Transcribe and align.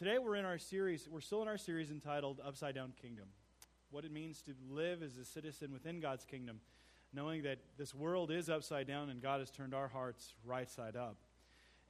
today 0.00 0.16
we're 0.16 0.36
in 0.36 0.46
our 0.46 0.56
series, 0.56 1.06
we're 1.10 1.20
still 1.20 1.42
in 1.42 1.48
our 1.48 1.58
series 1.58 1.90
entitled 1.90 2.40
Upside 2.42 2.74
Down 2.74 2.94
Kingdom. 3.02 3.26
What 3.90 4.06
it 4.06 4.10
means 4.10 4.40
to 4.44 4.54
live 4.70 5.02
as 5.02 5.18
a 5.18 5.26
citizen 5.26 5.74
within 5.74 6.00
God's 6.00 6.24
kingdom, 6.24 6.60
knowing 7.12 7.42
that 7.42 7.58
this 7.76 7.94
world 7.94 8.30
is 8.30 8.48
upside 8.48 8.86
down 8.86 9.10
and 9.10 9.20
God 9.20 9.40
has 9.40 9.50
turned 9.50 9.74
our 9.74 9.88
hearts 9.88 10.32
right 10.42 10.70
side 10.70 10.96
up. 10.96 11.18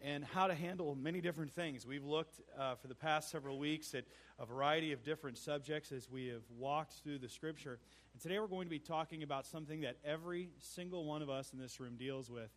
And 0.00 0.24
how 0.24 0.48
to 0.48 0.54
handle 0.56 0.96
many 0.96 1.20
different 1.20 1.52
things. 1.52 1.86
We've 1.86 2.04
looked 2.04 2.40
uh, 2.58 2.74
for 2.74 2.88
the 2.88 2.96
past 2.96 3.30
several 3.30 3.60
weeks 3.60 3.94
at 3.94 4.06
a 4.40 4.46
variety 4.46 4.90
of 4.90 5.04
different 5.04 5.38
subjects 5.38 5.92
as 5.92 6.10
we 6.10 6.26
have 6.28 6.42
walked 6.58 6.94
through 7.04 7.18
the 7.18 7.28
scripture. 7.28 7.78
And 8.12 8.20
today 8.20 8.40
we're 8.40 8.48
going 8.48 8.66
to 8.66 8.70
be 8.70 8.80
talking 8.80 9.22
about 9.22 9.46
something 9.46 9.82
that 9.82 9.98
every 10.04 10.48
single 10.58 11.04
one 11.04 11.22
of 11.22 11.30
us 11.30 11.52
in 11.52 11.60
this 11.60 11.78
room 11.78 11.94
deals 11.96 12.28
with, 12.28 12.50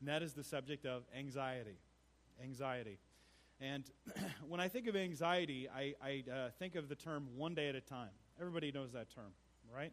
and 0.00 0.08
that 0.08 0.24
is 0.24 0.32
the 0.32 0.42
subject 0.42 0.84
of 0.84 1.04
anxiety. 1.16 1.78
Anxiety. 2.42 2.98
And 3.60 3.84
when 4.48 4.60
I 4.60 4.68
think 4.68 4.86
of 4.86 4.96
anxiety, 4.96 5.68
I, 5.68 5.94
I 6.02 6.24
uh, 6.30 6.50
think 6.58 6.74
of 6.74 6.88
the 6.88 6.94
term 6.94 7.28
one 7.36 7.54
day 7.54 7.68
at 7.68 7.74
a 7.74 7.80
time. 7.80 8.10
Everybody 8.38 8.70
knows 8.70 8.92
that 8.92 9.10
term, 9.10 9.32
right? 9.74 9.92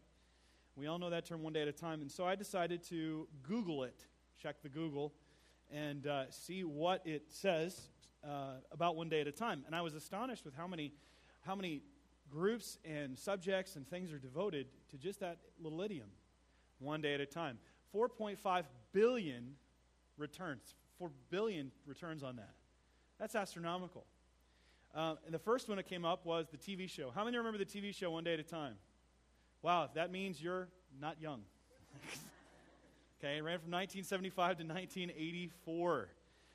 We 0.76 0.86
all 0.86 0.98
know 0.98 1.10
that 1.10 1.24
term 1.24 1.42
one 1.42 1.52
day 1.52 1.62
at 1.62 1.68
a 1.68 1.72
time. 1.72 2.02
And 2.02 2.10
so 2.10 2.26
I 2.26 2.34
decided 2.34 2.82
to 2.88 3.28
Google 3.42 3.84
it, 3.84 4.06
check 4.42 4.62
the 4.62 4.68
Google, 4.68 5.14
and 5.72 6.06
uh, 6.06 6.30
see 6.30 6.64
what 6.64 7.06
it 7.06 7.30
says 7.30 7.88
uh, 8.22 8.54
about 8.70 8.96
one 8.96 9.08
day 9.08 9.20
at 9.20 9.26
a 9.26 9.32
time. 9.32 9.62
And 9.66 9.74
I 9.74 9.80
was 9.80 9.94
astonished 9.94 10.44
with 10.44 10.54
how 10.54 10.66
many, 10.66 10.92
how 11.40 11.54
many 11.54 11.82
groups 12.30 12.78
and 12.84 13.18
subjects 13.18 13.76
and 13.76 13.88
things 13.88 14.12
are 14.12 14.18
devoted 14.18 14.66
to 14.90 14.98
just 14.98 15.20
that 15.20 15.38
little 15.58 15.80
idiom, 15.80 16.08
one 16.80 17.00
day 17.00 17.14
at 17.14 17.20
a 17.20 17.26
time. 17.26 17.58
4.5 17.94 18.64
billion 18.92 19.54
returns, 20.18 20.74
4 20.98 21.10
billion 21.30 21.70
returns 21.86 22.22
on 22.22 22.36
that. 22.36 22.54
That's 23.18 23.34
astronomical. 23.34 24.04
Uh, 24.94 25.16
and 25.24 25.34
the 25.34 25.38
first 25.38 25.68
one 25.68 25.76
that 25.76 25.88
came 25.88 26.04
up 26.04 26.24
was 26.24 26.46
the 26.50 26.56
TV 26.56 26.88
show. 26.88 27.10
How 27.14 27.24
many 27.24 27.36
remember 27.36 27.58
the 27.58 27.64
TV 27.64 27.94
show 27.94 28.10
One 28.12 28.24
Day 28.24 28.34
at 28.34 28.40
a 28.40 28.44
Time? 28.44 28.74
Wow, 29.62 29.88
that 29.94 30.12
means 30.12 30.40
you're 30.42 30.68
not 31.00 31.20
young. 31.20 31.42
okay, 33.18 33.38
it 33.38 33.42
ran 33.42 33.58
from 33.58 33.72
1975 33.72 34.58
to 34.58 34.64
1984. 34.64 36.08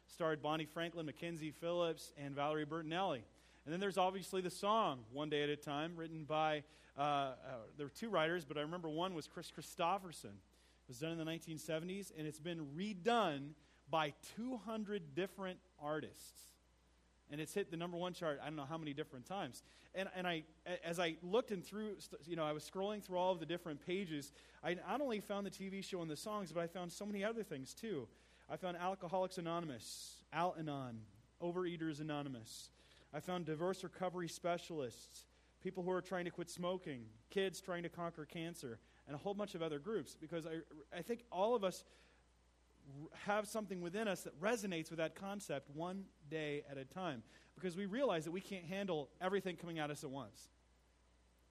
Starred 0.08 0.42
Bonnie 0.42 0.66
Franklin, 0.66 1.06
Mackenzie 1.06 1.52
Phillips, 1.52 2.14
and 2.18 2.34
Valerie 2.34 2.66
Bertinelli. 2.66 3.22
And 3.66 3.74
then 3.74 3.80
there's 3.80 3.98
obviously 3.98 4.42
the 4.42 4.50
song 4.50 5.00
One 5.12 5.30
Day 5.30 5.44
at 5.44 5.50
a 5.50 5.56
Time, 5.56 5.96
written 5.96 6.24
by, 6.24 6.64
uh, 6.98 7.02
uh, 7.02 7.34
there 7.78 7.86
were 7.86 7.92
two 7.92 8.10
writers, 8.10 8.46
but 8.46 8.58
I 8.58 8.62
remember 8.62 8.90
one 8.90 9.14
was 9.14 9.28
Kris 9.28 9.52
Kristofferson. 9.52 10.26
It 10.26 10.88
was 10.88 11.00
done 11.00 11.12
in 11.12 11.18
the 11.18 11.26
1970s, 11.26 12.12
and 12.18 12.26
it's 12.26 12.40
been 12.40 12.68
redone 12.78 13.50
by 13.92 14.14
200 14.38 15.14
different 15.14 15.60
artists 15.82 16.40
and 17.32 17.40
it's 17.40 17.54
hit 17.54 17.72
the 17.72 17.78
number 17.78 17.98
one 17.98 18.14
chart 18.14 18.40
i 18.42 18.46
don't 18.46 18.56
know 18.56 18.66
how 18.68 18.78
many 18.78 18.94
different 18.94 19.26
times. 19.26 19.64
And, 19.96 20.10
and 20.16 20.28
i 20.28 20.44
as 20.84 21.00
i 21.00 21.16
looked 21.24 21.52
and 21.52 21.64
through 21.64 21.96
you 22.26 22.36
know 22.36 22.44
i 22.44 22.52
was 22.52 22.70
scrolling 22.70 23.04
through 23.04 23.18
all 23.18 23.32
of 23.32 23.40
the 23.40 23.46
different 23.46 23.86
pages 23.86 24.32
i 24.64 24.74
not 24.74 25.02
only 25.02 25.20
found 25.20 25.46
the 25.46 25.52
tv 25.52 25.84
show 25.84 26.02
and 26.02 26.10
the 26.10 26.18
songs 26.18 26.52
but 26.52 26.62
i 26.62 26.68
found 26.68 26.92
so 26.92 27.06
many 27.06 27.24
other 27.24 27.44
things 27.44 27.74
too. 27.74 28.08
I 28.52 28.58
found 28.58 28.78
alcoholics 28.78 29.38
anonymous 29.38 30.16
al-anon 30.34 31.02
overeaters 31.42 32.02
anonymous. 32.02 32.70
I 33.14 33.20
found 33.20 33.46
diverse 33.46 33.84
recovery 33.84 34.28
specialists 34.28 35.26
people 35.62 35.84
who 35.84 35.92
are 35.92 36.02
trying 36.02 36.26
to 36.26 36.32
quit 36.32 36.50
smoking 36.50 37.02
kids 37.30 37.62
trying 37.62 37.84
to 37.84 37.90
conquer 37.90 38.26
cancer 38.26 38.80
and 39.08 39.16
a 39.16 39.18
whole 39.18 39.34
bunch 39.34 39.56
of 39.56 39.62
other 39.62 39.80
groups 39.80 40.16
because 40.20 40.46
i, 40.46 40.98
I 40.98 41.02
think 41.02 41.24
all 41.32 41.56
of 41.56 41.64
us 41.64 41.84
have 43.26 43.48
something 43.48 43.82
within 43.82 44.08
us 44.08 44.22
that 44.22 44.40
resonates 44.42 44.90
with 44.90 44.98
that 44.98 45.16
concept 45.16 45.70
one 45.76 46.06
day 46.30 46.64
at 46.70 46.78
a 46.78 46.86
time 46.86 47.24
because 47.56 47.76
we 47.76 47.86
realize 47.86 48.26
that 48.26 48.32
we 48.32 48.42
can't 48.42 48.66
handle 48.66 49.10
everything 49.20 49.56
coming 49.56 49.80
at 49.80 49.92
us 49.92 50.04
at 50.04 50.10
once. 50.10 50.50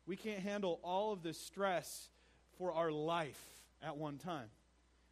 We 0.07 0.17
can't 0.17 0.41
handle 0.41 0.81
all 0.83 1.13
of 1.13 1.23
the 1.23 1.35
stress 1.35 2.09
for 2.57 2.73
our 2.73 2.91
life 2.91 3.41
at 3.83 3.97
one 3.97 4.19
time. 4.19 4.49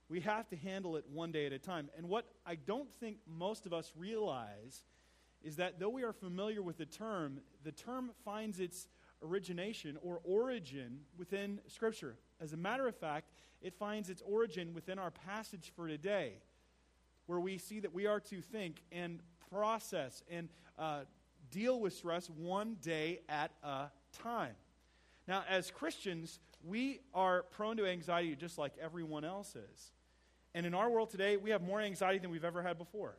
We 0.09 0.21
have 0.21 0.49
to 0.49 0.57
handle 0.57 0.97
it 0.97 1.05
one 1.13 1.33
day 1.33 1.47
at 1.47 1.53
a 1.53 1.59
time. 1.59 1.91
And 1.97 2.09
what 2.09 2.27
I 2.47 2.55
don't 2.55 2.93
think 2.95 3.19
most 3.27 3.67
of 3.67 3.73
us 3.73 3.93
realize 3.97 4.85
is 5.43 5.57
that 5.57 5.79
though 5.79 5.89
we 5.89 6.03
are 6.03 6.13
familiar 6.13 6.63
with 6.63 6.79
the 6.79 6.87
term, 6.87 7.41
the 7.63 7.73
term 7.73 8.11
finds 8.25 8.59
its 8.59 8.89
origination 9.23 9.99
or 10.03 10.21
origin 10.25 11.01
within 11.19 11.61
Scripture. 11.69 12.17
As 12.41 12.53
a 12.53 12.57
matter 12.57 12.87
of 12.87 12.97
fact, 12.97 13.31
it 13.63 13.75
finds 13.75 14.11
its 14.11 14.23
origin 14.27 14.75
within 14.75 14.99
our 14.99 15.11
passage 15.11 15.73
for 15.75 15.89
today, 15.89 16.35
where 17.27 17.41
we 17.41 17.59
see 17.59 17.81
that 17.81 17.93
we 17.93 18.07
are 18.07 18.21
to 18.21 18.41
think 18.41 18.83
and 18.93 19.21
process 19.51 20.23
and 20.31 20.49
uh, 20.79 21.01
deal 21.51 21.81
with 21.81 21.93
stress 21.93 22.29
one 22.31 22.77
day 22.83 23.21
at 23.29 23.51
a 23.63 23.87
time. 24.23 24.55
Now, 25.29 25.45
as 25.49 25.71
Christians, 25.71 26.39
we 26.65 27.01
are 27.15 27.43
prone 27.43 27.77
to 27.79 27.87
anxiety 27.87 28.35
just 28.37 28.59
like 28.59 28.73
everyone 28.81 29.25
else 29.25 29.57
is. 29.57 29.93
And 30.55 30.65
in 30.65 30.75
our 30.75 30.89
world 30.89 31.11
today, 31.11 31.37
we 31.37 31.51
have 31.51 31.63
more 31.63 31.81
anxiety 31.81 32.19
than 32.19 32.31
we've 32.31 32.45
ever 32.45 32.63
had 32.63 32.79
before. 32.79 33.17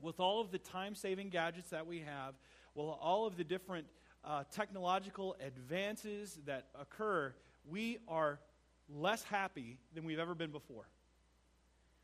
With 0.00 0.18
all 0.18 0.40
of 0.40 0.50
the 0.50 0.58
time 0.58 0.94
saving 0.94 1.28
gadgets 1.28 1.70
that 1.70 1.86
we 1.86 2.00
have, 2.00 2.34
well, 2.74 2.98
all 3.00 3.26
of 3.26 3.36
the 3.36 3.44
different 3.44 3.86
uh, 4.24 4.44
technological 4.50 5.36
advances 5.44 6.38
that 6.46 6.66
occur, 6.78 7.34
we 7.68 7.98
are 8.08 8.40
less 8.88 9.22
happy 9.22 9.78
than 9.94 10.04
we've 10.04 10.18
ever 10.18 10.34
been 10.34 10.50
before. 10.50 10.88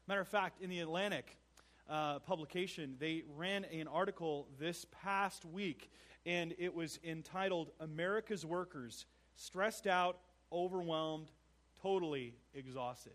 Matter 0.07 0.21
of 0.21 0.29
fact, 0.29 0.63
in 0.63 0.71
the 0.71 0.81
Atlantic 0.81 1.37
uh, 1.89 2.19
publication, 2.21 2.97
they 2.99 3.25
ran 3.37 3.65
an 3.65 3.89
article 3.89 4.49
this 4.59 4.87
past 5.03 5.45
week, 5.45 5.91
and 6.25 6.55
it 6.59 6.75
was 6.75 6.99
entitled 7.05 7.71
America's 7.81 8.45
Workers 8.45 9.07
Stressed 9.37 9.87
Out, 9.87 10.19
Overwhelmed, 10.53 11.31
Totally 11.83 12.35
Exhausted. 12.55 13.13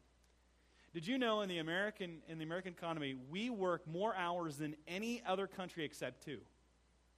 Did 0.94 1.08
you 1.08 1.18
know 1.18 1.42
in 1.42 1.50
the 1.50 1.60
American 1.60 2.22
in 2.28 2.38
the 2.38 2.44
American 2.44 2.74
economy 2.74 3.16
we 3.30 3.50
work 3.50 3.88
more 3.88 4.14
hours 4.16 4.58
than 4.58 4.76
any 4.88 5.22
other 5.26 5.48
country 5.48 5.86
except 5.86 6.24
two? 6.24 6.40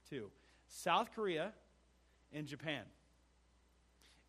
Two. 0.10 0.30
South 0.68 1.12
Korea 1.14 1.54
and 2.32 2.48
Japan. 2.48 2.84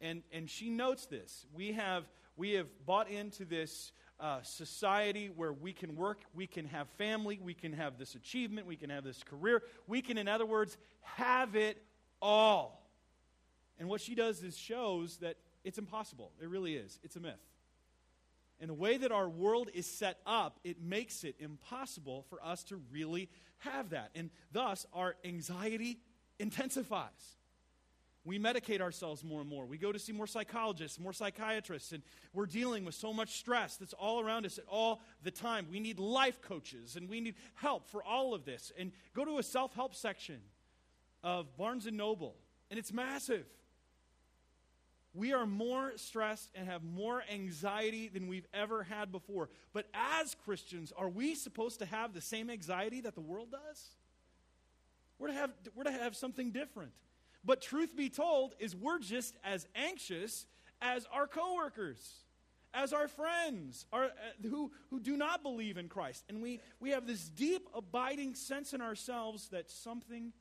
And, 0.01 0.23
and 0.33 0.51
she 0.51 0.71
notes 0.71 1.07
this. 1.07 1.47
We 1.55 1.73
have, 1.73 2.05
we 2.37 2.53
have 2.53 2.67
bought 2.85 3.09
into 3.09 3.45
this 3.45 3.93
uh, 4.21 4.43
society 4.43 5.31
where 5.35 5.53
we 5.53 5.73
can 5.73 5.97
work, 5.97 6.21
we 6.35 6.47
can 6.47 6.67
have 6.67 6.89
family, 6.91 7.39
we 7.43 7.55
can 7.55 7.73
have 7.73 7.99
this 7.99 8.15
achievement, 8.15 8.67
we 8.67 8.77
can 8.77 8.91
have 8.91 9.05
this 9.05 9.23
career. 9.23 9.63
We 9.87 10.03
can, 10.03 10.19
in 10.19 10.29
other 10.29 10.47
words, 10.47 10.77
have 11.03 11.57
it 11.57 11.83
all. 12.23 12.89
And 13.79 13.89
what 13.89 14.01
she 14.01 14.15
does 14.15 14.43
is 14.43 14.57
shows 14.57 15.17
that 15.19 15.37
it's 15.65 15.79
impossible. 15.79 16.31
It 16.41 16.49
really 16.49 16.77
is. 16.77 16.99
It's 17.03 17.17
a 17.17 17.21
myth. 17.21 17.35
And 18.61 18.71
the 18.71 18.75
way 18.75 18.97
that 18.97 19.11
our 19.11 19.29
world 19.29 19.69
is 19.75 19.87
set 19.87 20.21
up, 20.27 20.61
it 20.63 20.81
makes 20.81 21.25
it 21.25 21.35
impossible 21.41 22.25
for 22.31 22.43
us 22.43 22.63
to 22.65 22.81
really 22.93 23.29
have 23.59 23.91
that. 23.91 24.11
And 24.15 24.31
thus, 24.53 24.87
our 24.93 25.17
anxiety 25.25 25.99
intensifies 26.39 27.11
we 28.25 28.39
medicate 28.39 28.81
ourselves 28.81 29.23
more 29.23 29.41
and 29.41 29.49
more. 29.49 29.67
We 29.67 29.77
go 29.77 29.93
to 29.93 29.99
see 29.99 30.13
more 30.13 30.27
psychologists, 30.27 30.99
more 30.99 31.13
psychiatrists, 31.13 31.93
and 31.93 32.03
we're 32.33 32.47
dealing 32.47 32.85
with 32.85 32.95
so 32.95 33.13
much 33.13 33.39
stress 33.39 33.77
that's 33.77 33.93
all 33.93 34.21
around 34.21 34.47
us 34.47 34.57
at 34.57 34.65
all 34.67 35.03
the 35.23 35.31
time. 35.31 35.67
We 35.71 35.79
need 35.79 35.99
life 35.99 36.41
coaches 36.41 36.97
and 36.97 37.09
we 37.09 37.21
need 37.21 37.35
help 37.55 37.87
for 37.87 38.03
all 38.03 38.33
of 38.33 38.45
this. 38.47 38.73
And 38.79 38.93
go 39.15 39.25
to 39.25 39.39
a 39.39 39.43
self 39.43 39.75
help 39.75 39.95
section 39.95 40.41
of 41.23 41.55
Barnes 41.57 41.87
and 41.87 41.97
Noble, 41.97 42.37
and 42.71 42.79
it's 42.79 42.93
massive. 42.93 43.47
We 45.13 45.33
are 45.33 45.47
more 45.47 45.93
stressed 45.97 46.51
and 46.57 46.67
have 46.67 46.83
more 46.83 47.23
anxiety 47.33 48.09
than 48.09 48.27
we've 48.27 48.49
ever 48.53 48.83
had 48.83 49.13
before. 49.13 49.49
But 49.73 49.87
as 49.95 50.35
Christians, 50.45 50.93
are 50.97 51.09
we 51.09 51.37
supposed 51.37 51.79
to 51.79 51.87
have 51.87 52.15
the 52.15 52.21
same 52.21 52.51
anxiety 52.51 53.01
that 53.03 53.15
the 53.15 53.21
world 53.21 53.53
does? 53.53 53.91
We're 55.19 55.29
to 55.29 55.35
have, 55.35 55.53
we're 55.77 55.85
to 55.85 55.93
have 55.93 56.17
something 56.17 56.51
different. 56.51 56.91
But 57.45 57.61
truth 57.61 57.97
be 57.97 58.09
told, 58.09 58.55
is 58.59 58.75
we're 58.75 58.99
just 58.99 59.37
as 59.45 59.67
anxious 59.75 60.47
as 60.81 61.07
our 61.13 61.27
coworkers, 61.27 61.99
as 62.73 62.93
our 62.93 63.09
friends 63.09 63.87
our, 63.93 64.05
uh, 64.05 64.49
who, 64.49 64.73
who 64.91 64.99
do 65.01 65.17
not 65.17 65.43
believe 65.43 65.77
in 65.77 65.89
Christ. 65.89 66.25
And 66.29 66.43
we, 66.43 66.61
we 66.81 66.91
have 66.91 67.07
this 67.07 67.29
deep, 67.29 67.69
abiding 67.75 68.35
sense 68.35 68.73
in 68.73 68.81
ourselves 68.81 69.49
that 69.49 69.71
something 69.71 70.33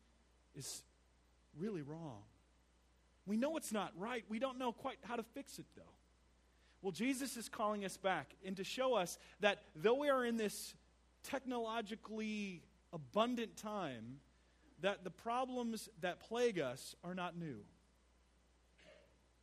is 0.55 0.83
really 1.57 1.81
wrong. 1.81 2.21
We 3.25 3.37
know 3.37 3.57
it's 3.57 3.71
not 3.71 3.91
right. 3.97 4.23
We 4.29 4.39
don't 4.39 4.57
know 4.57 4.71
quite 4.71 4.97
how 5.03 5.15
to 5.15 5.23
fix 5.23 5.59
it, 5.59 5.65
though. 5.75 5.83
Well, 6.81 6.91
Jesus 6.91 7.37
is 7.37 7.47
calling 7.47 7.85
us 7.85 7.95
back 7.95 8.35
and 8.45 8.57
to 8.57 8.63
show 8.65 8.95
us 8.95 9.17
that 9.39 9.59
though 9.75 9.93
we 9.93 10.09
are 10.09 10.25
in 10.25 10.35
this 10.35 10.73
technologically 11.23 12.61
abundant 12.91 13.55
time, 13.55 14.17
that 14.83 15.05
the 15.05 15.09
problems 15.09 15.87
that 16.01 16.19
plague 16.19 16.59
us 16.59 16.93
are 17.05 17.15
not 17.15 17.37
new. 17.37 17.57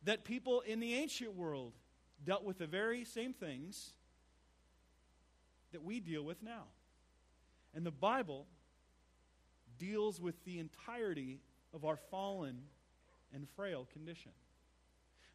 That 0.03 0.23
people 0.23 0.61
in 0.61 0.79
the 0.79 0.93
ancient 0.93 1.35
world 1.35 1.73
dealt 2.23 2.43
with 2.43 2.59
the 2.59 2.67
very 2.67 3.03
same 3.03 3.33
things 3.33 3.93
that 5.71 5.83
we 5.83 5.99
deal 5.99 6.23
with 6.23 6.43
now. 6.43 6.65
And 7.73 7.83
the 7.83 7.91
Bible 7.91 8.45
deals 9.79 10.21
with 10.21 10.45
the 10.45 10.59
entirety 10.59 11.39
of 11.73 11.85
our 11.85 11.97
fallen 11.97 12.59
and 13.33 13.47
frail 13.55 13.87
condition. 13.91 14.31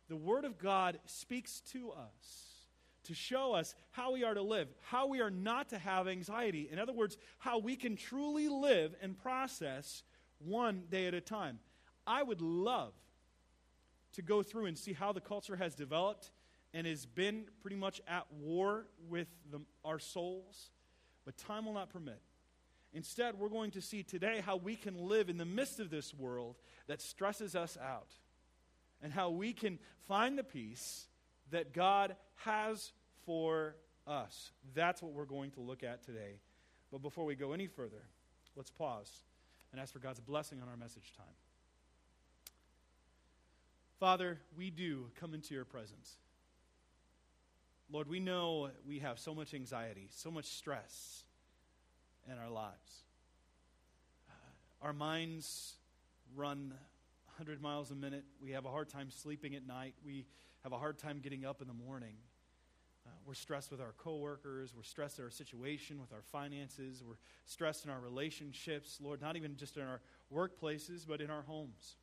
The 0.08 0.16
Word 0.16 0.44
of 0.44 0.56
God 0.56 1.00
speaks 1.06 1.60
to 1.72 1.90
us 1.90 2.55
to 3.06 3.14
show 3.14 3.52
us 3.52 3.74
how 3.90 4.12
we 4.12 4.24
are 4.24 4.34
to 4.34 4.42
live, 4.42 4.68
how 4.82 5.06
we 5.06 5.20
are 5.20 5.30
not 5.30 5.70
to 5.70 5.78
have 5.78 6.08
anxiety. 6.08 6.68
In 6.70 6.78
other 6.78 6.92
words, 6.92 7.16
how 7.38 7.58
we 7.58 7.76
can 7.76 7.96
truly 7.96 8.48
live 8.48 8.94
and 9.02 9.16
process 9.16 10.02
one 10.38 10.84
day 10.90 11.06
at 11.06 11.14
a 11.14 11.20
time. 11.20 11.58
I 12.06 12.22
would 12.22 12.40
love 12.40 12.92
to 14.12 14.22
go 14.22 14.42
through 14.42 14.66
and 14.66 14.78
see 14.78 14.92
how 14.92 15.12
the 15.12 15.20
culture 15.20 15.56
has 15.56 15.74
developed 15.74 16.30
and 16.72 16.86
has 16.86 17.06
been 17.06 17.44
pretty 17.60 17.76
much 17.76 18.00
at 18.06 18.26
war 18.32 18.86
with 19.08 19.28
the, 19.50 19.60
our 19.84 19.98
souls, 19.98 20.70
but 21.24 21.36
time 21.36 21.66
will 21.66 21.74
not 21.74 21.90
permit. 21.90 22.20
Instead, 22.92 23.38
we're 23.38 23.48
going 23.48 23.70
to 23.72 23.82
see 23.82 24.02
today 24.02 24.42
how 24.44 24.56
we 24.56 24.74
can 24.76 24.96
live 24.96 25.28
in 25.28 25.36
the 25.36 25.44
midst 25.44 25.80
of 25.80 25.90
this 25.90 26.14
world 26.14 26.56
that 26.86 27.00
stresses 27.00 27.54
us 27.54 27.76
out 27.82 28.10
and 29.02 29.12
how 29.12 29.30
we 29.30 29.52
can 29.52 29.78
find 30.08 30.38
the 30.38 30.44
peace 30.44 31.06
that 31.50 31.72
God 31.72 32.16
has 32.36 32.92
for 33.24 33.76
us. 34.06 34.50
That's 34.74 35.02
what 35.02 35.12
we're 35.12 35.24
going 35.24 35.50
to 35.52 35.60
look 35.60 35.82
at 35.82 36.04
today. 36.04 36.40
But 36.90 37.02
before 37.02 37.24
we 37.24 37.34
go 37.34 37.52
any 37.52 37.66
further, 37.66 38.02
let's 38.54 38.70
pause 38.70 39.10
and 39.72 39.80
ask 39.80 39.92
for 39.92 39.98
God's 39.98 40.20
blessing 40.20 40.60
on 40.62 40.68
our 40.68 40.76
message 40.76 41.12
time. 41.16 41.26
Father, 43.98 44.38
we 44.56 44.70
do 44.70 45.06
come 45.18 45.34
into 45.34 45.54
your 45.54 45.64
presence. 45.64 46.16
Lord, 47.90 48.08
we 48.08 48.20
know 48.20 48.70
we 48.86 48.98
have 48.98 49.18
so 49.18 49.34
much 49.34 49.54
anxiety, 49.54 50.08
so 50.10 50.30
much 50.30 50.46
stress 50.46 51.24
in 52.30 52.36
our 52.36 52.50
lives. 52.50 53.04
Uh, 54.28 54.86
our 54.86 54.92
minds 54.92 55.74
run 56.34 56.74
100 57.36 57.62
miles 57.62 57.90
a 57.90 57.94
minute. 57.94 58.24
We 58.42 58.52
have 58.52 58.64
a 58.64 58.70
hard 58.70 58.88
time 58.88 59.10
sleeping 59.10 59.54
at 59.54 59.66
night. 59.66 59.94
We 60.04 60.26
have 60.66 60.72
a 60.72 60.78
hard 60.78 60.98
time 60.98 61.20
getting 61.22 61.44
up 61.44 61.62
in 61.62 61.68
the 61.68 61.72
morning. 61.72 62.14
Uh, 63.06 63.10
we're 63.24 63.34
stressed 63.34 63.70
with 63.70 63.80
our 63.80 63.92
coworkers. 63.98 64.74
We're 64.74 64.82
stressed 64.82 65.20
at 65.20 65.24
our 65.24 65.30
situation, 65.30 66.00
with 66.00 66.12
our 66.12 66.22
finances. 66.32 67.04
We're 67.06 67.20
stressed 67.44 67.84
in 67.84 67.90
our 67.92 68.00
relationships, 68.00 68.98
Lord, 69.00 69.20
not 69.20 69.36
even 69.36 69.54
just 69.54 69.76
in 69.76 69.84
our 69.84 70.00
workplaces, 70.34 71.06
but 71.06 71.20
in 71.20 71.30
our 71.30 71.42
homes. 71.42 71.94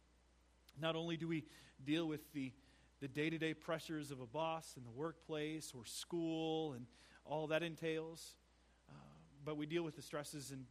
Not 0.80 0.96
only 0.96 1.18
do 1.18 1.28
we 1.28 1.44
deal 1.84 2.08
with 2.08 2.32
the 2.32 2.54
the 3.02 3.10
day 3.10 3.30
to 3.30 3.38
day 3.38 3.54
pressures 3.54 4.12
of 4.12 4.22
a 4.22 4.26
boss 4.26 4.76
in 4.78 4.86
the 4.86 4.92
workplace 4.92 5.74
or 5.76 5.84
school 5.84 6.72
and 6.72 6.86
all 7.26 7.48
that 7.48 7.64
entails, 7.64 8.36
uh, 8.90 8.94
but 9.44 9.58
we 9.58 9.66
deal 9.66 9.84
with 9.84 9.98
the 9.98 10.02
stresses 10.02 10.52
and 10.52 10.64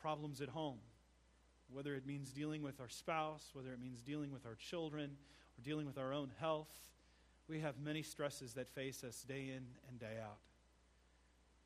problems 0.00 0.40
at 0.40 0.48
home. 0.48 0.78
Whether 1.72 1.96
it 1.96 2.06
means 2.06 2.30
dealing 2.30 2.62
with 2.62 2.80
our 2.80 2.88
spouse, 2.88 3.50
whether 3.52 3.72
it 3.72 3.80
means 3.80 4.00
dealing 4.00 4.30
with 4.30 4.46
our 4.46 4.54
children, 4.54 5.16
or 5.58 5.62
dealing 5.62 5.86
with 5.86 5.98
our 5.98 6.12
own 6.12 6.30
health, 6.40 6.72
we 7.48 7.60
have 7.60 7.78
many 7.78 8.02
stresses 8.02 8.54
that 8.54 8.74
face 8.74 9.04
us 9.04 9.22
day 9.22 9.50
in 9.54 9.64
and 9.88 9.98
day 9.98 10.18
out. 10.22 10.38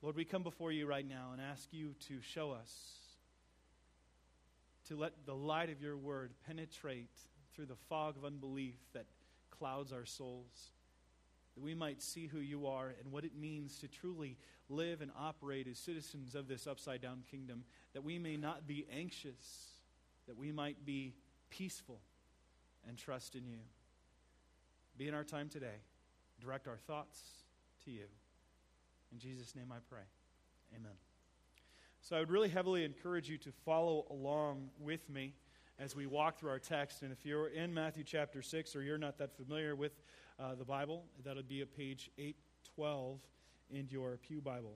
Lord, 0.02 0.16
we 0.16 0.24
come 0.24 0.42
before 0.42 0.72
you 0.72 0.86
right 0.86 1.08
now 1.08 1.30
and 1.32 1.40
ask 1.40 1.68
you 1.72 1.94
to 2.08 2.20
show 2.20 2.52
us, 2.52 2.72
to 4.88 4.96
let 4.96 5.12
the 5.26 5.34
light 5.34 5.70
of 5.70 5.82
your 5.82 5.96
word 5.96 6.32
penetrate 6.46 7.10
through 7.54 7.66
the 7.66 7.76
fog 7.88 8.16
of 8.16 8.24
unbelief 8.24 8.76
that 8.92 9.06
clouds 9.50 9.92
our 9.92 10.04
souls, 10.04 10.70
that 11.54 11.62
we 11.62 11.74
might 11.74 12.00
see 12.00 12.26
who 12.26 12.38
you 12.38 12.68
are 12.68 12.94
and 13.02 13.12
what 13.12 13.24
it 13.24 13.36
means 13.36 13.78
to 13.80 13.88
truly 13.88 14.36
live 14.68 15.00
and 15.00 15.10
operate 15.18 15.66
as 15.66 15.78
citizens 15.78 16.34
of 16.34 16.46
this 16.46 16.66
upside 16.66 17.02
down 17.02 17.24
kingdom, 17.30 17.64
that 17.92 18.04
we 18.04 18.18
may 18.18 18.36
not 18.36 18.66
be 18.66 18.86
anxious, 18.94 19.66
that 20.26 20.36
we 20.36 20.52
might 20.52 20.84
be 20.86 21.14
peaceful 21.50 22.00
and 22.86 22.96
trust 22.96 23.34
in 23.34 23.46
you. 23.46 23.58
Be 24.98 25.06
in 25.06 25.14
our 25.14 25.22
time 25.22 25.48
today. 25.48 25.76
Direct 26.40 26.66
our 26.66 26.76
thoughts 26.76 27.20
to 27.84 27.92
you. 27.92 28.06
In 29.12 29.20
Jesus' 29.20 29.54
name 29.54 29.70
I 29.70 29.76
pray. 29.88 30.02
Amen. 30.74 30.90
So 32.00 32.16
I 32.16 32.18
would 32.18 32.32
really 32.32 32.48
heavily 32.48 32.84
encourage 32.84 33.28
you 33.28 33.38
to 33.38 33.52
follow 33.64 34.06
along 34.10 34.70
with 34.80 35.08
me 35.08 35.34
as 35.78 35.94
we 35.94 36.06
walk 36.06 36.40
through 36.40 36.50
our 36.50 36.58
text. 36.58 37.02
And 37.02 37.12
if 37.12 37.24
you're 37.24 37.46
in 37.46 37.72
Matthew 37.72 38.02
chapter 38.02 38.42
6 38.42 38.74
or 38.74 38.82
you're 38.82 38.98
not 38.98 39.18
that 39.18 39.36
familiar 39.36 39.76
with 39.76 39.92
uh, 40.40 40.56
the 40.56 40.64
Bible, 40.64 41.04
that'll 41.24 41.44
be 41.44 41.60
at 41.60 41.76
page 41.76 42.10
812 42.18 43.20
in 43.70 43.86
your 43.90 44.16
Pew 44.16 44.40
Bible. 44.40 44.74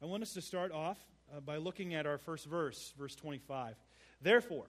I 0.00 0.06
want 0.06 0.22
us 0.22 0.34
to 0.34 0.40
start 0.40 0.70
off 0.70 0.98
uh, 1.34 1.40
by 1.40 1.56
looking 1.56 1.94
at 1.94 2.06
our 2.06 2.18
first 2.18 2.46
verse, 2.46 2.94
verse 2.96 3.16
25. 3.16 3.74
Therefore, 4.22 4.66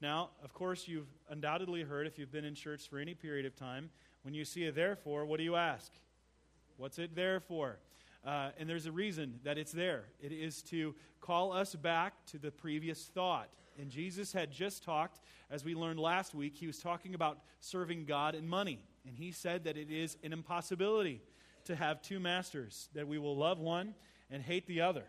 now, 0.00 0.30
of 0.44 0.54
course, 0.54 0.86
you've 0.86 1.08
undoubtedly 1.28 1.82
heard, 1.82 2.06
if 2.06 2.20
you've 2.20 2.30
been 2.30 2.44
in 2.44 2.54
church 2.54 2.88
for 2.88 3.00
any 3.00 3.14
period 3.14 3.44
of 3.44 3.56
time, 3.56 3.90
when 4.22 4.34
you 4.34 4.44
see 4.44 4.66
a 4.66 4.72
therefore, 4.72 5.24
what 5.24 5.38
do 5.38 5.44
you 5.44 5.56
ask? 5.56 5.92
What's 6.76 6.98
it 6.98 7.14
there 7.14 7.40
for? 7.40 7.78
Uh, 8.24 8.50
and 8.58 8.68
there's 8.68 8.86
a 8.86 8.92
reason 8.92 9.40
that 9.44 9.58
it's 9.58 9.72
there. 9.72 10.04
It 10.20 10.32
is 10.32 10.62
to 10.64 10.94
call 11.20 11.52
us 11.52 11.74
back 11.74 12.14
to 12.26 12.38
the 12.38 12.50
previous 12.50 13.04
thought. 13.06 13.48
And 13.78 13.90
Jesus 13.90 14.32
had 14.32 14.50
just 14.50 14.82
talked, 14.82 15.20
as 15.50 15.64
we 15.64 15.74
learned 15.74 16.00
last 16.00 16.34
week, 16.34 16.56
he 16.56 16.66
was 16.66 16.78
talking 16.78 17.14
about 17.14 17.38
serving 17.60 18.04
God 18.04 18.34
and 18.34 18.48
money. 18.48 18.80
And 19.06 19.16
he 19.16 19.32
said 19.32 19.64
that 19.64 19.76
it 19.76 19.90
is 19.90 20.16
an 20.22 20.32
impossibility 20.32 21.22
to 21.64 21.76
have 21.76 22.02
two 22.02 22.18
masters, 22.18 22.88
that 22.94 23.06
we 23.06 23.18
will 23.18 23.36
love 23.36 23.60
one 23.60 23.94
and 24.30 24.42
hate 24.42 24.66
the 24.66 24.80
other, 24.80 25.04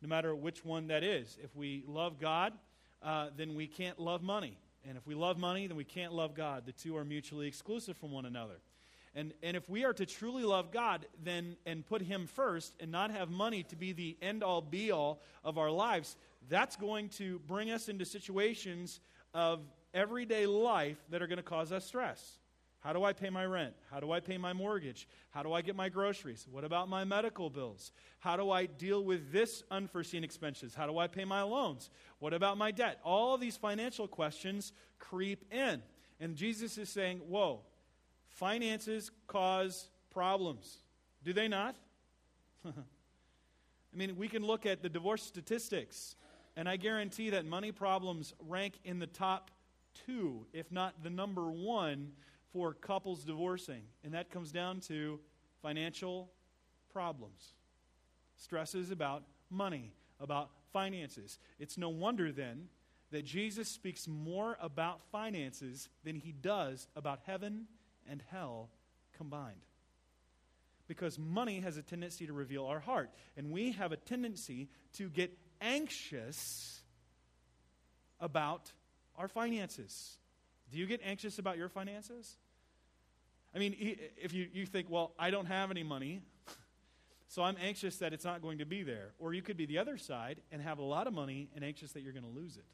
no 0.00 0.08
matter 0.08 0.34
which 0.34 0.64
one 0.64 0.88
that 0.88 1.04
is. 1.04 1.36
If 1.42 1.54
we 1.54 1.84
love 1.86 2.18
God, 2.18 2.54
uh, 3.02 3.28
then 3.36 3.54
we 3.54 3.66
can't 3.66 3.98
love 3.98 4.22
money. 4.22 4.56
And 4.86 4.96
if 4.96 5.06
we 5.06 5.14
love 5.14 5.38
money, 5.38 5.66
then 5.66 5.76
we 5.76 5.84
can't 5.84 6.12
love 6.12 6.34
God. 6.34 6.64
The 6.66 6.72
two 6.72 6.96
are 6.96 7.04
mutually 7.04 7.46
exclusive 7.46 7.96
from 7.96 8.12
one 8.12 8.26
another. 8.26 8.60
And, 9.14 9.32
and 9.42 9.56
if 9.56 9.68
we 9.68 9.84
are 9.84 9.92
to 9.94 10.06
truly 10.06 10.44
love 10.44 10.70
God 10.70 11.06
then 11.22 11.56
and 11.66 11.84
put 11.84 12.02
Him 12.02 12.26
first 12.26 12.74
and 12.78 12.92
not 12.92 13.10
have 13.10 13.30
money 13.30 13.62
to 13.64 13.76
be 13.76 13.92
the 13.92 14.16
end 14.22 14.42
all 14.42 14.60
be 14.60 14.90
all 14.90 15.22
of 15.44 15.58
our 15.58 15.70
lives, 15.70 16.16
that's 16.48 16.76
going 16.76 17.08
to 17.10 17.38
bring 17.40 17.70
us 17.70 17.88
into 17.88 18.04
situations 18.04 19.00
of 19.34 19.60
everyday 19.94 20.46
life 20.46 20.98
that 21.10 21.22
are 21.22 21.26
going 21.26 21.38
to 21.38 21.42
cause 21.42 21.72
us 21.72 21.84
stress. 21.84 22.37
How 22.80 22.92
do 22.92 23.02
I 23.02 23.12
pay 23.12 23.28
my 23.28 23.44
rent? 23.44 23.74
How 23.90 23.98
do 23.98 24.12
I 24.12 24.20
pay 24.20 24.38
my 24.38 24.52
mortgage? 24.52 25.08
How 25.30 25.42
do 25.42 25.52
I 25.52 25.62
get 25.62 25.74
my 25.74 25.88
groceries? 25.88 26.46
What 26.50 26.64
about 26.64 26.88
my 26.88 27.04
medical 27.04 27.50
bills? 27.50 27.92
How 28.20 28.36
do 28.36 28.50
I 28.50 28.66
deal 28.66 29.02
with 29.02 29.32
this 29.32 29.62
unforeseen 29.70 30.22
expenses? 30.22 30.74
How 30.74 30.86
do 30.86 30.98
I 30.98 31.08
pay 31.08 31.24
my 31.24 31.42
loans? 31.42 31.90
What 32.20 32.32
about 32.32 32.56
my 32.56 32.70
debt? 32.70 33.00
All 33.04 33.34
of 33.34 33.40
these 33.40 33.56
financial 33.56 34.06
questions 34.06 34.72
creep 34.98 35.44
in. 35.52 35.82
And 36.20 36.36
Jesus 36.36 36.78
is 36.78 36.88
saying, 36.88 37.18
Whoa, 37.28 37.60
finances 38.28 39.10
cause 39.26 39.88
problems. 40.10 40.78
Do 41.24 41.32
they 41.32 41.48
not? 41.48 41.74
I 42.64 42.70
mean, 43.92 44.16
we 44.16 44.28
can 44.28 44.44
look 44.44 44.66
at 44.66 44.82
the 44.82 44.88
divorce 44.88 45.22
statistics 45.22 46.14
and 46.58 46.68
I 46.68 46.76
guarantee 46.76 47.30
that 47.30 47.46
money 47.46 47.70
problems 47.70 48.34
rank 48.40 48.80
in 48.84 48.98
the 48.98 49.06
top 49.06 49.52
two, 50.06 50.44
if 50.52 50.72
not 50.72 51.04
the 51.04 51.08
number 51.08 51.52
one, 51.52 52.10
for 52.52 52.74
couples 52.74 53.24
divorcing. 53.24 53.82
And 54.04 54.14
that 54.14 54.30
comes 54.30 54.52
down 54.52 54.80
to 54.82 55.20
financial 55.62 56.30
problems. 56.92 57.54
Stresses 58.36 58.90
about 58.90 59.24
money, 59.50 59.92
about 60.20 60.50
finances. 60.72 61.38
It's 61.58 61.78
no 61.78 61.88
wonder 61.88 62.32
then 62.32 62.68
that 63.10 63.24
Jesus 63.24 63.68
speaks 63.68 64.06
more 64.06 64.56
about 64.60 65.00
finances 65.10 65.88
than 66.04 66.16
he 66.16 66.32
does 66.32 66.88
about 66.94 67.20
heaven 67.24 67.66
and 68.08 68.22
hell 68.30 68.70
combined. 69.16 69.62
Because 70.86 71.18
money 71.18 71.60
has 71.60 71.76
a 71.76 71.82
tendency 71.82 72.26
to 72.26 72.32
reveal 72.32 72.66
our 72.66 72.80
heart, 72.80 73.10
and 73.36 73.50
we 73.50 73.72
have 73.72 73.92
a 73.92 73.96
tendency 73.96 74.68
to 74.94 75.08
get 75.10 75.36
anxious 75.60 76.80
about 78.20 78.72
our 79.16 79.28
finances. 79.28 80.18
Do 80.70 80.78
you 80.78 80.86
get 80.86 81.00
anxious 81.04 81.38
about 81.38 81.56
your 81.56 81.68
finances? 81.68 82.36
I 83.54 83.58
mean, 83.58 83.74
if 84.20 84.32
you, 84.32 84.48
you 84.52 84.66
think, 84.66 84.88
well, 84.90 85.12
I 85.18 85.30
don't 85.30 85.46
have 85.46 85.70
any 85.70 85.82
money, 85.82 86.20
so 87.28 87.42
I'm 87.42 87.56
anxious 87.60 87.96
that 87.96 88.12
it's 88.12 88.24
not 88.24 88.42
going 88.42 88.58
to 88.58 88.66
be 88.66 88.82
there. 88.82 89.12
Or 89.18 89.32
you 89.32 89.42
could 89.42 89.56
be 89.56 89.66
the 89.66 89.78
other 89.78 89.96
side 89.96 90.40
and 90.52 90.60
have 90.60 90.78
a 90.78 90.82
lot 90.82 91.06
of 91.06 91.14
money 91.14 91.48
and 91.54 91.64
anxious 91.64 91.92
that 91.92 92.02
you're 92.02 92.12
going 92.12 92.30
to 92.30 92.38
lose 92.38 92.56
it. 92.56 92.64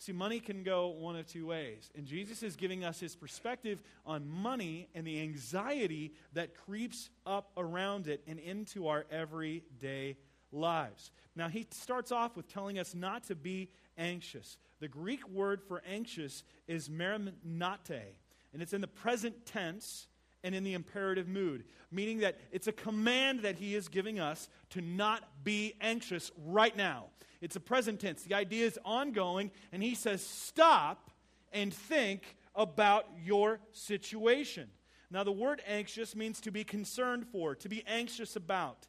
See, 0.00 0.12
money 0.12 0.38
can 0.38 0.62
go 0.62 0.88
one 0.88 1.16
of 1.16 1.26
two 1.26 1.46
ways. 1.46 1.90
And 1.96 2.06
Jesus 2.06 2.44
is 2.44 2.54
giving 2.54 2.84
us 2.84 3.00
his 3.00 3.16
perspective 3.16 3.82
on 4.06 4.28
money 4.28 4.88
and 4.94 5.04
the 5.04 5.20
anxiety 5.20 6.12
that 6.34 6.56
creeps 6.56 7.10
up 7.26 7.50
around 7.56 8.06
it 8.06 8.22
and 8.28 8.38
into 8.38 8.86
our 8.86 9.06
everyday 9.10 10.16
lives. 10.52 11.10
Now, 11.34 11.48
he 11.48 11.66
starts 11.72 12.12
off 12.12 12.36
with 12.36 12.48
telling 12.48 12.78
us 12.78 12.94
not 12.94 13.24
to 13.24 13.34
be 13.34 13.70
anxious. 13.98 14.56
The 14.80 14.88
Greek 14.88 15.28
word 15.28 15.60
for 15.60 15.82
anxious 15.86 16.44
is 16.66 16.88
merimnate, 16.88 18.14
and 18.52 18.62
it's 18.62 18.72
in 18.72 18.80
the 18.80 18.86
present 18.86 19.44
tense 19.44 20.06
and 20.44 20.54
in 20.54 20.62
the 20.64 20.74
imperative 20.74 21.28
mood, 21.28 21.64
meaning 21.90 22.18
that 22.18 22.38
it's 22.52 22.68
a 22.68 22.72
command 22.72 23.40
that 23.40 23.56
he 23.56 23.74
is 23.74 23.88
giving 23.88 24.20
us 24.20 24.48
to 24.70 24.80
not 24.80 25.24
be 25.42 25.74
anxious 25.80 26.30
right 26.46 26.76
now. 26.76 27.06
It's 27.40 27.56
a 27.56 27.60
present 27.60 28.00
tense. 28.00 28.22
The 28.22 28.34
idea 28.34 28.66
is 28.66 28.78
ongoing, 28.84 29.50
and 29.72 29.82
he 29.82 29.94
says, 29.94 30.24
stop 30.24 31.10
and 31.52 31.74
think 31.74 32.36
about 32.54 33.06
your 33.22 33.60
situation. 33.72 34.68
Now, 35.10 35.24
the 35.24 35.32
word 35.32 35.62
anxious 35.66 36.14
means 36.14 36.40
to 36.42 36.50
be 36.50 36.64
concerned 36.64 37.26
for, 37.26 37.54
to 37.56 37.68
be 37.68 37.82
anxious 37.86 38.36
about, 38.36 38.86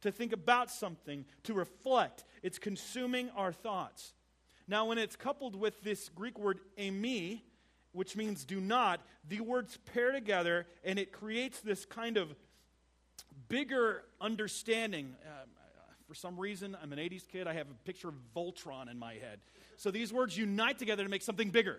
to 0.00 0.10
think 0.10 0.32
about 0.32 0.70
something, 0.70 1.24
to 1.44 1.54
reflect. 1.54 2.24
It's 2.42 2.58
consuming 2.58 3.30
our 3.36 3.52
thoughts. 3.52 4.14
Now, 4.68 4.84
when 4.84 4.98
it's 4.98 5.16
coupled 5.16 5.56
with 5.56 5.82
this 5.82 6.10
Greek 6.10 6.38
word 6.38 6.60
eimi, 6.78 7.40
which 7.92 8.14
means 8.16 8.44
do 8.44 8.60
not, 8.60 9.00
the 9.26 9.40
words 9.40 9.78
pair 9.94 10.12
together 10.12 10.66
and 10.84 10.98
it 10.98 11.10
creates 11.10 11.60
this 11.60 11.86
kind 11.86 12.18
of 12.18 12.34
bigger 13.48 14.04
understanding. 14.20 15.16
Uh, 15.24 15.46
for 16.06 16.14
some 16.14 16.38
reason, 16.38 16.76
I'm 16.82 16.92
an 16.92 16.98
80s 16.98 17.26
kid, 17.26 17.46
I 17.46 17.54
have 17.54 17.66
a 17.70 17.86
picture 17.86 18.08
of 18.08 18.14
Voltron 18.36 18.90
in 18.90 18.98
my 18.98 19.14
head. 19.14 19.40
So 19.78 19.90
these 19.90 20.12
words 20.12 20.36
unite 20.36 20.78
together 20.78 21.02
to 21.02 21.08
make 21.08 21.22
something 21.22 21.48
bigger. 21.48 21.78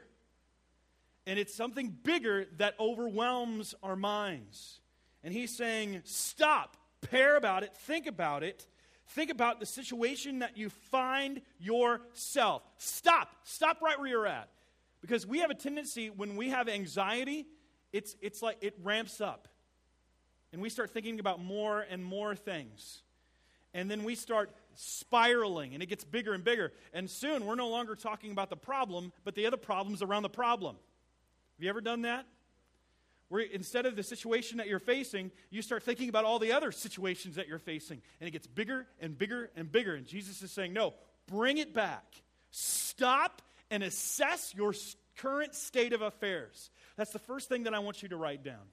And 1.28 1.38
it's 1.38 1.54
something 1.54 1.96
bigger 2.04 2.48
that 2.58 2.74
overwhelms 2.80 3.76
our 3.84 3.96
minds. 3.96 4.80
And 5.24 5.32
he's 5.32 5.56
saying, 5.56 6.02
stop, 6.06 6.76
pair 7.02 7.38
about 7.38 7.62
it, 7.64 7.76
think 7.76 8.08
about 8.08 8.42
it. 8.42 8.66
Think 9.10 9.32
about 9.32 9.60
the 9.60 9.66
situation 9.66 10.40
that 10.40 10.58
you 10.58 10.70
find 10.70 11.42
yourself. 11.60 12.62
Stop. 12.78 13.32
Stop 13.44 13.82
right 13.82 14.00
where 14.00 14.08
you're 14.08 14.28
at. 14.28 14.50
Because 15.02 15.26
we 15.26 15.40
have 15.40 15.50
a 15.50 15.56
tendency, 15.56 16.10
when 16.10 16.36
we 16.36 16.50
have 16.50 16.70
anxiety, 16.70 17.48
it's, 17.92 18.16
it's 18.22 18.42
like 18.42 18.58
it 18.62 18.76
ramps 18.84 19.20
up. 19.20 19.48
And 20.52 20.62
we 20.62 20.70
start 20.70 20.92
thinking 20.92 21.20
about 21.20 21.42
more 21.42 21.86
and 21.90 22.04
more 22.04 22.36
things. 22.36 23.02
And 23.74 23.90
then 23.90 24.04
we 24.04 24.16
start 24.16 24.52
spiraling, 24.76 25.74
and 25.74 25.82
it 25.82 25.88
gets 25.88 26.04
bigger 26.04 26.34
and 26.34 26.44
bigger. 26.44 26.72
And 26.94 27.10
soon 27.10 27.46
we're 27.46 27.56
no 27.56 27.70
longer 27.70 27.96
talking 27.96 28.32
about 28.32 28.50
the 28.50 28.58
problem, 28.58 29.12
but 29.24 29.36
the 29.36 29.46
other 29.46 29.58
problems 29.58 30.02
around 30.02 30.24
the 30.24 30.30
problem. 30.30 30.76
Have 31.58 31.64
you 31.64 31.70
ever 31.70 31.82
done 31.82 32.04
that? 32.04 32.26
Where 33.30 33.42
instead 33.42 33.86
of 33.86 33.96
the 33.96 34.04
situation 34.04 34.58
that 34.58 34.68
you're 34.68 34.80
facing, 34.80 35.32
you 35.50 35.62
start 35.62 35.84
thinking 35.84 36.10
about 36.10 36.26
all 36.26 36.40
the 36.40 36.52
other 36.52 36.72
situations 36.72 37.36
that 37.36 37.48
you're 37.48 37.60
facing. 37.60 38.02
And 38.20 38.28
it 38.28 38.32
gets 38.32 38.48
bigger 38.48 38.88
and 39.00 39.18
bigger 39.18 39.52
and 39.56 39.72
bigger. 39.72 39.96
And 39.96 40.06
Jesus 40.06 40.42
is 40.42 40.52
saying, 40.52 40.74
no, 40.74 40.94
bring 41.28 41.58
it 41.58 41.74
back. 41.74 42.04
Stop 42.52 43.42
and 43.70 43.84
assess 43.84 44.54
your 44.56 44.74
current 45.18 45.54
state 45.54 45.94
of 45.94 46.02
affairs. 46.02 46.72
That's 46.98 47.12
the 47.12 47.20
first 47.20 47.50
thing 47.50 47.64
that 47.64 47.74
I 47.74 47.80
want 47.80 48.02
you 48.02 48.10
to 48.10 48.18
write 48.18 48.44
down. 48.44 48.68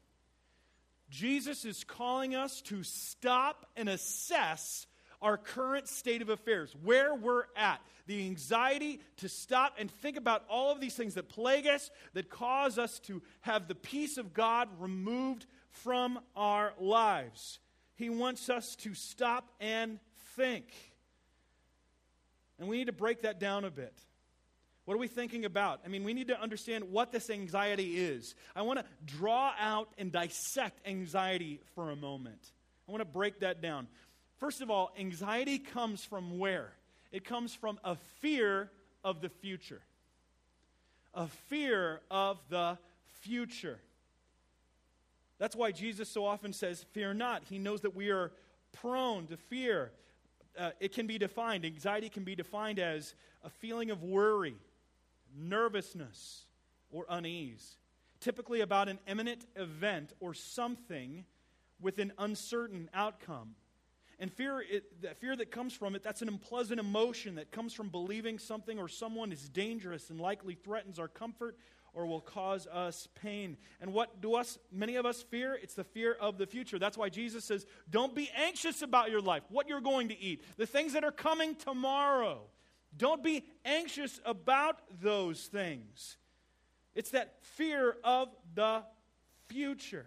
Jesus 1.10 1.64
is 1.64 1.84
calling 1.84 2.34
us 2.34 2.62
to 2.62 2.82
stop 2.82 3.66
and 3.76 3.88
assess 3.88 4.86
our 5.22 5.36
current 5.36 5.88
state 5.88 6.22
of 6.22 6.28
affairs, 6.28 6.74
where 6.82 7.14
we're 7.14 7.44
at, 7.56 7.80
the 8.06 8.24
anxiety 8.24 9.00
to 9.18 9.28
stop 9.28 9.74
and 9.78 9.90
think 9.90 10.16
about 10.16 10.44
all 10.48 10.72
of 10.72 10.80
these 10.80 10.94
things 10.94 11.14
that 11.14 11.28
plague 11.28 11.66
us, 11.66 11.90
that 12.14 12.30
cause 12.30 12.78
us 12.78 12.98
to 13.00 13.22
have 13.40 13.68
the 13.68 13.74
peace 13.74 14.18
of 14.18 14.32
God 14.32 14.68
removed 14.78 15.46
from 15.70 16.18
our 16.36 16.72
lives. 16.78 17.58
He 17.96 18.10
wants 18.10 18.48
us 18.48 18.76
to 18.76 18.94
stop 18.94 19.48
and 19.60 19.98
think. 20.36 20.66
And 22.58 22.68
we 22.68 22.78
need 22.78 22.86
to 22.86 22.92
break 22.92 23.22
that 23.22 23.40
down 23.40 23.64
a 23.64 23.70
bit. 23.70 23.92
What 24.84 24.94
are 24.94 24.98
we 24.98 25.08
thinking 25.08 25.44
about? 25.44 25.80
I 25.84 25.88
mean, 25.88 26.04
we 26.04 26.14
need 26.14 26.28
to 26.28 26.40
understand 26.40 26.92
what 26.92 27.10
this 27.10 27.28
anxiety 27.28 27.96
is. 27.96 28.36
I 28.54 28.62
want 28.62 28.78
to 28.78 28.84
draw 29.04 29.52
out 29.58 29.88
and 29.98 30.12
dissect 30.12 30.86
anxiety 30.86 31.60
for 31.74 31.90
a 31.90 31.96
moment. 31.96 32.38
I 32.88 32.92
want 32.92 33.00
to 33.00 33.04
break 33.04 33.40
that 33.40 33.60
down. 33.60 33.88
First 34.38 34.60
of 34.60 34.70
all, 34.70 34.92
anxiety 34.98 35.58
comes 35.58 36.04
from 36.04 36.38
where? 36.38 36.72
It 37.12 37.24
comes 37.24 37.54
from 37.54 37.78
a 37.84 37.96
fear 38.20 38.70
of 39.02 39.20
the 39.20 39.28
future. 39.28 39.80
A 41.14 41.26
fear 41.26 42.00
of 42.10 42.38
the 42.50 42.76
future. 43.22 43.78
That's 45.38 45.56
why 45.56 45.72
Jesus 45.72 46.08
so 46.08 46.24
often 46.24 46.52
says, 46.52 46.84
Fear 46.92 47.14
not. 47.14 47.44
He 47.48 47.58
knows 47.58 47.82
that 47.82 47.94
we 47.94 48.10
are 48.10 48.32
prone 48.72 49.26
to 49.28 49.36
fear. 49.36 49.92
Uh, 50.58 50.70
it 50.80 50.92
can 50.92 51.06
be 51.06 51.18
defined, 51.18 51.64
anxiety 51.64 52.08
can 52.08 52.24
be 52.24 52.34
defined 52.34 52.78
as 52.78 53.14
a 53.44 53.50
feeling 53.50 53.90
of 53.90 54.02
worry, 54.02 54.56
nervousness, 55.36 56.46
or 56.90 57.04
unease, 57.10 57.76
typically 58.20 58.62
about 58.62 58.88
an 58.88 58.98
imminent 59.06 59.44
event 59.54 60.12
or 60.18 60.32
something 60.32 61.24
with 61.80 61.98
an 61.98 62.12
uncertain 62.18 62.88
outcome. 62.94 63.54
And 64.18 64.32
fear, 64.32 64.60
it, 64.60 65.02
the 65.02 65.14
fear 65.14 65.36
that 65.36 65.50
comes 65.50 65.74
from 65.74 65.94
it, 65.94 66.02
that's 66.02 66.22
an 66.22 66.28
unpleasant 66.28 66.80
emotion 66.80 67.34
that 67.34 67.50
comes 67.50 67.74
from 67.74 67.90
believing 67.90 68.38
something 68.38 68.78
or 68.78 68.88
someone 68.88 69.30
is 69.30 69.48
dangerous 69.48 70.08
and 70.08 70.18
likely 70.18 70.54
threatens 70.54 70.98
our 70.98 71.08
comfort 71.08 71.56
or 71.92 72.06
will 72.06 72.20
cause 72.20 72.66
us 72.66 73.08
pain. 73.14 73.56
And 73.80 73.92
what 73.92 74.20
do 74.20 74.34
us 74.34 74.58
many 74.72 74.96
of 74.96 75.06
us 75.06 75.22
fear? 75.22 75.58
It's 75.62 75.74
the 75.74 75.84
fear 75.84 76.12
of 76.12 76.38
the 76.38 76.46
future. 76.46 76.78
That's 76.78 76.96
why 76.96 77.08
Jesus 77.08 77.44
says, 77.44 77.66
"Don't 77.90 78.14
be 78.14 78.30
anxious 78.34 78.82
about 78.82 79.10
your 79.10 79.20
life, 79.20 79.42
what 79.48 79.68
you're 79.68 79.80
going 79.80 80.08
to 80.08 80.18
eat, 80.18 80.44
the 80.56 80.66
things 80.66 80.92
that 80.94 81.04
are 81.04 81.12
coming 81.12 81.54
tomorrow." 81.54 82.50
Don't 82.96 83.22
be 83.22 83.44
anxious 83.64 84.20
about 84.24 84.80
those 85.00 85.46
things. 85.46 86.16
It's 86.94 87.10
that 87.10 87.42
fear 87.42 87.98
of 88.02 88.34
the 88.54 88.84
future. 89.48 90.06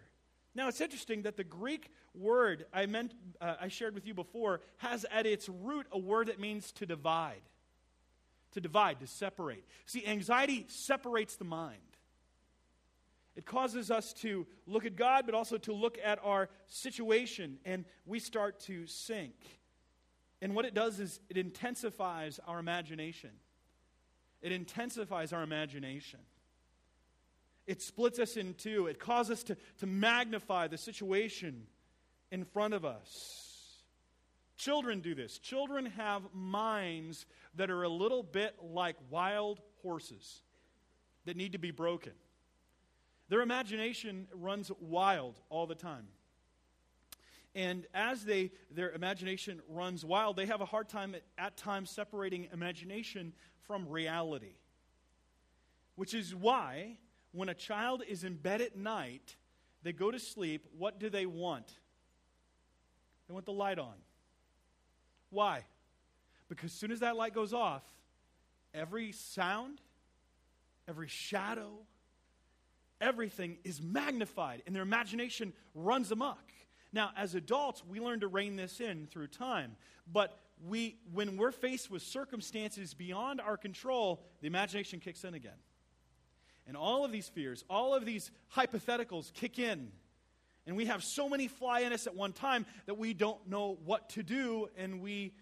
Now, 0.55 0.67
it's 0.67 0.81
interesting 0.81 1.21
that 1.23 1.37
the 1.37 1.43
Greek 1.43 1.91
word 2.13 2.65
I, 2.73 2.85
meant, 2.85 3.13
uh, 3.39 3.55
I 3.61 3.67
shared 3.67 3.95
with 3.95 4.05
you 4.05 4.13
before 4.13 4.61
has 4.77 5.05
at 5.11 5.25
its 5.25 5.49
root 5.49 5.87
a 5.91 5.99
word 5.99 6.27
that 6.27 6.39
means 6.39 6.71
to 6.73 6.85
divide. 6.85 7.41
To 8.53 8.61
divide, 8.61 8.99
to 8.99 9.07
separate. 9.07 9.63
See, 9.85 10.05
anxiety 10.05 10.65
separates 10.67 11.35
the 11.35 11.45
mind. 11.45 11.77
It 13.35 13.45
causes 13.45 13.89
us 13.89 14.11
to 14.15 14.45
look 14.67 14.85
at 14.85 14.95
God, 14.95 15.25
but 15.25 15.33
also 15.33 15.57
to 15.59 15.73
look 15.73 15.97
at 16.03 16.19
our 16.23 16.49
situation, 16.67 17.57
and 17.63 17.85
we 18.05 18.19
start 18.19 18.59
to 18.61 18.85
sink. 18.85 19.35
And 20.41 20.55
what 20.55 20.65
it 20.65 20.73
does 20.73 20.99
is 20.99 21.19
it 21.29 21.37
intensifies 21.37 22.39
our 22.47 22.59
imagination. 22.59 23.29
It 24.41 24.51
intensifies 24.51 25.31
our 25.31 25.43
imagination. 25.43 26.19
It 27.67 27.81
splits 27.81 28.19
us 28.19 28.35
in 28.35 28.55
two. 28.55 28.87
It 28.87 28.99
causes 28.99 29.37
us 29.37 29.43
to, 29.43 29.57
to 29.77 29.85
magnify 29.85 30.67
the 30.67 30.77
situation 30.77 31.67
in 32.31 32.45
front 32.45 32.73
of 32.73 32.85
us. 32.85 33.45
Children 34.57 34.99
do 34.99 35.15
this. 35.15 35.39
Children 35.39 35.85
have 35.85 36.23
minds 36.33 37.25
that 37.55 37.69
are 37.69 37.83
a 37.83 37.89
little 37.89 38.23
bit 38.23 38.55
like 38.61 38.97
wild 39.09 39.61
horses 39.81 40.41
that 41.25 41.37
need 41.37 41.53
to 41.53 41.59
be 41.59 41.71
broken. 41.71 42.11
Their 43.29 43.41
imagination 43.41 44.27
runs 44.33 44.71
wild 44.79 45.39
all 45.49 45.67
the 45.67 45.75
time. 45.75 46.07
And 47.55 47.85
as 47.93 48.25
they, 48.25 48.51
their 48.71 48.91
imagination 48.91 49.61
runs 49.69 50.03
wild, 50.05 50.35
they 50.35 50.45
have 50.45 50.61
a 50.61 50.65
hard 50.65 50.89
time 50.89 51.15
at, 51.15 51.23
at 51.37 51.57
times 51.57 51.89
separating 51.89 52.47
imagination 52.51 53.33
from 53.65 53.87
reality. 53.87 54.55
Which 55.95 56.13
is 56.13 56.35
why, 56.35 56.97
when 57.31 57.49
a 57.49 57.53
child 57.53 58.03
is 58.07 58.23
in 58.23 58.35
bed 58.35 58.61
at 58.61 58.75
night, 58.75 59.35
they 59.83 59.93
go 59.93 60.11
to 60.11 60.19
sleep, 60.19 60.65
what 60.77 60.99
do 60.99 61.09
they 61.09 61.25
want? 61.25 61.71
They 63.29 63.33
want 63.33 63.45
the 63.45 63.53
light 63.53 63.77
on. 63.77 63.93
Why? 65.29 65.63
Because 66.49 66.71
as 66.71 66.77
soon 66.77 66.91
as 66.91 67.01
that 67.01 67.15
light 67.15 67.35
goes 67.35 67.53
off, 67.53 67.83
every 68.73 69.11
sound, 69.11 69.79
every 70.87 71.07
shadow, 71.07 71.69
everything 72.99 73.59
is 73.63 73.83
magnified, 73.83 74.63
and 74.65 74.75
their 74.75 74.81
imagination 74.81 75.53
runs 75.75 76.11
amok. 76.11 76.51
Now, 76.91 77.11
as 77.15 77.35
adults, 77.35 77.83
we 77.87 77.99
learn 77.99 78.21
to 78.21 78.27
rein 78.27 78.55
this 78.55 78.79
in 78.79 79.05
through 79.05 79.27
time. 79.27 79.75
But 80.11 80.35
we, 80.67 80.97
when 81.13 81.37
we're 81.37 81.51
faced 81.51 81.91
with 81.91 82.01
circumstances 82.01 82.95
beyond 82.95 83.39
our 83.39 83.57
control, 83.57 84.23
the 84.41 84.47
imagination 84.47 84.99
kicks 84.99 85.23
in 85.23 85.35
again. 85.35 85.51
And 86.67 86.75
all 86.75 87.05
of 87.05 87.11
these 87.11 87.29
fears, 87.29 87.63
all 87.69 87.93
of 87.93 88.05
these 88.05 88.31
hypotheticals 88.55 89.31
kick 89.33 89.59
in. 89.59 89.91
And 90.65 90.75
we 90.75 90.85
have 90.85 91.03
so 91.03 91.29
many 91.29 91.47
fly 91.47 91.81
in 91.81 91.93
us 91.93 92.07
at 92.07 92.15
one 92.15 92.33
time 92.33 92.65
that 92.85 92.97
we 92.97 93.13
don't 93.13 93.47
know 93.47 93.77
what 93.85 94.09
to 94.09 94.23
do, 94.23 94.69
and 94.77 95.01
we 95.01 95.33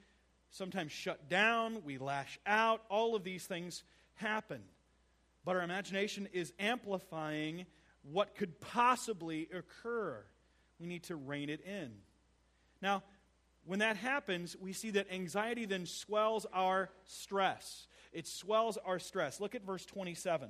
sometimes 0.52 0.92
shut 0.92 1.30
down, 1.30 1.84
we 1.84 1.98
lash 1.98 2.40
out. 2.46 2.84
All 2.90 3.16
of 3.16 3.24
these 3.24 3.46
things 3.46 3.84
happen. 4.16 4.62
But 5.44 5.56
our 5.56 5.62
imagination 5.64 6.28
is 6.34 6.54
amplifying 6.60 7.66
what 8.04 8.36
could 8.36 8.60
possibly 8.60 9.50
occur 9.54 10.24
we 10.80 10.88
need 10.88 11.04
to 11.04 11.16
rein 11.16 11.50
it 11.50 11.62
in. 11.62 11.92
Now, 12.82 13.04
when 13.66 13.80
that 13.80 13.98
happens, 13.98 14.56
we 14.60 14.74
see 14.74 14.92
that 14.92 15.12
anxiety 15.12 15.66
then 15.66 15.86
swells 15.86 16.46
our 16.54 16.90
stress. 17.06 17.88
It 18.14 18.28
swells 18.28 18.78
our 18.78 19.00
stress. 19.00 19.42
Look 19.42 19.56
at 19.56 19.66
verse 19.66 19.86
27. 19.86 20.50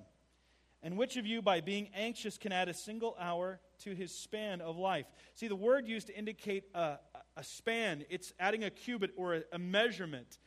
And 0.84 0.98
which 0.98 1.17
of 1.17 1.25
you, 1.25 1.41
by 1.41 1.62
being 1.62 1.89
anxious, 1.96 2.38
can 2.38 2.51
add 2.51 2.69
a 2.69 2.74
single 2.74 3.15
hour 3.19 3.60
to 3.84 3.96
his 3.96 4.12
span 4.13 4.62
of 4.62 4.77
life? 4.77 5.05
See, 5.36 5.48
the 5.48 5.55
word 5.55 5.88
used 5.88 6.07
to 6.07 6.17
indicate 6.17 6.65
a, 6.74 6.98
a 7.36 7.43
span, 7.43 8.05
it's 8.10 8.34
adding 8.39 8.63
a 8.63 8.69
cubit 8.69 9.12
or 9.17 9.36
a, 9.36 9.41
a 9.53 9.60
measurement. 9.60 10.38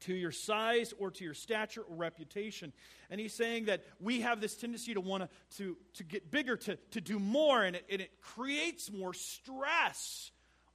to 0.00 0.14
your 0.14 0.32
size 0.32 0.92
or 0.98 1.10
to 1.10 1.24
your 1.24 1.34
stature 1.34 1.82
or 1.82 1.96
reputation. 1.96 2.72
And 3.10 3.20
he's 3.20 3.34
saying 3.34 3.66
that 3.66 3.84
we 4.00 4.20
have 4.20 4.40
this 4.40 4.56
tendency 4.56 4.94
to 4.94 5.00
want 5.00 5.30
to, 5.56 5.76
to 5.94 6.04
get 6.04 6.30
bigger, 6.30 6.56
to, 6.56 6.76
to 6.92 7.00
do 7.00 7.18
more, 7.18 7.62
and 7.62 7.76
it, 7.76 7.86
and 7.90 8.00
it 8.00 8.20
creates 8.20 8.90
more 8.90 9.14
stress 9.14 10.30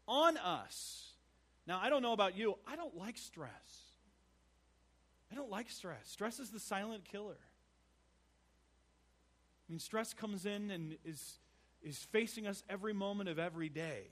on 0.08 0.38
us. 0.38 1.14
Now, 1.68 1.80
I 1.82 1.90
don't 1.90 2.02
know 2.02 2.14
about 2.14 2.38
you, 2.38 2.56
I 2.68 2.76
don't 2.76 2.98
like 2.98 3.18
stress. 3.18 3.52
I 5.32 5.36
don't 5.36 5.50
like 5.50 5.70
stress. 5.70 6.02
Stress 6.06 6.40
is 6.40 6.50
the 6.50 6.60
silent 6.60 7.06
killer. 7.06 7.38
Mean, 9.72 9.80
stress 9.80 10.14
comes 10.14 10.46
in 10.46 10.70
and 10.70 10.98
is, 11.06 11.40
is 11.82 11.98
facing 12.12 12.46
us 12.46 12.62
every 12.70 12.92
moment 12.92 13.30
of 13.30 13.40
every 13.40 13.70
day. 13.70 14.04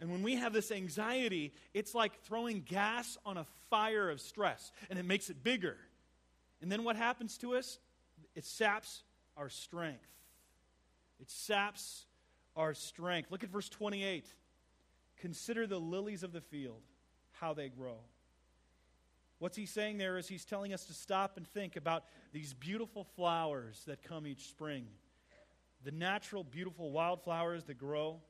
And 0.00 0.10
when 0.10 0.24
we 0.24 0.34
have 0.34 0.52
this 0.52 0.72
anxiety, 0.72 1.52
it's 1.74 1.94
like 1.94 2.20
throwing 2.22 2.62
gas 2.62 3.16
on 3.24 3.36
a 3.36 3.46
fire 3.70 4.10
of 4.10 4.20
stress, 4.20 4.72
and 4.90 4.98
it 4.98 5.04
makes 5.04 5.30
it 5.30 5.44
bigger. 5.44 5.76
And 6.60 6.72
then 6.72 6.82
what 6.82 6.96
happens 6.96 7.38
to 7.38 7.54
us? 7.54 7.78
It 8.34 8.44
saps 8.44 9.04
our 9.36 9.48
strength. 9.48 10.08
It 11.20 11.30
saps 11.30 12.06
our 12.56 12.74
strength. 12.74 13.30
Look 13.30 13.44
at 13.44 13.50
verse 13.50 13.68
28. 13.68 14.26
Consider 15.18 15.68
the 15.68 15.78
lilies 15.78 16.24
of 16.24 16.32
the 16.32 16.40
field, 16.40 16.82
how 17.30 17.54
they 17.54 17.68
grow. 17.68 17.98
What's 19.38 19.56
he 19.56 19.66
saying 19.66 19.98
there 19.98 20.18
is 20.18 20.28
he's 20.28 20.44
telling 20.44 20.74
us 20.74 20.84
to 20.86 20.94
stop 20.94 21.36
and 21.36 21.46
think 21.46 21.76
about 21.76 22.04
these 22.32 22.54
beautiful 22.54 23.04
flowers 23.04 23.82
that 23.86 24.02
come 24.02 24.26
each 24.26 24.48
spring. 24.48 24.86
The 25.84 25.92
natural, 25.92 26.42
beautiful 26.42 26.90
wildflowers 26.90 27.64
that 27.64 27.78
grow 27.78 28.20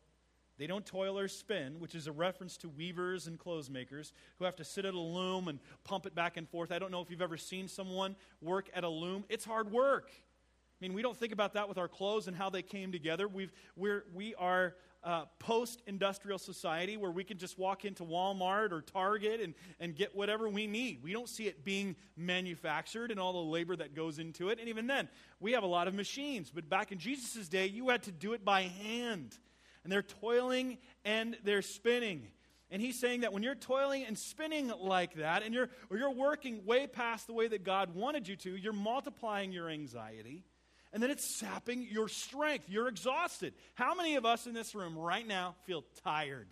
they 0.59 0.67
don't 0.67 0.85
toil 0.85 1.17
or 1.17 1.29
spin, 1.29 1.79
which 1.79 1.95
is 1.95 2.09
a 2.09 2.13
reference 2.13 2.57
to 2.59 2.69
weavers 2.69 3.29
and 3.29 3.39
clothes 3.39 3.71
makers 3.71 4.13
who 4.39 4.45
have 4.45 4.57
to 4.57 4.65
sit 4.65 4.85
at 4.85 4.93
a 4.93 4.99
loom 4.99 5.47
and 5.47 5.61
pump 5.85 6.05
it 6.05 6.17
back 6.17 6.37
and 6.37 6.49
forth. 6.49 6.73
I 6.73 6.81
don't 6.81 6.91
know 6.91 7.01
if 7.01 7.11
you've 7.11 7.23
ever 7.23 7.37
seen 7.37 7.69
someone 7.69 8.17
work 8.43 8.69
at 8.75 8.83
a 8.83 8.89
loom. 8.89 9.25
It's 9.29 9.45
hard 9.45 9.71
work. 9.71 10.11
I 10.11 10.85
mean, 10.85 10.95
we 10.95 11.03
don't 11.03 11.17
think 11.17 11.33
about 11.33 11.55
that 11.55 11.69
with 11.69 11.79
our 11.79 11.87
clothes 11.87 12.27
and 12.27 12.37
how 12.37 12.51
they 12.51 12.63
came 12.63 12.91
together. 12.91 13.29
We've, 13.29 13.53
we're, 13.77 14.05
we 14.13 14.35
are 14.35 14.75
uh, 15.05 15.25
post 15.39 15.83
industrial 15.87 16.39
society 16.39 16.97
where 16.97 17.11
we 17.11 17.25
can 17.25 17.39
just 17.39 17.59
walk 17.59 17.85
into 17.85 18.03
Walmart 18.03 18.73
or 18.73 18.83
Target 18.83 19.41
and, 19.41 19.55
and 19.79 19.95
get 19.95 20.15
whatever 20.15 20.49
we 20.49 20.67
need. 20.67 21.03
We 21.03 21.13
don't 21.13 21.29
see 21.29 21.47
it 21.47 21.65
being 21.65 21.97
manufactured 22.17 23.11
and 23.11 23.21
all 23.21 23.33
the 23.33 23.51
labor 23.51 23.77
that 23.77 23.95
goes 23.95 24.19
into 24.19 24.49
it. 24.49 24.59
And 24.59 24.69
even 24.69 24.87
then, 24.87 25.09
we 25.41 25.53
have 25.53 25.63
a 25.63 25.69
lot 25.69 25.89
of 25.89 25.95
machines. 25.95 26.51
But 26.53 26.69
back 26.69 26.93
in 26.93 26.99
Jesus' 26.99 27.49
day, 27.49 27.67
you 27.67 27.89
had 27.89 28.03
to 28.05 28.13
do 28.13 28.33
it 28.33 28.45
by 28.45 28.63
hand 28.63 29.37
and 29.85 29.93
they're 29.93 30.03
toiling 30.03 30.79
and 31.05 31.37
they're 31.45 31.63
spinning. 31.63 32.29
And 32.71 32.83
he's 32.83 32.99
saying 32.99 33.23
that 33.23 33.33
when 33.33 33.43
you're 33.43 33.55
toiling 33.55 34.05
and 34.05 34.19
spinning 34.19 34.71
like 34.79 35.15
that, 35.15 35.43
and 35.43 35.55
you're, 35.55 35.71
or 35.91 35.97
you're 35.97 36.13
working 36.13 36.67
way 36.67 36.87
past 36.87 37.27
the 37.27 37.33
way 37.33 37.49
that 37.49 37.65
God 37.65 37.95
wanted 37.95 38.29
you 38.29 38.37
to, 38.37 38.57
you're 38.57 38.75
multiplying 38.75 39.53
your 39.53 39.71
anxiety, 39.71 40.45
and 40.93 41.03
then 41.03 41.11
it's 41.11 41.25
sapping 41.25 41.87
your 41.91 42.09
strength. 42.09 42.67
You're 42.69 42.89
exhausted. 42.89 43.55
How 43.75 43.95
many 43.95 44.17
of 44.17 44.25
us 44.25 44.47
in 44.47 44.55
this 44.55 44.75
room 44.75 44.97
right 44.97 45.27
now 45.27 45.55
feel 45.67 45.85
tired? 46.05 46.49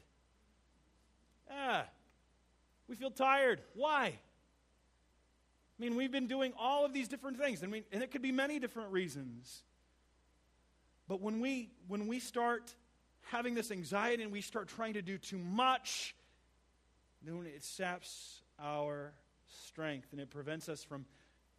Ah, 1.50 1.84
we 2.88 2.96
feel 2.96 3.10
tired. 3.10 3.60
Why? 3.74 4.06
I 5.78 5.82
mean, 5.82 5.96
we've 5.96 6.12
been 6.12 6.26
doing 6.26 6.52
all 6.58 6.84
of 6.84 6.92
these 6.92 7.08
different 7.08 7.38
things, 7.38 7.62
and, 7.62 7.70
we, 7.70 7.84
and 7.92 8.02
it 8.02 8.10
could 8.10 8.22
be 8.22 8.32
many 8.32 8.58
different 8.58 8.92
reasons. 8.92 9.62
But 11.08 11.20
when 11.20 11.40
we, 11.40 11.70
when 11.86 12.06
we 12.06 12.18
start 12.18 12.74
having 13.30 13.54
this 13.54 13.70
anxiety 13.70 14.22
and 14.22 14.32
we 14.32 14.40
start 14.40 14.68
trying 14.68 14.94
to 14.94 15.02
do 15.02 15.18
too 15.18 15.38
much, 15.38 16.14
then 17.22 17.46
it 17.54 17.64
saps 17.64 18.40
our 18.60 19.12
strength 19.66 20.08
and 20.12 20.20
it 20.20 20.30
prevents 20.30 20.68
us 20.68 20.82
from 20.82 21.04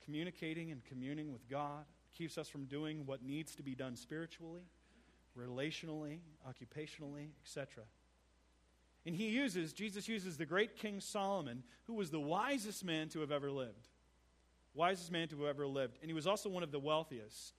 communicating 0.04 0.72
and 0.72 0.84
communing 0.86 1.32
with 1.32 1.48
God, 1.50 1.86
keeps 2.18 2.38
us 2.38 2.48
from 2.50 2.66
doing 2.66 3.06
what 3.06 3.24
needs 3.24 3.56
to 3.56 3.64
be 3.64 3.76
done 3.76 3.96
spiritually, 3.96 4.64
relationally, 5.38 6.20
occupationally, 6.48 7.30
etc. 7.44 7.84
And 9.06 9.16
he 9.16 9.28
uses, 9.28 9.72
Jesus 9.72 10.08
uses 10.08 10.38
the 10.38 10.46
great 10.46 10.76
King 10.76 11.00
Solomon, 11.00 11.64
who 11.86 11.94
was 11.94 12.10
the 12.10 12.20
wisest 12.20 12.84
man 12.84 13.10
to 13.10 13.22
have 13.22 13.32
ever 13.32 13.52
lived. 13.52 13.88
Wisest 14.74 15.12
man 15.12 15.28
to 15.30 15.42
have 15.42 15.50
ever 15.50 15.68
lived. 15.68 15.98
And 16.02 16.10
he 16.10 16.14
was 16.14 16.28
also 16.28 16.50
one 16.50 16.64
of 16.64 16.72
the 16.72 16.80
wealthiest. 16.80 17.54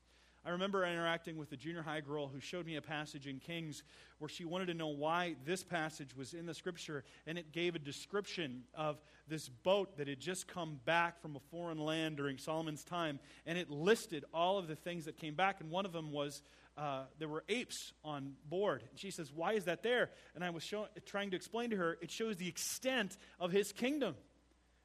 I 0.45 0.51
remember 0.51 0.85
interacting 0.85 1.37
with 1.37 1.53
a 1.53 1.57
junior 1.57 1.83
high 1.83 2.01
girl 2.01 2.29
who 2.29 2.41
showed 2.41 2.65
me 2.65 2.77
a 2.77 2.83
passage 2.83 3.27
in 3.27 3.39
Kings 3.39 3.83
where 4.19 4.29
she 4.29 4.45
wanted 4.45 4.67
to 4.67 4.75
know 4.75 4.89
why 4.89 5.37
this 5.45 5.63
passage 5.63 6.17
was 6.17 6.35
in 6.35 6.47
the 6.47 6.55
scripture, 6.55 7.05
and 7.27 7.39
it 7.39 7.53
gave 7.53 7.75
a 7.75 7.79
description 7.79 8.63
of 8.75 9.01
this 9.29 9.49
boat 9.49 9.97
that 9.99 10.09
had 10.09 10.21
just 10.21 10.49
come 10.49 10.81
back 10.85 11.21
from 11.21 11.37
a 11.37 11.41
foreign 11.51 11.79
land 11.79 12.17
during 12.17 12.39
Solomon's 12.39 12.85
time, 12.85 13.19
and 13.47 13.59
it 13.59 13.71
listed 13.71 14.25
all 14.33 14.59
of 14.59 14.69
the 14.69 14.77
things 14.77 15.05
that 15.05 15.19
came 15.19 15.35
back, 15.35 15.61
and 15.61 15.71
one 15.71 15.85
of 15.85 15.93
them 15.93 16.13
was 16.13 16.43
uh, 16.79 17.03
there 17.19 17.29
were 17.29 17.45
apes 17.49 17.93
on 18.05 18.35
board. 18.49 18.85
And 18.89 18.99
she 18.99 19.11
says, 19.11 19.33
Why 19.35 19.55
is 19.55 19.65
that 19.65 19.83
there? 19.83 20.11
And 20.35 20.45
I 20.45 20.51
was 20.51 20.63
show- 20.63 20.87
trying 21.07 21.31
to 21.31 21.37
explain 21.37 21.71
to 21.71 21.77
her, 21.77 21.99
it 22.01 22.11
shows 22.11 22.37
the 22.37 22.49
extent 22.49 23.17
of 23.41 23.51
his 23.51 23.73
kingdom 23.73 24.15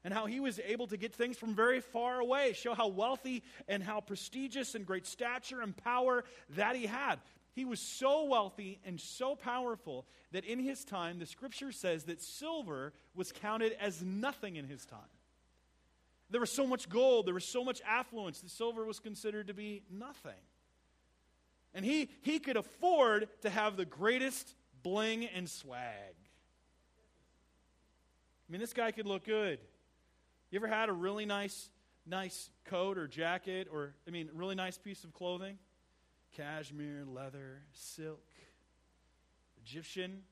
and 0.04 0.12
how 0.12 0.26
he 0.26 0.38
was 0.38 0.60
able 0.64 0.86
to 0.86 0.98
get 0.98 1.14
things 1.14 1.36
from 1.36 1.54
very 1.54 1.80
far 1.80 2.20
away, 2.20 2.52
show 2.52 2.74
how 2.74 2.88
wealthy 2.88 3.42
and 3.66 3.82
how 3.82 4.00
prestigious 4.00 4.74
and 4.74 4.84
great 4.84 5.06
stature 5.06 5.62
and 5.62 5.74
power 5.76 6.24
that 6.50 6.76
he 6.76 6.86
had. 6.86 7.16
He 7.54 7.64
was 7.64 7.80
so 7.80 8.24
wealthy 8.24 8.80
and 8.84 9.00
so 9.00 9.34
powerful 9.34 10.06
that 10.32 10.44
in 10.44 10.58
his 10.58 10.84
time, 10.84 11.18
the 11.18 11.26
scripture 11.26 11.72
says 11.72 12.04
that 12.04 12.20
silver 12.20 12.92
was 13.14 13.32
counted 13.32 13.74
as 13.80 14.02
nothing 14.02 14.56
in 14.56 14.66
his 14.66 14.84
time. 14.84 15.00
There 16.30 16.40
was 16.40 16.50
so 16.50 16.66
much 16.66 16.88
gold, 16.88 17.26
there 17.26 17.34
was 17.34 17.46
so 17.46 17.64
much 17.64 17.80
affluence 17.86 18.40
that 18.40 18.50
silver 18.50 18.84
was 18.84 18.98
considered 18.98 19.46
to 19.46 19.54
be 19.54 19.82
nothing. 19.90 20.32
And 21.74 21.84
he, 21.84 22.08
he 22.22 22.40
could 22.40 22.56
afford 22.56 23.28
to 23.42 23.50
have 23.50 23.76
the 23.76 23.84
greatest 23.84 24.54
bling 24.82 25.24
and 25.26 25.48
swag. 25.48 26.14
I 28.48 28.52
mean, 28.52 28.60
this 28.60 28.72
guy 28.72 28.90
could 28.90 29.06
look 29.06 29.24
good. 29.24 29.58
You 30.54 30.60
ever 30.60 30.68
had 30.68 30.88
a 30.88 30.92
really 30.92 31.26
nice, 31.26 31.68
nice 32.06 32.48
coat 32.66 32.96
or 32.96 33.08
jacket 33.08 33.66
or, 33.72 33.92
I 34.06 34.12
mean, 34.12 34.30
really 34.32 34.54
nice 34.54 34.78
piece 34.78 35.02
of 35.02 35.12
clothing? 35.12 35.58
Cashmere, 36.36 37.02
leather, 37.04 37.62
silk, 37.72 38.22
Egyptian, 39.64 40.22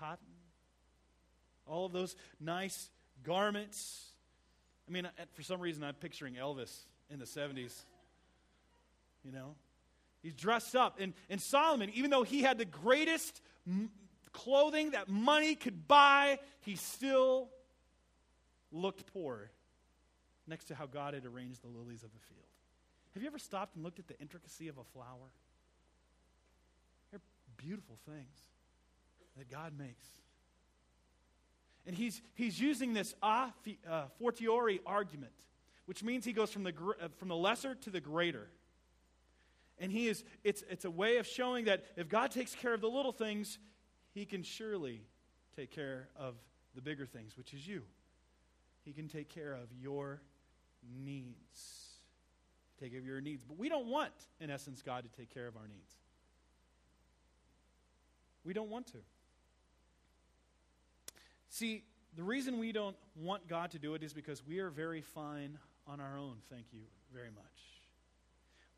cotton, 0.00 0.26
all 1.64 1.86
of 1.86 1.92
those 1.92 2.16
nice 2.40 2.90
garments. 3.22 4.04
I 4.88 4.90
mean, 4.90 5.08
for 5.34 5.42
some 5.44 5.60
reason, 5.60 5.84
I'm 5.84 5.94
picturing 5.94 6.34
Elvis 6.34 6.76
in 7.08 7.20
the 7.20 7.24
70s. 7.24 7.72
You 9.24 9.30
know? 9.30 9.54
He's 10.24 10.34
dressed 10.34 10.74
up. 10.74 10.98
And, 10.98 11.12
and 11.30 11.40
Solomon, 11.40 11.92
even 11.94 12.10
though 12.10 12.24
he 12.24 12.42
had 12.42 12.58
the 12.58 12.64
greatest 12.64 13.40
m- 13.64 13.92
clothing 14.32 14.90
that 14.90 15.08
money 15.08 15.54
could 15.54 15.86
buy, 15.86 16.40
he 16.62 16.74
still 16.74 17.48
looked 18.72 19.06
poor 19.12 19.50
next 20.46 20.64
to 20.66 20.74
how 20.74 20.86
God 20.86 21.14
had 21.14 21.24
arranged 21.24 21.62
the 21.62 21.68
lilies 21.68 22.02
of 22.02 22.12
the 22.12 22.20
field. 22.20 22.46
Have 23.14 23.22
you 23.22 23.28
ever 23.28 23.38
stopped 23.38 23.76
and 23.76 23.84
looked 23.84 23.98
at 23.98 24.08
the 24.08 24.18
intricacy 24.18 24.68
of 24.68 24.78
a 24.78 24.84
flower? 24.84 25.30
They're 27.10 27.20
beautiful 27.56 27.98
things 28.06 28.36
that 29.36 29.50
God 29.50 29.72
makes. 29.78 30.06
And 31.86 31.96
he's, 31.96 32.22
he's 32.34 32.60
using 32.60 32.94
this 32.94 33.14
a 33.22 33.48
uh, 33.88 34.04
fortiori 34.18 34.80
argument, 34.86 35.32
which 35.86 36.02
means 36.02 36.24
he 36.24 36.32
goes 36.32 36.50
from 36.50 36.62
the, 36.62 36.72
uh, 37.00 37.08
from 37.16 37.28
the 37.28 37.36
lesser 37.36 37.74
to 37.74 37.90
the 37.90 38.00
greater. 38.00 38.48
And 39.78 39.90
he 39.90 40.06
is, 40.06 40.24
it's, 40.44 40.62
it's 40.70 40.84
a 40.84 40.90
way 40.90 41.16
of 41.16 41.26
showing 41.26 41.64
that 41.64 41.84
if 41.96 42.08
God 42.08 42.30
takes 42.30 42.54
care 42.54 42.72
of 42.72 42.80
the 42.80 42.88
little 42.88 43.12
things, 43.12 43.58
he 44.14 44.24
can 44.24 44.42
surely 44.42 45.02
take 45.56 45.70
care 45.70 46.08
of 46.16 46.34
the 46.74 46.80
bigger 46.80 47.04
things, 47.04 47.36
which 47.36 47.52
is 47.52 47.66
you. 47.66 47.82
He 48.84 48.92
can 48.92 49.08
take 49.08 49.28
care 49.28 49.52
of 49.52 49.68
your 49.80 50.20
needs. 51.04 51.90
Take 52.80 52.90
care 52.90 53.00
of 53.00 53.06
your 53.06 53.20
needs. 53.20 53.44
But 53.46 53.58
we 53.58 53.68
don't 53.68 53.86
want, 53.86 54.12
in 54.40 54.50
essence, 54.50 54.82
God 54.82 55.04
to 55.04 55.16
take 55.16 55.32
care 55.32 55.46
of 55.46 55.56
our 55.56 55.68
needs. 55.68 55.94
We 58.44 58.52
don't 58.52 58.70
want 58.70 58.88
to. 58.88 58.98
See, 61.48 61.84
the 62.16 62.24
reason 62.24 62.58
we 62.58 62.72
don't 62.72 62.96
want 63.14 63.46
God 63.46 63.70
to 63.72 63.78
do 63.78 63.94
it 63.94 64.02
is 64.02 64.12
because 64.12 64.42
we 64.44 64.58
are 64.58 64.70
very 64.70 65.00
fine 65.00 65.58
on 65.86 66.00
our 66.00 66.18
own. 66.18 66.36
Thank 66.50 66.66
you 66.72 66.80
very 67.14 67.30
much. 67.30 67.44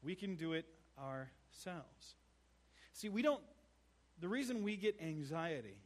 We 0.02 0.14
can 0.14 0.34
do 0.34 0.52
it 0.52 0.66
ourselves. 0.98 2.16
See, 2.92 3.08
we 3.08 3.22
don't, 3.22 3.40
the 4.20 4.28
reason 4.28 4.62
we 4.62 4.76
get 4.76 5.00
anxiety 5.00 5.76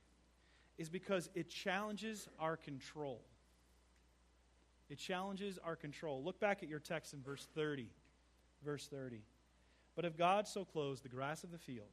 is 0.76 0.88
because 0.88 1.30
it 1.34 1.48
challenges 1.48 2.28
our 2.38 2.56
control. 2.56 3.20
It 4.88 4.98
challenges 4.98 5.58
our 5.64 5.76
control. 5.76 6.22
Look 6.22 6.40
back 6.40 6.62
at 6.62 6.68
your 6.68 6.78
text 6.78 7.12
in 7.12 7.22
verse 7.22 7.46
30. 7.54 7.88
Verse 8.64 8.86
30. 8.86 9.22
But 9.94 10.04
if 10.04 10.16
God 10.16 10.46
so 10.46 10.64
clothes 10.64 11.00
the 11.00 11.08
grass 11.08 11.44
of 11.44 11.50
the 11.50 11.58
field, 11.58 11.88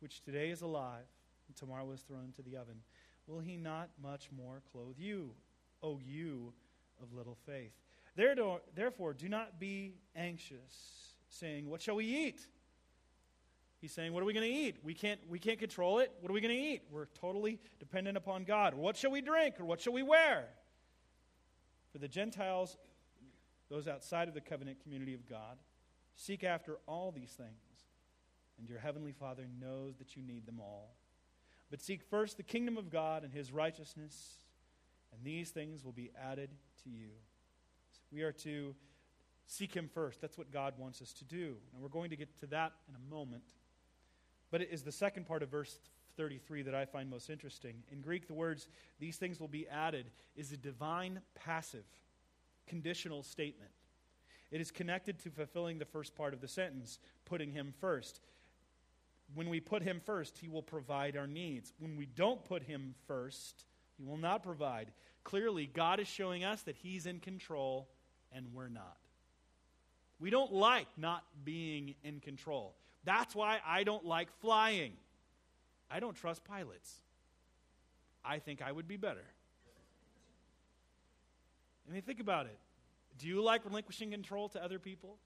which 0.00 0.22
today 0.22 0.50
is 0.50 0.62
alive 0.62 1.04
and 1.48 1.56
tomorrow 1.56 1.90
is 1.92 2.00
thrown 2.02 2.24
into 2.24 2.42
the 2.42 2.56
oven, 2.56 2.76
will 3.26 3.40
he 3.40 3.56
not 3.56 3.88
much 4.02 4.28
more 4.36 4.62
clothe 4.72 4.96
you, 4.98 5.30
O 5.82 5.98
you 6.04 6.52
of 7.02 7.12
little 7.12 7.36
faith. 7.46 7.72
Therefore, 8.16 9.12
do 9.12 9.28
not 9.28 9.58
be 9.58 9.94
anxious, 10.14 11.14
saying, 11.28 11.68
What 11.68 11.82
shall 11.82 11.96
we 11.96 12.06
eat? 12.06 12.40
He's 13.80 13.92
saying, 13.92 14.12
What 14.12 14.22
are 14.22 14.26
we 14.26 14.32
going 14.32 14.50
to 14.50 14.56
eat? 14.56 14.76
We 14.82 14.94
can't, 14.94 15.20
we 15.28 15.38
can't 15.38 15.58
control 15.58 15.98
it. 15.98 16.12
What 16.20 16.30
are 16.30 16.34
we 16.34 16.40
going 16.40 16.54
to 16.54 16.60
eat? 16.60 16.82
We're 16.90 17.06
totally 17.20 17.58
dependent 17.80 18.16
upon 18.16 18.44
God. 18.44 18.74
what 18.74 18.96
shall 18.96 19.10
we 19.10 19.20
drink? 19.20 19.58
Or 19.58 19.64
what 19.64 19.80
shall 19.80 19.92
we 19.92 20.02
wear? 20.02 20.46
For 21.94 21.98
the 21.98 22.08
Gentiles, 22.08 22.76
those 23.70 23.86
outside 23.86 24.26
of 24.26 24.34
the 24.34 24.40
covenant 24.40 24.82
community 24.82 25.14
of 25.14 25.30
God, 25.30 25.58
seek 26.16 26.42
after 26.42 26.78
all 26.88 27.12
these 27.12 27.30
things, 27.30 27.86
and 28.58 28.68
your 28.68 28.80
heavenly 28.80 29.12
Father 29.12 29.46
knows 29.60 29.94
that 29.98 30.16
you 30.16 30.22
need 30.24 30.44
them 30.44 30.58
all. 30.58 30.96
But 31.70 31.80
seek 31.80 32.02
first 32.02 32.36
the 32.36 32.42
kingdom 32.42 32.76
of 32.76 32.90
God 32.90 33.22
and 33.22 33.32
his 33.32 33.52
righteousness, 33.52 34.38
and 35.12 35.24
these 35.24 35.50
things 35.50 35.84
will 35.84 35.92
be 35.92 36.10
added 36.20 36.50
to 36.82 36.90
you. 36.90 37.10
We 38.10 38.22
are 38.22 38.32
to 38.32 38.74
seek 39.46 39.72
him 39.72 39.88
first. 39.94 40.20
That's 40.20 40.36
what 40.36 40.50
God 40.50 40.74
wants 40.76 41.00
us 41.00 41.12
to 41.12 41.24
do. 41.24 41.54
And 41.72 41.80
we're 41.80 41.88
going 41.88 42.10
to 42.10 42.16
get 42.16 42.36
to 42.40 42.46
that 42.46 42.72
in 42.88 42.96
a 42.96 43.14
moment. 43.14 43.44
But 44.50 44.62
it 44.62 44.70
is 44.72 44.82
the 44.82 44.90
second 44.90 45.26
part 45.26 45.44
of 45.44 45.48
verse 45.48 45.78
33 46.16 46.62
that 46.62 46.74
I 46.74 46.84
find 46.84 47.10
most 47.10 47.30
interesting. 47.30 47.82
In 47.90 48.00
Greek, 48.00 48.26
the 48.26 48.34
words, 48.34 48.68
these 48.98 49.16
things 49.16 49.40
will 49.40 49.48
be 49.48 49.68
added, 49.68 50.06
is 50.36 50.52
a 50.52 50.56
divine 50.56 51.20
passive, 51.34 51.84
conditional 52.66 53.22
statement. 53.22 53.70
It 54.50 54.60
is 54.60 54.70
connected 54.70 55.18
to 55.20 55.30
fulfilling 55.30 55.78
the 55.78 55.84
first 55.84 56.14
part 56.14 56.34
of 56.34 56.40
the 56.40 56.48
sentence, 56.48 56.98
putting 57.24 57.52
him 57.52 57.74
first. 57.80 58.20
When 59.34 59.48
we 59.48 59.60
put 59.60 59.82
him 59.82 60.00
first, 60.04 60.38
he 60.38 60.48
will 60.48 60.62
provide 60.62 61.16
our 61.16 61.26
needs. 61.26 61.72
When 61.78 61.96
we 61.96 62.06
don't 62.06 62.44
put 62.44 62.62
him 62.62 62.94
first, 63.06 63.64
he 63.96 64.04
will 64.04 64.16
not 64.16 64.42
provide. 64.42 64.92
Clearly, 65.24 65.66
God 65.66 66.00
is 66.00 66.06
showing 66.06 66.44
us 66.44 66.62
that 66.62 66.76
he's 66.76 67.06
in 67.06 67.18
control 67.18 67.88
and 68.30 68.46
we're 68.52 68.68
not. 68.68 68.98
We 70.20 70.30
don't 70.30 70.52
like 70.52 70.86
not 70.96 71.24
being 71.44 71.94
in 72.04 72.20
control. 72.20 72.74
That's 73.04 73.34
why 73.34 73.58
I 73.66 73.84
don't 73.84 74.04
like 74.04 74.28
flying. 74.40 74.92
I 75.90 76.00
don't 76.00 76.16
trust 76.16 76.44
pilots. 76.44 77.00
I 78.24 78.38
think 78.38 78.62
I 78.62 78.72
would 78.72 78.88
be 78.88 78.96
better. 78.96 79.24
I 81.88 81.92
mean, 81.92 82.02
think 82.02 82.20
about 82.20 82.46
it. 82.46 82.58
Do 83.18 83.28
you 83.28 83.42
like 83.42 83.64
relinquishing 83.64 84.10
control 84.10 84.48
to 84.50 84.64
other 84.64 84.78
people? 84.78 85.18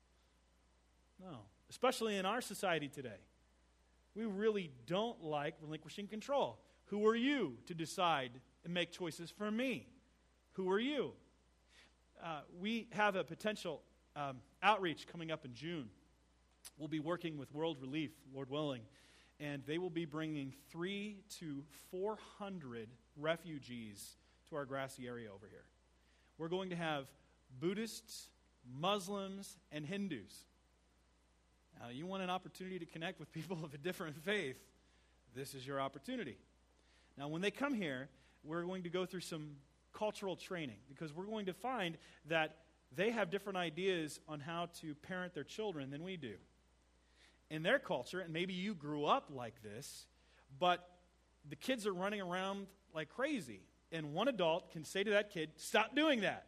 No, 1.20 1.38
especially 1.70 2.16
in 2.16 2.26
our 2.26 2.40
society 2.40 2.88
today. 2.88 3.20
We 4.14 4.24
really 4.24 4.70
don't 4.86 5.22
like 5.22 5.54
relinquishing 5.62 6.08
control. 6.08 6.58
Who 6.86 7.06
are 7.06 7.14
you 7.14 7.58
to 7.66 7.74
decide 7.74 8.32
and 8.64 8.74
make 8.74 8.90
choices 8.90 9.30
for 9.30 9.50
me? 9.50 9.86
Who 10.54 10.70
are 10.70 10.80
you? 10.80 11.12
Uh, 12.22 12.40
we 12.58 12.88
have 12.90 13.14
a 13.14 13.22
potential 13.22 13.82
um, 14.16 14.38
outreach 14.62 15.06
coming 15.06 15.30
up 15.30 15.44
in 15.44 15.54
June. 15.54 15.88
We'll 16.78 16.88
be 16.88 17.00
working 17.00 17.38
with 17.38 17.52
World 17.52 17.78
Relief, 17.80 18.10
Lord 18.34 18.50
willing, 18.50 18.82
and 19.40 19.62
they 19.66 19.78
will 19.78 19.90
be 19.90 20.04
bringing 20.04 20.52
three 20.70 21.18
to 21.38 21.62
400 21.90 22.88
refugees 23.16 24.16
to 24.48 24.56
our 24.56 24.64
grassy 24.64 25.06
area 25.06 25.28
over 25.32 25.46
here. 25.48 25.64
We're 26.38 26.48
going 26.48 26.70
to 26.70 26.76
have 26.76 27.06
Buddhists, 27.60 28.28
Muslims, 28.80 29.56
and 29.72 29.84
Hindus. 29.84 30.44
Now, 31.80 31.88
you 31.90 32.06
want 32.06 32.22
an 32.22 32.30
opportunity 32.30 32.78
to 32.78 32.86
connect 32.86 33.20
with 33.20 33.32
people 33.32 33.58
of 33.64 33.74
a 33.74 33.78
different 33.78 34.16
faith, 34.24 34.56
this 35.34 35.54
is 35.54 35.66
your 35.66 35.80
opportunity. 35.80 36.36
Now, 37.16 37.28
when 37.28 37.42
they 37.42 37.50
come 37.50 37.74
here, 37.74 38.08
we're 38.44 38.62
going 38.62 38.84
to 38.84 38.88
go 38.88 39.06
through 39.06 39.20
some 39.20 39.56
cultural 39.92 40.36
training 40.36 40.76
because 40.88 41.12
we're 41.12 41.26
going 41.26 41.46
to 41.46 41.52
find 41.52 41.96
that 42.28 42.56
they 42.94 43.10
have 43.10 43.30
different 43.30 43.58
ideas 43.58 44.20
on 44.28 44.40
how 44.40 44.68
to 44.80 44.94
parent 44.94 45.34
their 45.34 45.44
children 45.44 45.90
than 45.90 46.02
we 46.02 46.16
do. 46.16 46.34
In 47.50 47.62
their 47.62 47.78
culture, 47.78 48.20
and 48.20 48.32
maybe 48.32 48.52
you 48.52 48.74
grew 48.74 49.06
up 49.06 49.30
like 49.34 49.62
this, 49.62 50.06
but 50.58 50.86
the 51.48 51.56
kids 51.56 51.86
are 51.86 51.94
running 51.94 52.20
around 52.20 52.66
like 52.94 53.08
crazy. 53.08 53.60
And 53.90 54.12
one 54.12 54.28
adult 54.28 54.70
can 54.70 54.84
say 54.84 55.02
to 55.02 55.10
that 55.12 55.30
kid, 55.30 55.50
Stop 55.56 55.96
doing 55.96 56.20
that. 56.20 56.46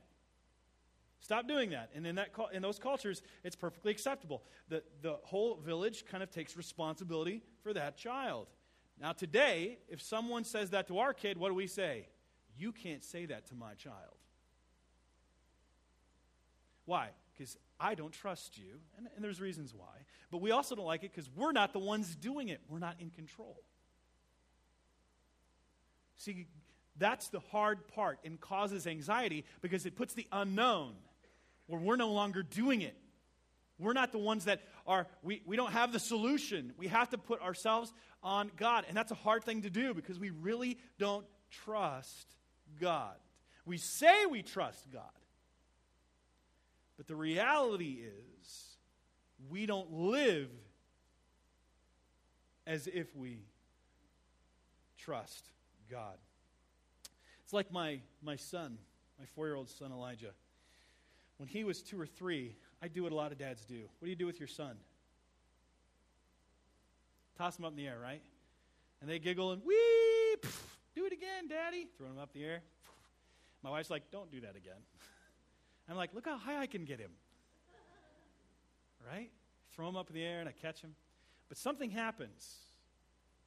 Stop 1.20 1.46
doing 1.46 1.70
that. 1.70 1.90
And 1.94 2.06
in, 2.06 2.14
that, 2.16 2.30
in 2.52 2.62
those 2.62 2.78
cultures, 2.78 3.22
it's 3.44 3.56
perfectly 3.56 3.90
acceptable. 3.90 4.42
The, 4.68 4.82
the 5.02 5.18
whole 5.22 5.56
village 5.56 6.04
kind 6.10 6.22
of 6.22 6.30
takes 6.30 6.56
responsibility 6.56 7.42
for 7.62 7.74
that 7.74 7.96
child. 7.96 8.46
Now, 9.00 9.12
today, 9.12 9.78
if 9.88 10.00
someone 10.00 10.44
says 10.44 10.70
that 10.70 10.88
to 10.88 10.98
our 10.98 11.12
kid, 11.12 11.36
what 11.36 11.48
do 11.48 11.54
we 11.54 11.66
say? 11.66 12.08
You 12.58 12.72
can't 12.72 13.04
say 13.04 13.26
that 13.26 13.46
to 13.48 13.54
my 13.54 13.74
child. 13.74 14.16
Why? 16.86 17.10
Because 17.36 17.56
I 17.80 17.94
don't 17.94 18.12
trust 18.12 18.58
you, 18.58 18.80
and, 18.98 19.08
and, 19.14 19.24
there's 19.24 19.40
reasons 19.40 19.74
why. 19.74 19.86
But 20.30 20.42
we 20.42 20.50
also 20.50 20.74
don't 20.74 20.84
like 20.84 21.02
it 21.02 21.12
because 21.14 21.30
we're 21.34 21.52
not 21.52 21.72
the 21.72 21.78
ones 21.78 22.14
doing 22.14 22.48
it, 22.48 22.60
we're 22.68 22.78
not 22.78 22.96
in 23.00 23.10
control. 23.10 23.56
See, 26.16 26.46
that's 26.98 27.28
the 27.28 27.40
hard 27.40 27.88
part 27.88 28.18
and 28.24 28.38
causes 28.38 28.86
anxiety 28.86 29.46
because 29.62 29.86
it 29.86 29.96
puts 29.96 30.12
the 30.12 30.26
unknown 30.30 30.92
where 31.66 31.80
we're 31.80 31.96
no 31.96 32.10
longer 32.10 32.42
doing 32.42 32.82
it. 32.82 32.94
We're 33.78 33.94
not 33.94 34.12
the 34.12 34.18
ones 34.18 34.44
that 34.44 34.60
are, 34.86 35.06
we, 35.22 35.40
we 35.46 35.56
don't 35.56 35.72
have 35.72 35.92
the 35.92 35.98
solution. 35.98 36.74
We 36.76 36.88
have 36.88 37.08
to 37.10 37.18
put 37.18 37.40
ourselves 37.40 37.94
on 38.22 38.50
God. 38.58 38.84
And 38.86 38.96
that's 38.96 39.10
a 39.10 39.16
hard 39.16 39.44
thing 39.44 39.62
to 39.62 39.70
do 39.70 39.94
because 39.94 40.18
we 40.18 40.28
really 40.28 40.78
don't 40.98 41.24
trust 41.64 42.26
God. 42.78 43.14
We 43.64 43.78
say 43.78 44.26
we 44.26 44.42
trust 44.42 44.90
God. 44.92 45.04
But 47.00 47.06
the 47.06 47.16
reality 47.16 48.02
is, 48.02 48.76
we 49.48 49.64
don't 49.64 49.90
live 49.90 50.50
as 52.66 52.86
if 52.86 53.16
we 53.16 53.38
trust 54.98 55.46
God. 55.90 56.18
It's 57.42 57.54
like 57.54 57.72
my, 57.72 58.00
my 58.22 58.36
son, 58.36 58.76
my 59.18 59.24
four 59.34 59.46
year 59.46 59.54
old 59.54 59.70
son 59.70 59.92
Elijah. 59.92 60.32
When 61.38 61.48
he 61.48 61.64
was 61.64 61.80
two 61.80 61.98
or 61.98 62.04
three, 62.04 62.54
I 62.82 62.88
do 62.88 63.04
what 63.04 63.12
a 63.12 63.14
lot 63.14 63.32
of 63.32 63.38
dads 63.38 63.64
do. 63.64 63.80
What 63.98 64.04
do 64.04 64.10
you 64.10 64.14
do 64.14 64.26
with 64.26 64.38
your 64.38 64.46
son? 64.46 64.76
Toss 67.38 67.58
him 67.58 67.64
up 67.64 67.70
in 67.70 67.78
the 67.78 67.86
air, 67.86 67.98
right? 67.98 68.20
And 69.00 69.08
they 69.08 69.18
giggle 69.18 69.52
and, 69.52 69.62
wee, 69.64 70.36
do 70.94 71.06
it 71.06 71.14
again, 71.14 71.48
daddy. 71.48 71.88
Throw 71.96 72.08
him 72.08 72.18
up 72.18 72.28
in 72.34 72.42
the 72.42 72.46
air. 72.46 72.60
My 73.62 73.70
wife's 73.70 73.88
like, 73.88 74.02
don't 74.12 74.30
do 74.30 74.42
that 74.42 74.54
again. 74.54 74.82
I'm 75.90 75.96
like, 75.96 76.14
look 76.14 76.26
how 76.26 76.38
high 76.38 76.59
I 76.59 76.66
can 76.66 76.85
get 76.85 76.98
him. 76.98 77.11
Right? 79.11 79.31
Throw 79.74 79.88
him 79.88 79.96
up 79.96 80.09
in 80.09 80.14
the 80.14 80.22
air 80.22 80.40
and 80.40 80.48
I 80.48 80.53
catch 80.53 80.81
him. 80.81 80.94
But 81.48 81.59
something 81.59 81.90
happens, 81.90 82.59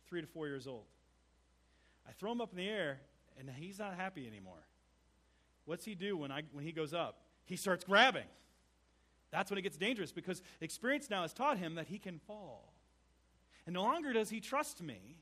three 0.07 0.21
to 0.21 0.27
four 0.27 0.47
years 0.47 0.67
old. 0.67 0.85
I 2.07 2.11
throw 2.11 2.31
him 2.31 2.41
up 2.41 2.51
in 2.51 2.57
the 2.57 2.67
air 2.67 2.99
and 3.39 3.49
he's 3.49 3.79
not 3.79 3.95
happy 3.95 4.27
anymore. 4.27 4.67
What's 5.65 5.85
he 5.85 5.95
do 5.95 6.17
when, 6.17 6.31
I, 6.31 6.41
when 6.51 6.65
he 6.65 6.71
goes 6.71 6.93
up? 6.93 7.21
He 7.45 7.55
starts 7.55 7.83
grabbing. 7.83 8.27
That's 9.31 9.49
when 9.49 9.57
it 9.57 9.61
gets 9.61 9.77
dangerous 9.77 10.11
because 10.11 10.41
experience 10.61 11.09
now 11.09 11.21
has 11.21 11.33
taught 11.33 11.57
him 11.57 11.75
that 11.75 11.87
he 11.87 11.97
can 11.97 12.19
fall. 12.19 12.73
And 13.65 13.73
no 13.73 13.83
longer 13.83 14.13
does 14.13 14.29
he 14.29 14.41
trust 14.41 14.81
me. 14.81 15.19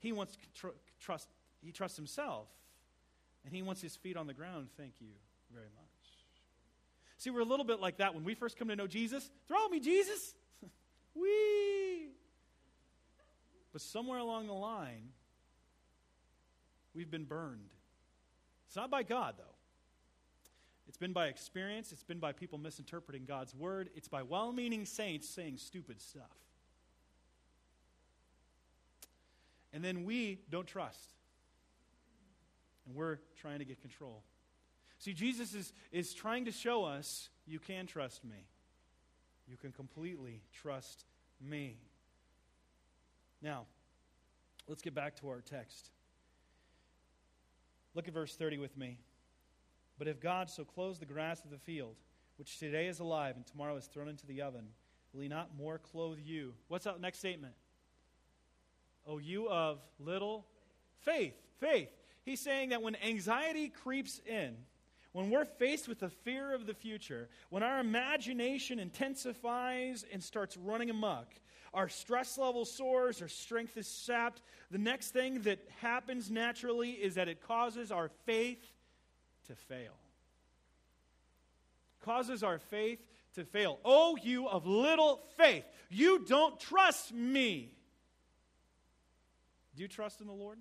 He 0.00 0.12
wants 0.12 0.32
to 0.32 0.38
tr- 0.54 0.76
trust, 1.00 1.28
he 1.62 1.70
trusts 1.70 1.96
himself. 1.96 2.48
And 3.44 3.54
he 3.54 3.62
wants 3.62 3.82
his 3.82 3.94
feet 3.94 4.16
on 4.16 4.26
the 4.26 4.34
ground. 4.34 4.68
Thank 4.76 4.94
you 5.00 5.08
very 5.52 5.68
much. 5.74 5.83
See, 7.18 7.30
we're 7.30 7.40
a 7.40 7.44
little 7.44 7.64
bit 7.64 7.80
like 7.80 7.98
that 7.98 8.14
when 8.14 8.24
we 8.24 8.34
first 8.34 8.58
come 8.58 8.68
to 8.68 8.76
know 8.76 8.86
Jesus. 8.86 9.30
Throw 9.48 9.68
me, 9.68 9.80
Jesus! 9.80 10.34
Wee! 11.14 12.08
But 13.72 13.80
somewhere 13.80 14.18
along 14.18 14.46
the 14.46 14.54
line, 14.54 15.08
we've 16.94 17.10
been 17.10 17.24
burned. 17.24 17.70
It's 18.66 18.76
not 18.76 18.90
by 18.90 19.02
God, 19.02 19.34
though. 19.38 19.44
It's 20.86 20.98
been 20.98 21.12
by 21.12 21.26
experience, 21.26 21.90
it's 21.92 22.04
been 22.04 22.18
by 22.20 22.32
people 22.32 22.58
misinterpreting 22.58 23.24
God's 23.24 23.54
word, 23.54 23.90
it's 23.96 24.06
by 24.06 24.22
well 24.22 24.52
meaning 24.52 24.84
saints 24.84 25.28
saying 25.28 25.56
stupid 25.56 26.00
stuff. 26.00 26.30
And 29.72 29.84
then 29.84 30.04
we 30.04 30.38
don't 30.50 30.68
trust. 30.68 31.14
And 32.86 32.94
we're 32.94 33.18
trying 33.40 33.58
to 33.58 33.64
get 33.64 33.80
control. 33.80 34.22
See, 35.04 35.12
Jesus 35.12 35.52
is, 35.52 35.74
is 35.92 36.14
trying 36.14 36.46
to 36.46 36.50
show 36.50 36.84
us 36.84 37.28
you 37.46 37.58
can 37.58 37.86
trust 37.86 38.24
me. 38.24 38.46
You 39.46 39.58
can 39.58 39.70
completely 39.70 40.40
trust 40.62 41.04
me. 41.46 41.76
Now, 43.42 43.66
let's 44.66 44.80
get 44.80 44.94
back 44.94 45.14
to 45.16 45.28
our 45.28 45.42
text. 45.42 45.90
Look 47.94 48.08
at 48.08 48.14
verse 48.14 48.34
30 48.34 48.56
with 48.56 48.78
me. 48.78 48.96
But 49.98 50.08
if 50.08 50.20
God 50.20 50.48
so 50.48 50.64
clothes 50.64 51.00
the 51.00 51.04
grass 51.04 51.44
of 51.44 51.50
the 51.50 51.58
field, 51.58 51.96
which 52.38 52.58
today 52.58 52.86
is 52.86 52.98
alive 52.98 53.36
and 53.36 53.44
tomorrow 53.44 53.76
is 53.76 53.84
thrown 53.84 54.08
into 54.08 54.26
the 54.26 54.40
oven, 54.40 54.68
will 55.12 55.20
he 55.20 55.28
not 55.28 55.50
more 55.54 55.76
clothe 55.76 56.18
you? 56.24 56.54
What's 56.68 56.84
that 56.86 56.98
next 56.98 57.18
statement? 57.18 57.52
Oh, 59.06 59.18
you 59.18 59.50
of 59.50 59.80
little 59.98 60.46
faith. 61.02 61.34
Faith. 61.60 61.90
He's 62.24 62.40
saying 62.40 62.70
that 62.70 62.80
when 62.80 62.96
anxiety 62.96 63.68
creeps 63.68 64.18
in, 64.24 64.56
when 65.14 65.30
we're 65.30 65.44
faced 65.44 65.86
with 65.86 66.00
the 66.00 66.10
fear 66.10 66.52
of 66.52 66.66
the 66.66 66.74
future, 66.74 67.28
when 67.48 67.62
our 67.62 67.78
imagination 67.78 68.80
intensifies 68.80 70.04
and 70.12 70.20
starts 70.20 70.56
running 70.56 70.90
amok, 70.90 71.32
our 71.72 71.88
stress 71.88 72.36
level 72.36 72.64
soars, 72.64 73.22
our 73.22 73.28
strength 73.28 73.76
is 73.76 73.86
sapped, 73.86 74.42
the 74.72 74.78
next 74.78 75.12
thing 75.12 75.42
that 75.42 75.60
happens 75.80 76.32
naturally 76.32 76.90
is 76.90 77.14
that 77.14 77.28
it 77.28 77.40
causes 77.46 77.92
our 77.92 78.10
faith 78.26 78.58
to 79.46 79.54
fail. 79.54 79.94
Causes 82.04 82.42
our 82.42 82.58
faith 82.58 82.98
to 83.36 83.44
fail. 83.44 83.78
Oh, 83.84 84.18
you 84.20 84.48
of 84.48 84.66
little 84.66 85.20
faith, 85.36 85.64
you 85.90 86.24
don't 86.26 86.58
trust 86.58 87.14
me. 87.14 87.70
Do 89.76 89.82
you 89.82 89.88
trust 89.88 90.20
in 90.20 90.26
the 90.26 90.32
Lord? 90.32 90.58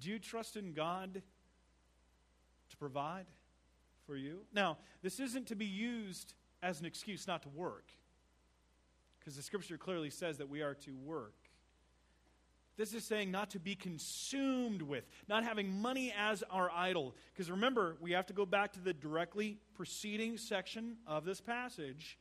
Do 0.00 0.08
you 0.08 0.18
trust 0.18 0.56
in 0.56 0.72
God 0.72 1.20
to 2.76 2.78
provide 2.78 3.26
for 4.06 4.16
you? 4.16 4.40
Now, 4.52 4.78
this 5.02 5.20
isn't 5.20 5.48
to 5.48 5.56
be 5.56 5.66
used 5.66 6.34
as 6.62 6.80
an 6.80 6.86
excuse 6.86 7.26
not 7.26 7.42
to 7.42 7.48
work, 7.48 7.90
because 9.18 9.36
the 9.36 9.42
scripture 9.42 9.76
clearly 9.76 10.10
says 10.10 10.38
that 10.38 10.48
we 10.48 10.62
are 10.62 10.74
to 10.74 10.94
work. 11.04 11.34
This 12.76 12.92
is 12.92 13.04
saying 13.04 13.30
not 13.30 13.50
to 13.50 13.58
be 13.58 13.74
consumed 13.74 14.82
with, 14.82 15.04
not 15.28 15.44
having 15.44 15.80
money 15.80 16.12
as 16.18 16.44
our 16.50 16.70
idol. 16.70 17.14
Because 17.32 17.50
remember, 17.50 17.96
we 18.00 18.12
have 18.12 18.26
to 18.26 18.34
go 18.34 18.44
back 18.44 18.74
to 18.74 18.80
the 18.80 18.92
directly 18.92 19.56
preceding 19.74 20.36
section 20.36 20.96
of 21.06 21.24
this 21.24 21.40
passage 21.40 22.18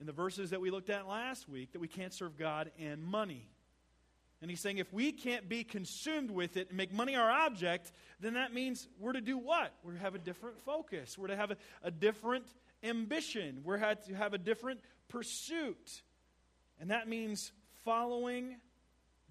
in 0.00 0.06
the 0.06 0.12
verses 0.12 0.50
that 0.50 0.60
we 0.60 0.70
looked 0.70 0.88
at 0.88 1.06
last 1.06 1.50
week 1.50 1.72
that 1.72 1.80
we 1.80 1.88
can't 1.88 2.14
serve 2.14 2.38
God 2.38 2.70
and 2.80 3.02
money. 3.02 3.46
And 4.40 4.50
he's 4.50 4.60
saying 4.60 4.78
if 4.78 4.92
we 4.92 5.10
can't 5.10 5.48
be 5.48 5.64
consumed 5.64 6.30
with 6.30 6.56
it 6.56 6.68
and 6.68 6.76
make 6.76 6.92
money 6.92 7.16
our 7.16 7.30
object, 7.30 7.90
then 8.20 8.34
that 8.34 8.54
means 8.54 8.88
we're 8.98 9.12
to 9.12 9.20
do 9.20 9.36
what? 9.36 9.72
We're 9.82 9.94
to 9.94 9.98
have 9.98 10.14
a 10.14 10.18
different 10.18 10.60
focus. 10.60 11.18
We're 11.18 11.26
to 11.28 11.36
have 11.36 11.50
a, 11.50 11.56
a 11.82 11.90
different 11.90 12.44
ambition. 12.84 13.62
We're 13.64 13.78
to 13.78 14.14
have 14.14 14.34
a 14.34 14.38
different 14.38 14.80
pursuit. 15.08 16.02
And 16.80 16.90
that 16.90 17.08
means 17.08 17.50
following 17.84 18.56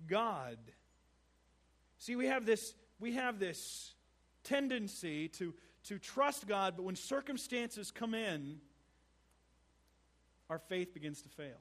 God. 0.08 0.58
See, 2.00 2.16
we 2.16 2.28
have 2.28 2.46
this, 2.46 2.74
we 3.00 3.14
have 3.14 3.40
this 3.40 3.94
tendency 4.44 5.30
to, 5.30 5.54
to 5.86 6.00
trust 6.00 6.48
God, 6.48 6.74
but 6.76 6.84
when 6.84 6.96
circumstances 6.96 7.92
come 7.92 8.14
in, 8.14 8.58
our 10.50 10.60
faith 10.60 10.94
begins 10.94 11.22
to 11.22 11.30
fail. 11.30 11.58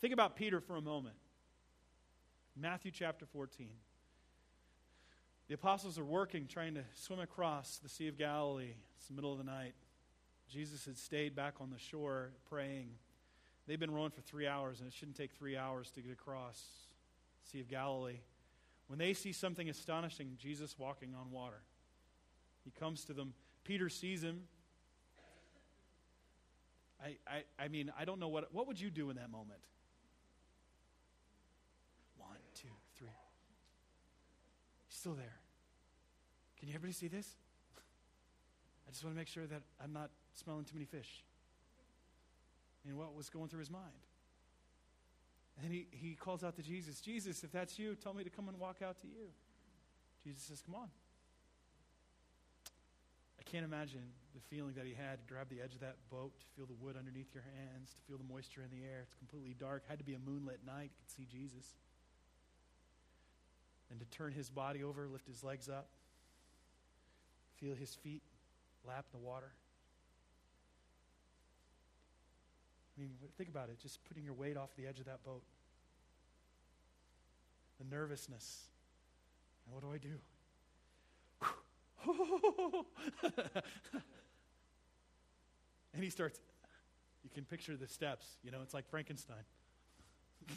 Think 0.00 0.12
about 0.12 0.36
Peter 0.36 0.60
for 0.60 0.76
a 0.76 0.80
moment. 0.80 1.16
Matthew 2.58 2.90
chapter 2.90 3.26
14. 3.26 3.68
The 5.48 5.54
apostles 5.54 5.98
are 5.98 6.04
working, 6.04 6.46
trying 6.46 6.74
to 6.74 6.84
swim 6.94 7.20
across 7.20 7.76
the 7.82 7.88
Sea 7.88 8.08
of 8.08 8.16
Galilee. 8.16 8.74
It's 8.96 9.08
the 9.08 9.14
middle 9.14 9.30
of 9.30 9.36
the 9.36 9.44
night. 9.44 9.74
Jesus 10.48 10.86
had 10.86 10.96
stayed 10.96 11.36
back 11.36 11.56
on 11.60 11.68
the 11.68 11.78
shore 11.78 12.30
praying. 12.48 12.88
They've 13.66 13.78
been 13.78 13.90
rowing 13.90 14.10
for 14.10 14.22
three 14.22 14.46
hours, 14.46 14.80
and 14.80 14.88
it 14.88 14.94
shouldn't 14.94 15.18
take 15.18 15.32
three 15.32 15.54
hours 15.54 15.90
to 15.90 16.00
get 16.00 16.12
across 16.12 16.64
the 17.44 17.50
Sea 17.50 17.60
of 17.60 17.68
Galilee. 17.68 18.20
When 18.86 18.98
they 18.98 19.12
see 19.12 19.32
something 19.32 19.68
astonishing, 19.68 20.38
Jesus 20.38 20.78
walking 20.78 21.14
on 21.14 21.30
water, 21.30 21.60
he 22.64 22.70
comes 22.70 23.04
to 23.04 23.12
them. 23.12 23.34
Peter 23.64 23.90
sees 23.90 24.22
him. 24.22 24.44
I, 27.04 27.16
I, 27.28 27.64
I 27.64 27.68
mean, 27.68 27.92
I 27.98 28.06
don't 28.06 28.18
know 28.18 28.28
what, 28.28 28.54
what 28.54 28.66
would 28.66 28.80
you 28.80 28.88
do 28.88 29.10
in 29.10 29.16
that 29.16 29.30
moment? 29.30 29.60
Still 35.06 35.14
there. 35.14 35.38
Can 36.58 36.66
you 36.66 36.74
everybody 36.74 36.92
see 36.92 37.06
this? 37.06 37.36
I 38.88 38.90
just 38.90 39.04
want 39.04 39.14
to 39.14 39.18
make 39.18 39.28
sure 39.28 39.46
that 39.46 39.62
I'm 39.78 39.92
not 39.92 40.10
smelling 40.34 40.64
too 40.64 40.74
many 40.74 40.84
fish. 40.84 41.22
And 42.84 42.98
what 42.98 43.14
was 43.14 43.30
going 43.30 43.46
through 43.46 43.60
his 43.60 43.70
mind? 43.70 44.02
And 45.62 45.72
he, 45.72 45.86
he 45.92 46.16
calls 46.16 46.42
out 46.42 46.56
to 46.56 46.62
Jesus, 46.62 47.00
Jesus, 47.00 47.44
if 47.44 47.52
that's 47.52 47.78
you, 47.78 47.94
tell 47.94 48.14
me 48.14 48.24
to 48.24 48.30
come 48.30 48.48
and 48.48 48.58
walk 48.58 48.82
out 48.82 49.00
to 49.02 49.06
you. 49.06 49.30
Jesus 50.24 50.42
says, 50.42 50.60
Come 50.60 50.74
on. 50.74 50.90
I 53.38 53.44
can't 53.48 53.64
imagine 53.64 54.10
the 54.34 54.42
feeling 54.50 54.74
that 54.74 54.86
he 54.86 54.94
had 54.98 55.22
to 55.22 55.32
grab 55.32 55.46
the 55.50 55.62
edge 55.62 55.74
of 55.74 55.80
that 55.86 55.98
boat, 56.10 56.32
to 56.40 56.46
feel 56.56 56.66
the 56.66 56.74
wood 56.82 56.96
underneath 56.98 57.30
your 57.32 57.44
hands, 57.54 57.94
to 57.94 58.00
feel 58.10 58.18
the 58.18 58.26
moisture 58.26 58.66
in 58.66 58.76
the 58.76 58.84
air. 58.84 59.06
It's 59.06 59.14
completely 59.14 59.54
dark. 59.54 59.84
It 59.86 59.90
Had 59.90 60.00
to 60.00 60.04
be 60.04 60.14
a 60.14 60.22
moonlit 60.26 60.66
night. 60.66 60.90
You 60.90 60.98
could 60.98 61.14
see 61.14 61.26
Jesus 61.30 61.78
and 63.90 64.00
to 64.00 64.06
turn 64.06 64.32
his 64.32 64.50
body 64.50 64.82
over, 64.82 65.06
lift 65.08 65.26
his 65.26 65.44
legs 65.44 65.68
up, 65.68 65.88
feel 67.58 67.74
his 67.74 67.94
feet 67.94 68.22
lap 68.86 69.06
the 69.12 69.18
water. 69.18 69.52
I 72.96 73.00
mean, 73.00 73.10
think 73.36 73.50
about 73.50 73.68
it 73.68 73.78
just 73.80 74.02
putting 74.04 74.24
your 74.24 74.32
weight 74.32 74.56
off 74.56 74.70
the 74.76 74.86
edge 74.86 75.00
of 75.00 75.06
that 75.06 75.22
boat. 75.24 75.42
The 77.78 77.84
nervousness. 77.94 78.68
And 79.66 79.74
what 79.74 79.82
do 79.82 79.92
I 79.92 79.98
do? 79.98 80.18
and 85.94 86.02
he 86.02 86.08
starts, 86.08 86.40
you 87.22 87.30
can 87.34 87.44
picture 87.44 87.76
the 87.76 87.88
steps. 87.88 88.38
You 88.42 88.50
know, 88.50 88.62
it's 88.62 88.72
like 88.72 88.88
Frankenstein. 88.88 89.44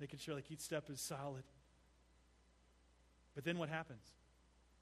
Making 0.00 0.18
sure 0.18 0.34
like 0.34 0.50
each 0.50 0.60
step 0.60 0.90
is 0.90 1.00
solid. 1.00 1.44
But 3.34 3.44
then 3.44 3.58
what 3.58 3.68
happens? 3.68 4.04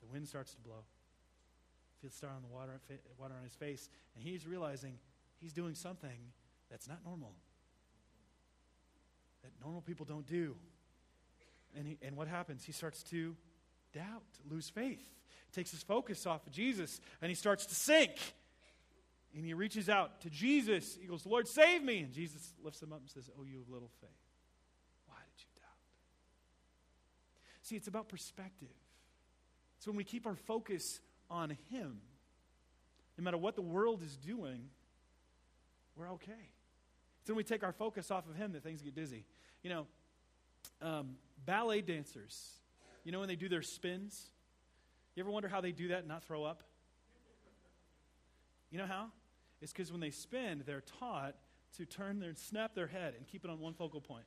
The 0.01 0.07
wind 0.13 0.29
starts 0.29 0.55
to 0.55 0.61
blow. 0.61 0.85
Feels 2.01 2.15
star 2.15 2.31
on 2.31 2.43
the 2.43 2.49
water, 2.49 2.81
water 3.19 3.35
on 3.37 3.45
his 3.45 3.55
face, 3.55 3.89
and 4.15 4.25
he's 4.25 4.47
realizing 4.47 4.99
he's 5.41 5.53
doing 5.53 5.75
something 5.75 6.19
that's 6.71 6.89
not 6.89 6.99
normal. 7.05 7.33
That 9.43 9.53
normal 9.63 9.81
people 9.83 10.05
don't 10.05 10.27
do. 10.27 10.57
And, 11.77 11.87
he, 11.87 11.99
and 12.03 12.17
what 12.17 12.29
happens? 12.29 12.65
He 12.65 12.73
starts 12.73 13.03
to 13.05 13.37
doubt, 13.93 14.23
lose 14.51 14.69
faith. 14.69 15.03
Takes 15.53 15.71
his 15.71 15.83
focus 15.83 16.27
off 16.27 16.47
of 16.47 16.53
Jesus, 16.53 17.01
and 17.21 17.29
he 17.29 17.35
starts 17.35 17.67
to 17.67 17.75
sink. 17.75 18.13
And 19.35 19.45
he 19.45 19.55
reaches 19.55 19.89
out 19.89 20.21
to 20.23 20.31
Jesus. 20.31 20.99
He 21.01 21.07
goes, 21.07 21.25
Lord, 21.25 21.49
save 21.49 21.83
me. 21.83 22.01
And 22.01 22.13
Jesus 22.13 22.53
lifts 22.63 22.83
him 22.83 22.93
up 22.93 23.01
and 23.01 23.11
says, 23.11 23.31
Oh, 23.39 23.45
you 23.45 23.61
of 23.61 23.69
little 23.71 23.91
faith. 24.01 24.11
See, 27.63 27.77
it's 27.77 27.89
about 27.89 28.09
perspective. 28.09 28.75
It's 29.79 29.87
when 29.87 29.97
we 29.97 30.05
keep 30.05 30.27
our 30.27 30.37
focus 30.37 31.01
on 31.31 31.57
Him. 31.71 32.01
No 33.19 33.25
matter 33.25 33.39
what 33.39 33.57
the 33.57 33.63
world 33.63 34.03
is 34.03 34.17
doing, 34.17 34.69
we're 35.97 36.11
okay. 36.13 36.51
It's 37.21 37.31
when 37.31 37.37
we 37.37 37.45
take 37.45 37.63
our 37.63 37.73
focus 37.73 38.11
off 38.11 38.29
of 38.29 38.37
Him 38.37 38.53
that 38.53 38.63
things 38.63 38.83
get 38.83 38.95
dizzy. 38.95 39.25
You 39.63 39.71
know, 39.71 39.87
um, 40.81 41.17
ballet 41.47 41.81
dancers, 41.83 42.51
you 43.05 43.13
know, 43.13 43.21
when 43.21 43.29
they 43.29 43.37
do 43.37 43.49
their 43.49 43.63
spins, 43.63 44.31
you 45.15 45.23
ever 45.23 45.31
wonder 45.31 45.49
how 45.49 45.61
they 45.61 45.73
do 45.73 45.89
that 45.89 46.01
and 46.01 46.09
not 46.09 46.25
throw 46.25 46.45
up? 46.45 46.63
You 48.71 48.79
know 48.79 48.87
how? 48.87 49.09
It's 49.61 49.73
because 49.73 49.93
when 49.93 50.01
they 50.01 50.11
spin, 50.11 50.63
they're 50.67 50.83
taught 50.99 51.35
to 51.77 51.87
turn 51.87 52.19
their 52.19 52.35
snap 52.35 52.75
their 52.75 52.87
head 52.87 53.15
and 53.17 53.27
keep 53.27 53.45
it 53.45 53.51
on 53.51 53.61
one 53.61 53.75
focal 53.75 54.01
point. 54.01 54.25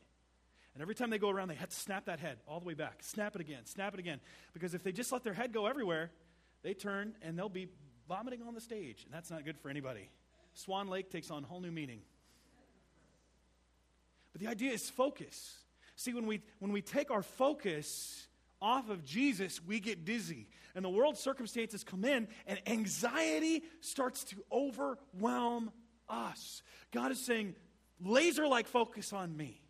And 0.75 0.81
every 0.81 0.93
time 0.93 1.09
they 1.09 1.17
go 1.17 1.29
around, 1.29 1.47
they 1.47 1.55
have 1.55 1.69
to 1.69 1.75
snap 1.75 2.05
that 2.05 2.19
head 2.19 2.37
all 2.47 2.59
the 2.59 2.65
way 2.65 2.73
back. 2.73 2.97
Snap 3.01 3.33
it 3.35 3.41
again, 3.41 3.65
snap 3.65 3.93
it 3.93 3.99
again. 3.99 4.19
Because 4.53 4.73
if 4.73 4.83
they 4.83 4.91
just 4.91 5.09
let 5.13 5.23
their 5.23 5.33
head 5.33 5.53
go 5.53 5.67
everywhere, 5.67 6.11
they 6.63 6.73
turn 6.73 7.15
and 7.21 7.39
they'll 7.39 7.47
be 7.47 7.69
vomiting 8.09 8.43
on 8.43 8.53
the 8.53 8.59
stage. 8.59 9.05
And 9.05 9.13
that's 9.13 9.31
not 9.31 9.45
good 9.45 9.57
for 9.57 9.69
anybody. 9.69 10.09
Swan 10.53 10.89
Lake 10.89 11.09
takes 11.09 11.31
on 11.31 11.45
a 11.45 11.47
whole 11.47 11.61
new 11.61 11.71
meaning. 11.71 12.01
But 14.33 14.41
the 14.41 14.47
idea 14.47 14.73
is 14.73 14.89
focus. 14.89 15.59
See, 15.95 16.13
when 16.13 16.27
we, 16.27 16.41
when 16.59 16.73
we 16.73 16.81
take 16.81 17.09
our 17.09 17.23
focus 17.23 18.27
off 18.61 18.89
of 18.89 19.05
Jesus, 19.05 19.63
we 19.63 19.79
get 19.79 20.03
dizzy. 20.03 20.49
And 20.75 20.83
the 20.83 20.89
world 20.89 21.17
circumstances 21.17 21.85
come 21.85 22.03
in, 22.03 22.27
and 22.47 22.59
anxiety 22.67 23.63
starts 23.79 24.25
to 24.25 24.35
overwhelm 24.51 25.71
us. 26.09 26.63
God 26.91 27.13
is 27.13 27.19
saying, 27.19 27.55
laser 28.01 28.45
like 28.45 28.67
focus 28.67 29.13
on 29.13 29.37
me 29.37 29.61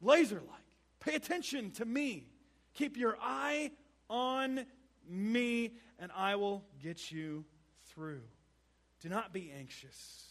laser 0.00 0.36
like. 0.36 0.58
Pay 1.00 1.14
attention 1.14 1.70
to 1.72 1.84
me. 1.84 2.26
Keep 2.74 2.96
your 2.96 3.16
eye 3.20 3.70
on 4.10 4.66
me, 5.08 5.72
and 5.98 6.10
I 6.14 6.36
will 6.36 6.64
get 6.82 7.10
you 7.10 7.44
through. 7.86 8.22
Do 9.00 9.08
not 9.08 9.32
be 9.32 9.52
anxious. 9.56 10.24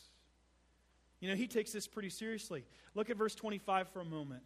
You 1.19 1.29
know, 1.29 1.35
he 1.35 1.47
takes 1.47 1.71
this 1.71 1.87
pretty 1.87 2.09
seriously. 2.09 2.65
Look 2.93 3.09
at 3.09 3.17
verse 3.17 3.33
25 3.35 3.89
for 3.89 4.01
a 4.01 4.05
moment. 4.05 4.43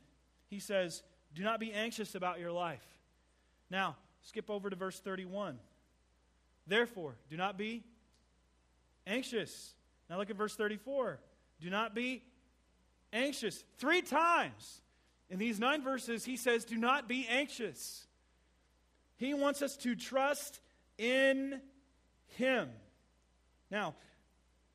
He 0.47 0.59
says, 0.59 1.03
Do 1.33 1.43
not 1.43 1.59
be 1.59 1.73
anxious 1.73 2.15
about 2.15 2.39
your 2.39 2.51
life. 2.51 2.85
Now, 3.69 3.97
skip 4.21 4.49
over 4.49 4.69
to 4.69 4.75
verse 4.75 4.99
31. 4.99 5.57
Therefore, 6.67 7.15
do 7.29 7.37
not 7.37 7.57
be 7.57 7.83
anxious. 9.07 9.73
Now 10.09 10.17
look 10.17 10.29
at 10.29 10.35
verse 10.35 10.55
34. 10.55 11.19
Do 11.59 11.69
not 11.69 11.95
be 11.95 12.23
anxious. 13.11 13.63
Three 13.77 14.01
times 14.01 14.81
in 15.31 15.39
these 15.39 15.59
nine 15.59 15.81
verses, 15.81 16.25
he 16.25 16.35
says, 16.35 16.65
Do 16.65 16.75
not 16.75 17.07
be 17.07 17.25
anxious. 17.27 18.05
He 19.15 19.33
wants 19.33 19.61
us 19.61 19.77
to 19.77 19.95
trust 19.95 20.59
in 20.97 21.61
Him. 22.37 22.69
Now, 23.71 23.95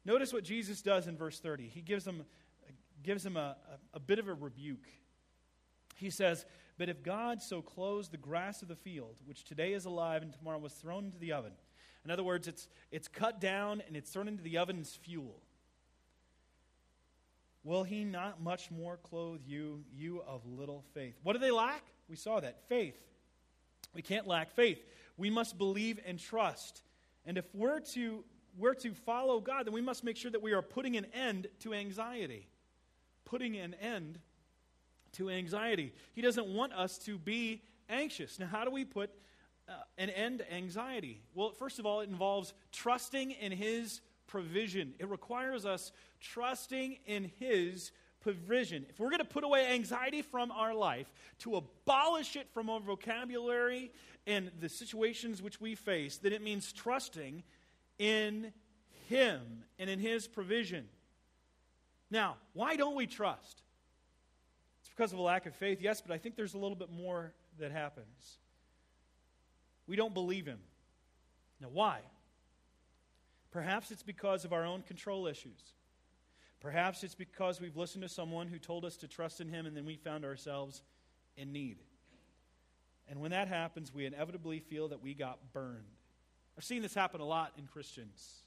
notice 0.06 0.32
what 0.32 0.44
Jesus 0.44 0.80
does 0.80 1.08
in 1.08 1.16
verse 1.16 1.38
30. 1.40 1.68
He 1.68 1.82
gives 1.82 2.04
them, 2.04 2.24
gives 3.02 3.22
them 3.22 3.36
a, 3.36 3.56
a, 3.94 3.96
a 3.96 4.00
bit 4.00 4.18
of 4.18 4.28
a 4.28 4.34
rebuke. 4.34 4.88
He 5.96 6.08
says, 6.08 6.46
But 6.78 6.88
if 6.88 7.02
God 7.02 7.42
so 7.42 7.60
clothes 7.60 8.08
the 8.08 8.16
grass 8.16 8.62
of 8.62 8.68
the 8.68 8.76
field, 8.76 9.16
which 9.26 9.44
today 9.44 9.74
is 9.74 9.84
alive 9.84 10.22
and 10.22 10.32
tomorrow 10.32 10.58
was 10.58 10.72
thrown 10.72 11.04
into 11.04 11.18
the 11.18 11.32
oven, 11.32 11.52
in 12.02 12.10
other 12.10 12.24
words, 12.24 12.48
it's, 12.48 12.66
it's 12.90 13.08
cut 13.08 13.42
down 13.42 13.82
and 13.86 13.94
it's 13.94 14.10
thrown 14.10 14.28
into 14.28 14.42
the 14.42 14.56
oven 14.56 14.78
as 14.80 14.94
fuel. 14.94 15.42
Will 17.66 17.82
he 17.82 18.04
not 18.04 18.40
much 18.40 18.70
more 18.70 18.96
clothe 18.96 19.40
you, 19.44 19.82
you 19.92 20.22
of 20.24 20.46
little 20.46 20.84
faith? 20.94 21.16
What 21.24 21.32
do 21.32 21.40
they 21.40 21.50
lack? 21.50 21.82
We 22.08 22.14
saw 22.14 22.38
that 22.38 22.60
faith. 22.68 22.96
We 23.92 24.02
can't 24.02 24.28
lack 24.28 24.52
faith. 24.52 24.78
We 25.16 25.30
must 25.30 25.58
believe 25.58 25.98
and 26.06 26.16
trust. 26.16 26.84
And 27.24 27.36
if 27.36 27.44
we're 27.52 27.80
to, 27.80 28.22
we're 28.56 28.74
to 28.74 28.94
follow 28.94 29.40
God, 29.40 29.66
then 29.66 29.74
we 29.74 29.80
must 29.80 30.04
make 30.04 30.16
sure 30.16 30.30
that 30.30 30.40
we 30.40 30.52
are 30.52 30.62
putting 30.62 30.96
an 30.96 31.06
end 31.12 31.48
to 31.60 31.74
anxiety. 31.74 32.46
Putting 33.24 33.56
an 33.56 33.74
end 33.74 34.20
to 35.14 35.28
anxiety. 35.28 35.92
He 36.12 36.22
doesn't 36.22 36.46
want 36.46 36.72
us 36.72 36.98
to 36.98 37.18
be 37.18 37.62
anxious. 37.88 38.38
Now, 38.38 38.46
how 38.46 38.64
do 38.64 38.70
we 38.70 38.84
put 38.84 39.10
uh, 39.68 39.72
an 39.98 40.10
end 40.10 40.38
to 40.38 40.54
anxiety? 40.54 41.20
Well, 41.34 41.50
first 41.50 41.80
of 41.80 41.86
all, 41.86 41.98
it 41.98 42.08
involves 42.08 42.54
trusting 42.70 43.32
in 43.32 43.50
His 43.50 44.02
provision. 44.26 44.94
It 44.98 45.08
requires 45.08 45.66
us 45.66 45.92
trusting 46.20 46.98
in 47.06 47.30
His 47.38 47.92
provision. 48.20 48.86
If 48.88 48.98
we're 48.98 49.10
going 49.10 49.18
to 49.20 49.24
put 49.24 49.44
away 49.44 49.66
anxiety 49.68 50.22
from 50.22 50.50
our 50.50 50.74
life, 50.74 51.12
to 51.40 51.56
abolish 51.56 52.36
it 52.36 52.48
from 52.52 52.68
our 52.68 52.80
vocabulary 52.80 53.92
and 54.26 54.50
the 54.60 54.68
situations 54.68 55.40
which 55.40 55.60
we 55.60 55.74
face, 55.74 56.18
then 56.18 56.32
it 56.32 56.42
means 56.42 56.72
trusting 56.72 57.44
in 57.98 58.52
Him 59.08 59.40
and 59.78 59.88
in 59.88 60.00
His 60.00 60.26
provision. 60.26 60.88
Now, 62.10 62.36
why 62.52 62.76
don't 62.76 62.96
we 62.96 63.06
trust? 63.06 63.62
It's 64.80 64.90
because 64.90 65.12
of 65.12 65.18
a 65.18 65.22
lack 65.22 65.46
of 65.46 65.54
faith, 65.54 65.78
yes, 65.80 66.00
but 66.00 66.12
I 66.12 66.18
think 66.18 66.36
there's 66.36 66.54
a 66.54 66.58
little 66.58 66.76
bit 66.76 66.90
more 66.90 67.32
that 67.58 67.72
happens. 67.72 68.38
We 69.86 69.96
don't 69.96 70.14
believe 70.14 70.46
Him. 70.46 70.58
Now, 71.60 71.68
why? 71.72 72.00
Perhaps 73.56 73.90
it's 73.90 74.02
because 74.02 74.44
of 74.44 74.52
our 74.52 74.66
own 74.66 74.82
control 74.82 75.26
issues. 75.26 75.72
Perhaps 76.60 77.02
it's 77.02 77.14
because 77.14 77.58
we've 77.58 77.78
listened 77.78 78.02
to 78.02 78.08
someone 78.10 78.48
who 78.48 78.58
told 78.58 78.84
us 78.84 78.98
to 78.98 79.08
trust 79.08 79.40
in 79.40 79.48
Him 79.48 79.64
and 79.64 79.74
then 79.74 79.86
we 79.86 79.96
found 79.96 80.26
ourselves 80.26 80.82
in 81.38 81.54
need. 81.54 81.78
And 83.08 83.18
when 83.18 83.30
that 83.30 83.48
happens, 83.48 83.94
we 83.94 84.04
inevitably 84.04 84.60
feel 84.60 84.88
that 84.88 85.02
we 85.02 85.14
got 85.14 85.54
burned. 85.54 85.86
I've 86.58 86.64
seen 86.64 86.82
this 86.82 86.92
happen 86.92 87.22
a 87.22 87.24
lot 87.24 87.54
in 87.56 87.66
Christians. 87.66 88.42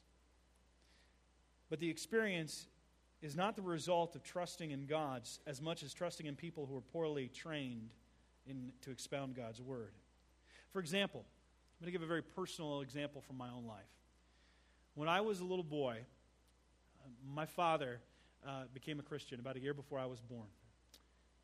But 1.72 1.80
the 1.80 1.90
experience 1.90 2.68
is 3.24 3.36
not 3.36 3.56
the 3.56 3.64
result 3.64 4.16
of 4.16 4.22
trusting 4.22 4.70
in 4.70 4.86
God 4.86 5.24
as 5.48 5.60
much 5.60 5.82
as 5.82 5.92
trusting 5.92 6.28
in 6.28 6.36
people 6.36 6.68
who 6.68 6.78
are 6.78 6.82
poorly 6.82 7.30
trained 7.30 7.90
in, 8.46 8.74
to 8.84 8.92
expound 8.92 9.34
God's 9.34 9.60
word. 9.60 9.94
For 10.72 10.80
example, 10.80 11.22
I'm 11.26 11.86
going 11.86 11.92
to 11.92 11.98
give 11.98 12.04
a 12.04 12.08
very 12.08 12.22
personal 12.22 12.82
example 12.82 13.22
from 13.22 13.40
my 13.40 13.50
own 13.50 13.66
life. 13.66 13.90
When 15.00 15.08
I 15.08 15.22
was 15.22 15.40
a 15.40 15.46
little 15.46 15.64
boy, 15.64 16.00
my 17.34 17.46
father 17.46 18.02
uh, 18.46 18.64
became 18.74 19.00
a 19.00 19.02
Christian 19.02 19.40
about 19.40 19.56
a 19.56 19.62
year 19.62 19.74
before 19.74 19.98
I 19.98 20.06
was 20.06 20.20
born. 20.20 20.50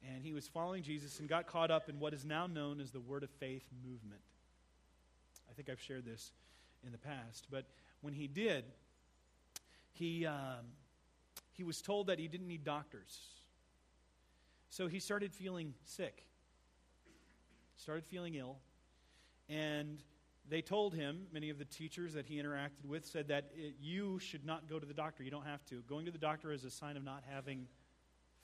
And 0.06 0.22
he 0.22 0.34
was 0.34 0.46
following 0.46 0.84
Jesus 0.84 1.22
and 1.22 1.30
got 1.30 1.48
caught 1.48 1.72
up 1.72 1.88
in 1.88 1.98
what 1.98 2.14
is 2.14 2.26
now 2.26 2.48
known 2.48 2.82
as 2.82 2.92
the 2.92 3.00
Word 3.00 3.24
of 3.24 3.30
Faith 3.30 3.64
movement. 3.82 4.20
I 5.50 5.54
think 5.54 5.70
I've 5.70 5.80
shared 5.80 6.04
this 6.04 6.34
in 6.86 6.92
the 6.92 6.98
past. 6.98 7.48
But 7.50 7.64
when 8.02 8.14
he 8.14 8.28
did, 8.28 8.66
he, 9.94 10.26
um, 10.26 10.66
he 11.54 11.64
was 11.64 11.82
told 11.82 12.08
that 12.08 12.20
he 12.20 12.28
didn't 12.28 12.50
need 12.50 12.66
doctors. 12.66 13.20
So 14.70 14.88
he 14.88 15.00
started 15.00 15.34
feeling 15.34 15.76
sick, 15.86 16.26
started 17.78 18.04
feeling 18.04 18.36
ill. 18.36 18.58
And 19.48 20.04
they 20.50 20.62
told 20.62 20.94
him, 20.94 21.28
many 21.32 21.50
of 21.50 21.58
the 21.58 21.66
teachers 21.66 22.14
that 22.14 22.26
he 22.26 22.36
interacted 22.36 22.86
with 22.88 23.06
said 23.06 23.30
that 23.30 23.52
it, 23.56 23.76
you 23.82 24.20
should 24.20 24.46
not 24.46 24.70
go 24.70 24.80
to 24.80 24.86
the 24.86 24.94
doctor. 24.94 25.24
You 25.24 25.32
don't 25.32 25.46
have 25.46 25.66
to. 25.66 25.82
Going 25.88 26.06
to 26.06 26.12
the 26.12 26.18
doctor 26.18 26.52
is 26.52 26.64
a 26.64 26.72
sign 26.72 26.98
of 26.98 27.04
not 27.04 27.24
having 27.30 27.68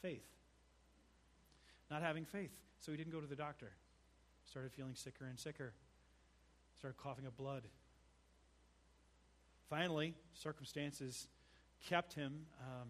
faith. 0.02 0.26
Not 1.92 2.02
having 2.02 2.26
faith. 2.26 2.52
So 2.80 2.92
he 2.92 2.98
didn't 2.98 3.14
go 3.14 3.22
to 3.22 3.28
the 3.28 3.36
doctor. 3.36 3.72
Started 4.50 4.72
feeling 4.72 4.96
sicker 4.96 5.26
and 5.26 5.40
sicker. 5.40 5.74
Started 6.78 6.98
coughing 6.98 7.28
up 7.28 7.38
blood. 7.38 7.64
Finally, 9.70 10.16
circumstances 10.34 11.28
kept 11.88 12.14
him, 12.14 12.46
um, 12.62 12.88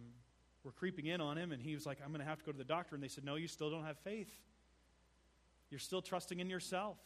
were 0.64 0.72
creeping 0.72 1.08
in 1.08 1.22
on 1.22 1.38
him, 1.38 1.52
and 1.52 1.62
he 1.62 1.74
was 1.74 1.86
like, 1.86 2.00
I'm 2.04 2.10
going 2.10 2.22
to 2.22 2.26
have 2.26 2.40
to 2.40 2.46
go 2.46 2.52
to 2.52 2.58
the 2.58 2.64
doctor. 2.64 2.96
And 2.96 3.04
they 3.04 3.08
said, 3.08 3.24
No, 3.24 3.36
you 3.36 3.48
still 3.48 3.70
don't 3.70 3.84
have 3.84 3.98
faith. 4.00 4.32
You're 5.70 5.80
still 5.80 6.02
trusting 6.02 6.40
in 6.40 6.50
yourself. 6.50 6.98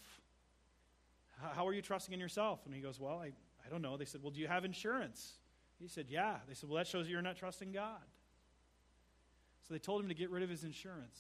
How 1.54 1.68
are 1.68 1.74
you 1.74 1.82
trusting 1.82 2.14
in 2.14 2.20
yourself? 2.20 2.60
And 2.66 2.74
he 2.74 2.82
goes, 2.82 3.00
Well, 3.00 3.20
I, 3.20 3.28
I 3.66 3.70
don't 3.70 3.82
know. 3.82 3.98
They 3.98 4.06
said, 4.06 4.22
Well, 4.22 4.32
do 4.32 4.40
you 4.40 4.48
have 4.48 4.66
insurance? 4.66 5.34
He 5.80 5.88
said, 5.88 6.06
Yeah. 6.10 6.36
They 6.48 6.54
said, 6.54 6.70
Well, 6.70 6.78
that 6.78 6.88
shows 6.88 7.10
you're 7.10 7.22
not 7.22 7.38
trusting 7.38 7.72
God. 7.72 8.02
So 9.68 9.74
they 9.74 9.80
told 9.80 10.02
him 10.02 10.10
to 10.10 10.16
get 10.16 10.30
rid 10.30 10.44
of 10.44 10.50
his 10.50 10.64
insurance 10.64 11.20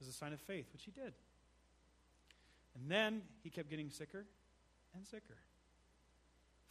as 0.00 0.08
a 0.08 0.12
sign 0.12 0.32
of 0.32 0.40
faith, 0.40 0.66
which 0.72 0.84
he 0.84 0.90
did. 0.90 1.14
And 2.74 2.90
then 2.90 3.22
he 3.42 3.50
kept 3.50 3.70
getting 3.70 3.90
sicker 3.90 4.26
and 4.94 5.06
sicker. 5.06 5.36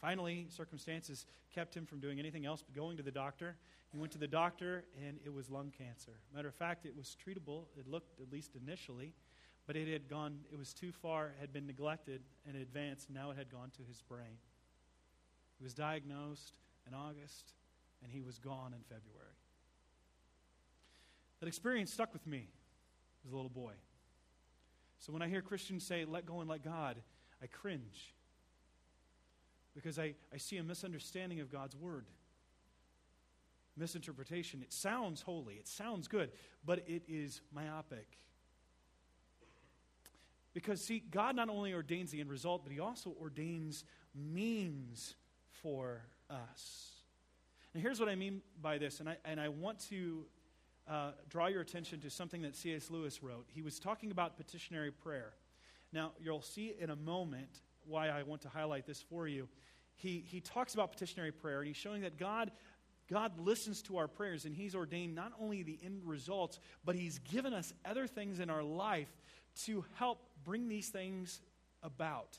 Finally, 0.00 0.46
circumstances 0.50 1.24
kept 1.54 1.74
him 1.74 1.86
from 1.86 2.00
doing 2.00 2.18
anything 2.18 2.44
else 2.44 2.62
but 2.62 2.74
going 2.74 2.96
to 2.98 3.02
the 3.02 3.10
doctor. 3.10 3.56
He 3.90 3.98
went 3.98 4.12
to 4.12 4.18
the 4.18 4.26
doctor, 4.26 4.84
and 5.06 5.18
it 5.24 5.32
was 5.32 5.48
lung 5.48 5.72
cancer. 5.76 6.12
Matter 6.34 6.48
of 6.48 6.54
fact, 6.54 6.84
it 6.84 6.94
was 6.94 7.16
treatable. 7.24 7.62
It 7.78 7.88
looked, 7.88 8.20
at 8.20 8.30
least 8.30 8.50
initially, 8.60 9.14
but 9.66 9.76
it 9.76 9.88
had 9.88 10.08
gone, 10.08 10.40
it 10.52 10.58
was 10.58 10.74
too 10.74 10.92
far, 10.92 11.32
had 11.40 11.52
been 11.52 11.66
neglected 11.66 12.22
and 12.46 12.56
advanced, 12.56 13.10
now 13.10 13.30
it 13.30 13.36
had 13.36 13.50
gone 13.50 13.70
to 13.76 13.82
his 13.88 14.02
brain. 14.02 14.38
He 15.58 15.64
was 15.64 15.74
diagnosed 15.74 16.52
in 16.86 16.94
August, 16.94 17.52
and 18.02 18.12
he 18.12 18.20
was 18.20 18.38
gone 18.38 18.74
in 18.74 18.80
February. 18.82 19.38
That 21.40 21.46
experience 21.46 21.92
stuck 21.92 22.12
with 22.12 22.26
me 22.26 22.48
as 23.24 23.32
a 23.32 23.36
little 23.36 23.50
boy. 23.50 23.72
So 24.98 25.12
when 25.12 25.22
I 25.22 25.28
hear 25.28 25.42
Christians 25.42 25.84
say, 25.84 26.04
let 26.04 26.26
go 26.26 26.40
and 26.40 26.48
let 26.48 26.62
God, 26.62 26.96
I 27.42 27.46
cringe 27.46 28.14
because 29.74 29.98
I, 29.98 30.14
I 30.32 30.36
see 30.38 30.56
a 30.56 30.62
misunderstanding 30.62 31.40
of 31.40 31.50
God's 31.50 31.76
word. 31.76 32.06
Misinterpretation. 33.76 34.62
It 34.62 34.72
sounds 34.72 35.20
holy, 35.22 35.54
it 35.54 35.66
sounds 35.66 36.06
good, 36.06 36.30
but 36.64 36.84
it 36.86 37.02
is 37.08 37.40
myopic. 37.52 38.06
Because, 40.54 40.80
see, 40.80 41.02
God 41.10 41.36
not 41.36 41.48
only 41.48 41.74
ordains 41.74 42.12
the 42.12 42.20
end 42.20 42.30
result, 42.30 42.62
but 42.64 42.72
He 42.72 42.80
also 42.80 43.14
ordains 43.20 43.84
means 44.14 45.16
for 45.62 46.02
us. 46.30 46.90
And 47.74 47.82
here's 47.82 47.98
what 47.98 48.08
I 48.08 48.14
mean 48.14 48.40
by 48.62 48.78
this, 48.78 49.00
and 49.00 49.08
I, 49.08 49.16
and 49.24 49.40
I 49.40 49.48
want 49.48 49.80
to 49.90 50.24
uh, 50.88 51.10
draw 51.28 51.48
your 51.48 51.60
attention 51.60 52.00
to 52.00 52.10
something 52.10 52.42
that 52.42 52.54
C.S. 52.54 52.88
Lewis 52.88 53.22
wrote. 53.22 53.46
He 53.52 53.62
was 53.62 53.80
talking 53.80 54.12
about 54.12 54.36
petitionary 54.36 54.92
prayer. 54.92 55.32
Now, 55.92 56.12
you'll 56.22 56.42
see 56.42 56.74
in 56.78 56.90
a 56.90 56.96
moment 56.96 57.62
why 57.86 58.08
I 58.08 58.22
want 58.22 58.42
to 58.42 58.48
highlight 58.48 58.86
this 58.86 59.02
for 59.02 59.26
you. 59.26 59.48
He, 59.96 60.24
he 60.26 60.40
talks 60.40 60.74
about 60.74 60.92
petitionary 60.92 61.32
prayer, 61.32 61.60
and 61.60 61.68
he's 61.68 61.76
showing 61.76 62.02
that 62.02 62.18
God, 62.18 62.50
God 63.10 63.38
listens 63.38 63.82
to 63.82 63.96
our 63.96 64.08
prayers, 64.08 64.44
and 64.44 64.54
He's 64.54 64.74
ordained 64.74 65.14
not 65.14 65.32
only 65.40 65.62
the 65.62 65.78
end 65.84 66.02
results, 66.04 66.58
but 66.84 66.96
He's 66.96 67.18
given 67.20 67.52
us 67.52 67.72
other 67.84 68.06
things 68.06 68.40
in 68.40 68.50
our 68.50 68.62
life 68.62 69.08
to 69.64 69.84
help 69.94 70.20
bring 70.44 70.68
these 70.68 70.88
things 70.88 71.40
about. 71.82 72.38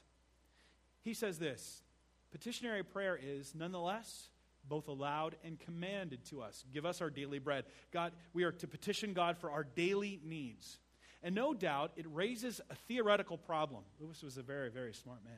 He 1.02 1.14
says 1.14 1.40
this 1.40 1.84
petitionary 2.32 2.84
prayer 2.84 3.18
is 3.22 3.54
nonetheless 3.56 4.30
both 4.68 4.88
allowed 4.88 5.36
and 5.44 5.60
commanded 5.60 6.26
to 6.26 6.42
us. 6.42 6.66
Give 6.74 6.86
us 6.86 7.02
our 7.02 7.10
daily 7.10 7.40
bread. 7.40 7.66
God, 7.92 8.14
we 8.34 8.44
are 8.44 8.52
to 8.54 8.68
petition 8.68 9.14
God 9.14 9.38
for 9.38 9.52
our 9.52 9.64
daily 9.64 10.20
needs. 10.24 10.80
And 11.24 11.36
no 11.36 11.54
doubt 11.54 11.92
it 11.96 12.06
raises 12.12 12.62
a 12.70 12.76
theoretical 12.76 13.38
problem. 13.38 13.84
Lewis 14.00 14.22
was 14.24 14.38
a 14.38 14.44
very, 14.44 14.70
very 14.70 14.94
smart 14.94 15.24
man. 15.24 15.34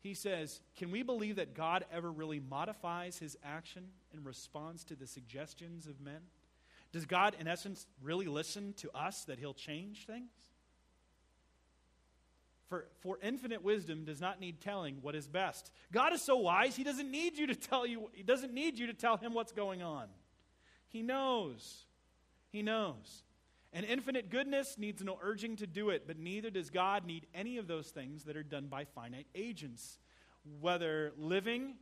He 0.00 0.14
says, 0.14 0.60
Can 0.76 0.90
we 0.90 1.02
believe 1.02 1.36
that 1.36 1.54
God 1.54 1.84
ever 1.92 2.12
really 2.12 2.40
modifies 2.40 3.18
his 3.18 3.36
action 3.42 3.84
in 4.12 4.22
response 4.22 4.84
to 4.84 4.94
the 4.94 5.06
suggestions 5.06 5.86
of 5.86 6.00
men? 6.00 6.20
Does 6.94 7.06
God, 7.06 7.34
in 7.40 7.48
essence, 7.48 7.88
really 8.00 8.26
listen 8.26 8.72
to 8.74 8.88
us 8.94 9.24
that 9.24 9.40
he'll 9.40 9.52
change 9.52 10.06
things? 10.06 10.30
For, 12.68 12.86
for 13.00 13.18
infinite 13.20 13.64
wisdom 13.64 14.04
does 14.04 14.20
not 14.20 14.38
need 14.38 14.60
telling 14.60 14.98
what 15.02 15.16
is 15.16 15.26
best. 15.26 15.72
God 15.90 16.12
is 16.12 16.22
so 16.22 16.36
wise, 16.36 16.76
he 16.76 16.84
doesn't 16.84 17.10
need 17.10 17.36
you 17.36 17.48
to 17.48 17.56
tell 17.56 17.84
you, 17.84 18.10
he 18.12 18.22
doesn't 18.22 18.54
need 18.54 18.78
you 18.78 18.86
to 18.86 18.94
tell 18.94 19.16
him 19.16 19.34
what's 19.34 19.50
going 19.50 19.82
on. 19.82 20.06
He 20.86 21.02
knows. 21.02 21.84
He 22.52 22.62
knows. 22.62 23.24
And 23.72 23.84
infinite 23.84 24.30
goodness 24.30 24.76
needs 24.78 25.02
no 25.02 25.18
urging 25.20 25.56
to 25.56 25.66
do 25.66 25.90
it, 25.90 26.06
but 26.06 26.16
neither 26.16 26.48
does 26.48 26.70
God 26.70 27.06
need 27.06 27.26
any 27.34 27.58
of 27.58 27.66
those 27.66 27.88
things 27.88 28.22
that 28.22 28.36
are 28.36 28.44
done 28.44 28.68
by 28.68 28.84
finite 28.84 29.26
agents, 29.34 29.98
whether 30.60 31.12
living 31.18 31.74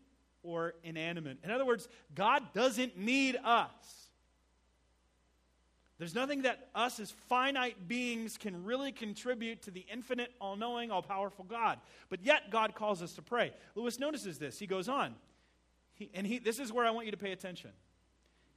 or 0.42 0.72
inanimate. 0.82 1.36
In 1.44 1.50
other 1.50 1.66
words, 1.66 1.86
God 2.14 2.54
doesn't 2.54 2.96
need 2.96 3.36
us. 3.44 4.01
There's 6.02 6.16
nothing 6.16 6.42
that 6.42 6.66
us 6.74 6.98
as 6.98 7.12
finite 7.12 7.86
beings 7.86 8.36
can 8.36 8.64
really 8.64 8.90
contribute 8.90 9.62
to 9.62 9.70
the 9.70 9.86
infinite, 9.88 10.32
all 10.40 10.56
knowing, 10.56 10.90
all 10.90 11.00
powerful 11.00 11.44
God. 11.44 11.78
But 12.08 12.24
yet, 12.24 12.50
God 12.50 12.74
calls 12.74 13.02
us 13.02 13.12
to 13.12 13.22
pray. 13.22 13.52
Lewis 13.76 14.00
notices 14.00 14.36
this. 14.36 14.58
He 14.58 14.66
goes 14.66 14.88
on, 14.88 15.14
he, 15.94 16.10
and 16.12 16.26
he, 16.26 16.40
this 16.40 16.58
is 16.58 16.72
where 16.72 16.84
I 16.84 16.90
want 16.90 17.06
you 17.06 17.12
to 17.12 17.16
pay 17.16 17.30
attention. 17.30 17.70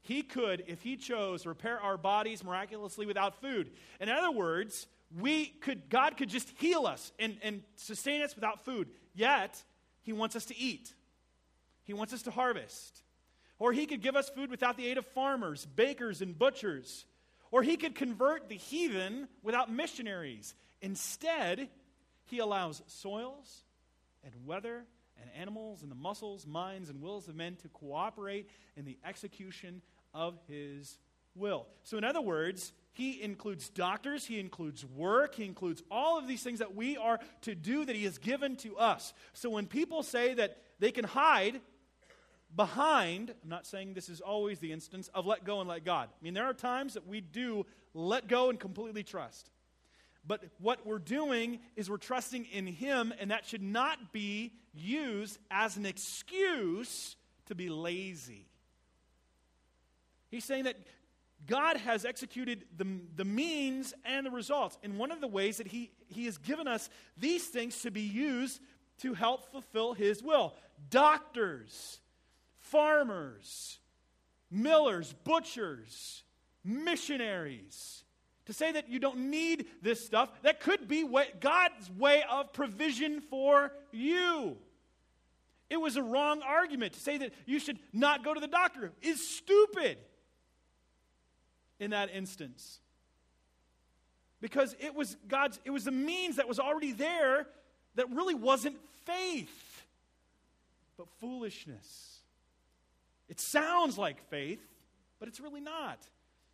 He 0.02 0.24
could, 0.24 0.64
if 0.66 0.82
he 0.82 0.98
chose, 0.98 1.46
repair 1.46 1.80
our 1.80 1.98
bodies 1.98 2.44
miraculously 2.44 3.06
without 3.06 3.40
food. 3.40 3.70
In 4.00 4.10
other 4.10 4.32
words, 4.32 4.88
we 5.16 5.46
could, 5.46 5.88
God 5.88 6.18
could 6.18 6.30
just 6.30 6.50
heal 6.58 6.88
us 6.88 7.12
and, 7.20 7.38
and 7.44 7.62
sustain 7.76 8.24
us 8.24 8.34
without 8.34 8.66
food. 8.66 8.90
Yet, 9.14 9.62
he 10.02 10.14
wants 10.14 10.36
us 10.36 10.46
to 10.46 10.58
eat. 10.58 10.96
He 11.84 11.94
wants 11.94 12.12
us 12.12 12.24
to 12.24 12.32
harvest. 12.32 13.04
Or 13.60 13.72
he 13.72 13.86
could 13.86 14.02
give 14.02 14.16
us 14.16 14.30
food 14.30 14.50
without 14.50 14.78
the 14.78 14.88
aid 14.88 14.98
of 14.98 15.06
farmers, 15.06 15.68
bakers, 15.68 16.24
and 16.24 16.36
butchers. 16.36 17.06
Or 17.52 17.64
he 17.64 17.78
could 17.78 17.96
convert 17.96 18.50
the 18.50 18.56
heathen 18.56 19.28
without 19.44 19.72
missionaries. 19.72 20.54
Instead, 20.82 21.70
he 22.26 22.40
allows 22.40 22.82
soils 22.88 23.64
and 24.24 24.34
weather 24.46 24.86
and 25.22 25.30
animals 25.40 25.82
and 25.82 25.92
the 25.92 25.96
muscles, 25.96 26.46
minds, 26.46 26.90
and 26.90 27.02
wills 27.02 27.28
of 27.28 27.36
men 27.36 27.56
to 27.58 27.70
cooperate 27.70 28.50
in 28.76 28.86
the 28.86 28.98
execution 29.06 29.82
of 30.14 30.38
his 30.48 30.98
will. 31.36 31.68
So, 31.84 31.98
in 31.98 32.04
other 32.04 32.22
words, 32.22 32.74
he 32.94 33.22
includes 33.22 33.70
doctors, 33.70 34.26
he 34.26 34.40
includes 34.40 34.86
work, 34.86 35.36
he 35.36 35.46
includes 35.46 35.84
all 35.92 36.18
of 36.18 36.28
these 36.28 36.42
things 36.42 36.60
that 36.60 36.76
we 36.76 36.98
are 36.98 37.20
to 37.42 37.56
do 37.56 37.86
that 37.86 37.96
he 37.96 38.06
has 38.06 38.18
given 38.18 38.56
to 38.58 38.78
us. 38.78 39.14
So, 39.34 39.50
when 39.50 39.68
people 39.68 40.04
say 40.04 40.34
that 40.36 40.58
they 40.80 40.92
can 40.92 41.06
hide 41.06 41.62
behind, 42.56 43.34
I'm 43.44 43.50
not 43.50 43.66
saying 43.66 43.94
this 43.94 44.10
is 44.10 44.22
always 44.22 44.60
the 44.60 44.72
instance 44.72 45.10
of 45.14 45.26
let 45.26 45.44
go 45.44 45.60
and 45.60 45.70
let 45.70 45.84
God. 45.84 46.10
I 46.10 46.24
mean, 46.24 46.34
there 46.34 46.46
are 46.46 46.54
times 46.54 46.94
that 46.94 47.08
we 47.08 47.22
do 47.22 47.66
let 47.94 48.28
go 48.28 48.50
and 48.50 48.60
completely 48.60 49.04
trust. 49.04 49.50
But 50.28 50.44
what 50.60 50.86
we're 50.86 51.00
doing 51.00 51.60
is 51.76 51.90
we're 51.90 51.98
trusting 51.98 52.46
in 52.46 52.66
Him, 52.66 53.14
and 53.20 53.32
that 53.32 53.46
should 53.46 53.62
not 53.62 54.12
be 54.12 54.54
used 54.74 55.38
as 55.52 55.78
an 55.78 55.86
excuse 55.86 57.16
to 57.48 57.56
be 57.56 57.70
lazy. 57.70 58.48
He's 60.30 60.46
saying 60.46 60.64
that 60.64 60.78
God 61.46 61.78
has 61.78 62.06
executed 62.06 62.66
the, 62.76 62.88
the 63.16 63.26
means 63.26 63.94
and 64.04 64.26
the 64.26 64.32
results. 64.32 64.78
And 64.84 64.98
one 64.98 65.12
of 65.12 65.22
the 65.22 65.28
ways 65.28 65.58
that 65.58 65.68
he, 65.68 65.92
he 66.08 66.26
has 66.26 66.38
given 66.38 66.68
us 66.68 66.90
these 67.18 67.46
things 67.48 67.82
to 67.82 67.92
be 67.92 68.02
used 68.02 68.60
to 69.00 69.14
help 69.14 69.52
fulfill 69.52 69.94
His 69.94 70.24
will. 70.24 70.56
Doctors, 70.90 72.00
farmers, 72.72 73.80
millers, 74.52 75.14
butchers, 75.24 76.24
missionaries. 76.64 78.04
To 78.46 78.54
say 78.54 78.74
that 78.74 78.90
you 78.90 79.00
don't 79.00 79.32
need 79.32 79.66
this 79.82 80.06
stuff, 80.06 80.30
that 80.44 80.60
could 80.60 80.88
be 80.88 81.08
God's 81.40 81.90
way 81.98 82.24
of 82.30 82.54
provision 82.54 83.22
for 83.22 83.72
you. 83.92 84.58
It 85.70 85.78
was 85.78 85.98
a 85.98 86.04
wrong 86.04 86.44
argument. 86.44 86.94
To 86.94 87.00
say 87.00 87.18
that 87.18 87.34
you 87.48 87.60
should 87.60 87.80
not 87.92 88.24
go 88.24 88.34
to 88.34 88.40
the 88.40 88.48
doctor 88.48 88.92
is 89.02 89.28
stupid 89.28 89.98
in 91.80 91.90
that 91.92 92.14
instance. 92.14 92.80
Because 94.42 94.76
it 94.80 94.94
was 94.94 95.18
God's, 95.28 95.60
it 95.66 95.72
was 95.72 95.86
the 95.86 95.92
means 95.92 96.36
that 96.36 96.48
was 96.48 96.60
already 96.60 96.92
there 96.92 97.48
that 97.96 98.12
really 98.12 98.36
wasn't 98.36 98.78
faith, 99.06 99.84
but 100.98 101.08
foolishness. 101.20 102.15
It 103.30 103.40
sounds 103.40 103.98
like 103.98 104.30
faith, 104.30 104.62
but 105.20 105.28
it's 105.28 105.40
really 105.40 105.62
not. 105.62 106.00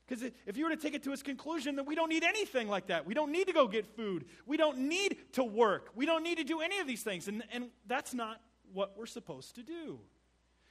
Because 0.08 0.30
if 0.46 0.58
you 0.58 0.66
were 0.66 0.72
to 0.72 0.78
take 0.78 0.94
it 0.94 1.04
to 1.04 1.14
its 1.14 1.24
conclusion, 1.24 1.78
that 1.78 1.86
we 1.86 1.96
don't 1.96 2.10
need 2.10 2.24
anything 2.24 2.68
like 2.68 2.88
that. 2.88 3.06
We 3.06 3.14
don't 3.14 3.32
need 3.32 3.48
to 3.48 3.54
go 3.54 3.68
get 3.68 3.86
food. 3.96 4.26
We 4.46 4.58
don't 4.58 4.90
need 4.90 5.18
to 5.34 5.44
work. 5.44 5.90
We 5.96 6.06
don't 6.06 6.24
need 6.24 6.38
to 6.38 6.44
do 6.44 6.60
any 6.60 6.80
of 6.80 6.88
these 6.88 7.02
things. 7.02 7.28
And, 7.28 7.44
and 7.52 7.70
that's 7.88 8.14
not 8.14 8.42
what 8.74 8.98
we're 8.98 9.06
supposed 9.06 9.56
to 9.56 9.64
do. 9.64 10.00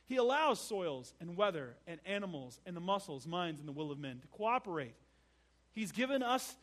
He 0.05 0.17
allows 0.17 0.61
soils 0.61 1.15
and 1.21 1.37
weather 1.37 1.77
and 1.87 2.01
animals 2.05 2.61
and 2.67 2.77
the 2.77 2.81
muscles, 2.81 3.27
minds, 3.27 3.61
and 3.61 3.69
the 3.69 3.73
will 3.73 3.91
of 3.91 3.99
men 3.99 4.19
to 4.21 4.27
cooperate. 4.29 4.95
He's 5.73 5.93
given 5.93 6.23
us, 6.23 6.57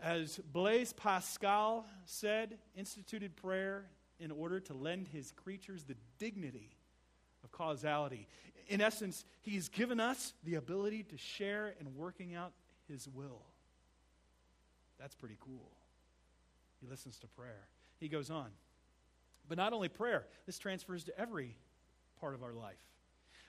as 0.00 0.38
Blaise 0.52 0.92
Pascal 0.92 1.86
said, 2.04 2.58
instituted 2.76 3.34
prayer 3.36 3.86
in 4.20 4.30
order 4.30 4.60
to 4.60 4.74
lend 4.74 5.08
his 5.08 5.32
creatures 5.32 5.84
the 5.84 5.96
dignity 6.18 6.76
of 7.44 7.52
causality 7.52 8.26
in 8.68 8.80
essence, 8.80 9.24
He's 9.42 9.68
given 9.68 10.00
us 10.00 10.32
the 10.44 10.54
ability 10.54 11.04
to 11.04 11.18
share 11.18 11.74
in 11.80 11.94
working 11.94 12.34
out 12.34 12.52
His 12.88 13.08
will. 13.08 13.42
That's 14.98 15.14
pretty 15.14 15.36
cool. 15.40 15.70
He 16.80 16.86
listens 16.86 17.18
to 17.20 17.26
prayer. 17.28 17.68
He 17.98 18.08
goes 18.08 18.30
on. 18.30 18.48
But 19.48 19.58
not 19.58 19.72
only 19.72 19.88
prayer, 19.88 20.26
this 20.46 20.58
transfers 20.58 21.04
to 21.04 21.18
every 21.18 21.56
part 22.20 22.34
of 22.34 22.42
our 22.42 22.52
life. 22.52 22.76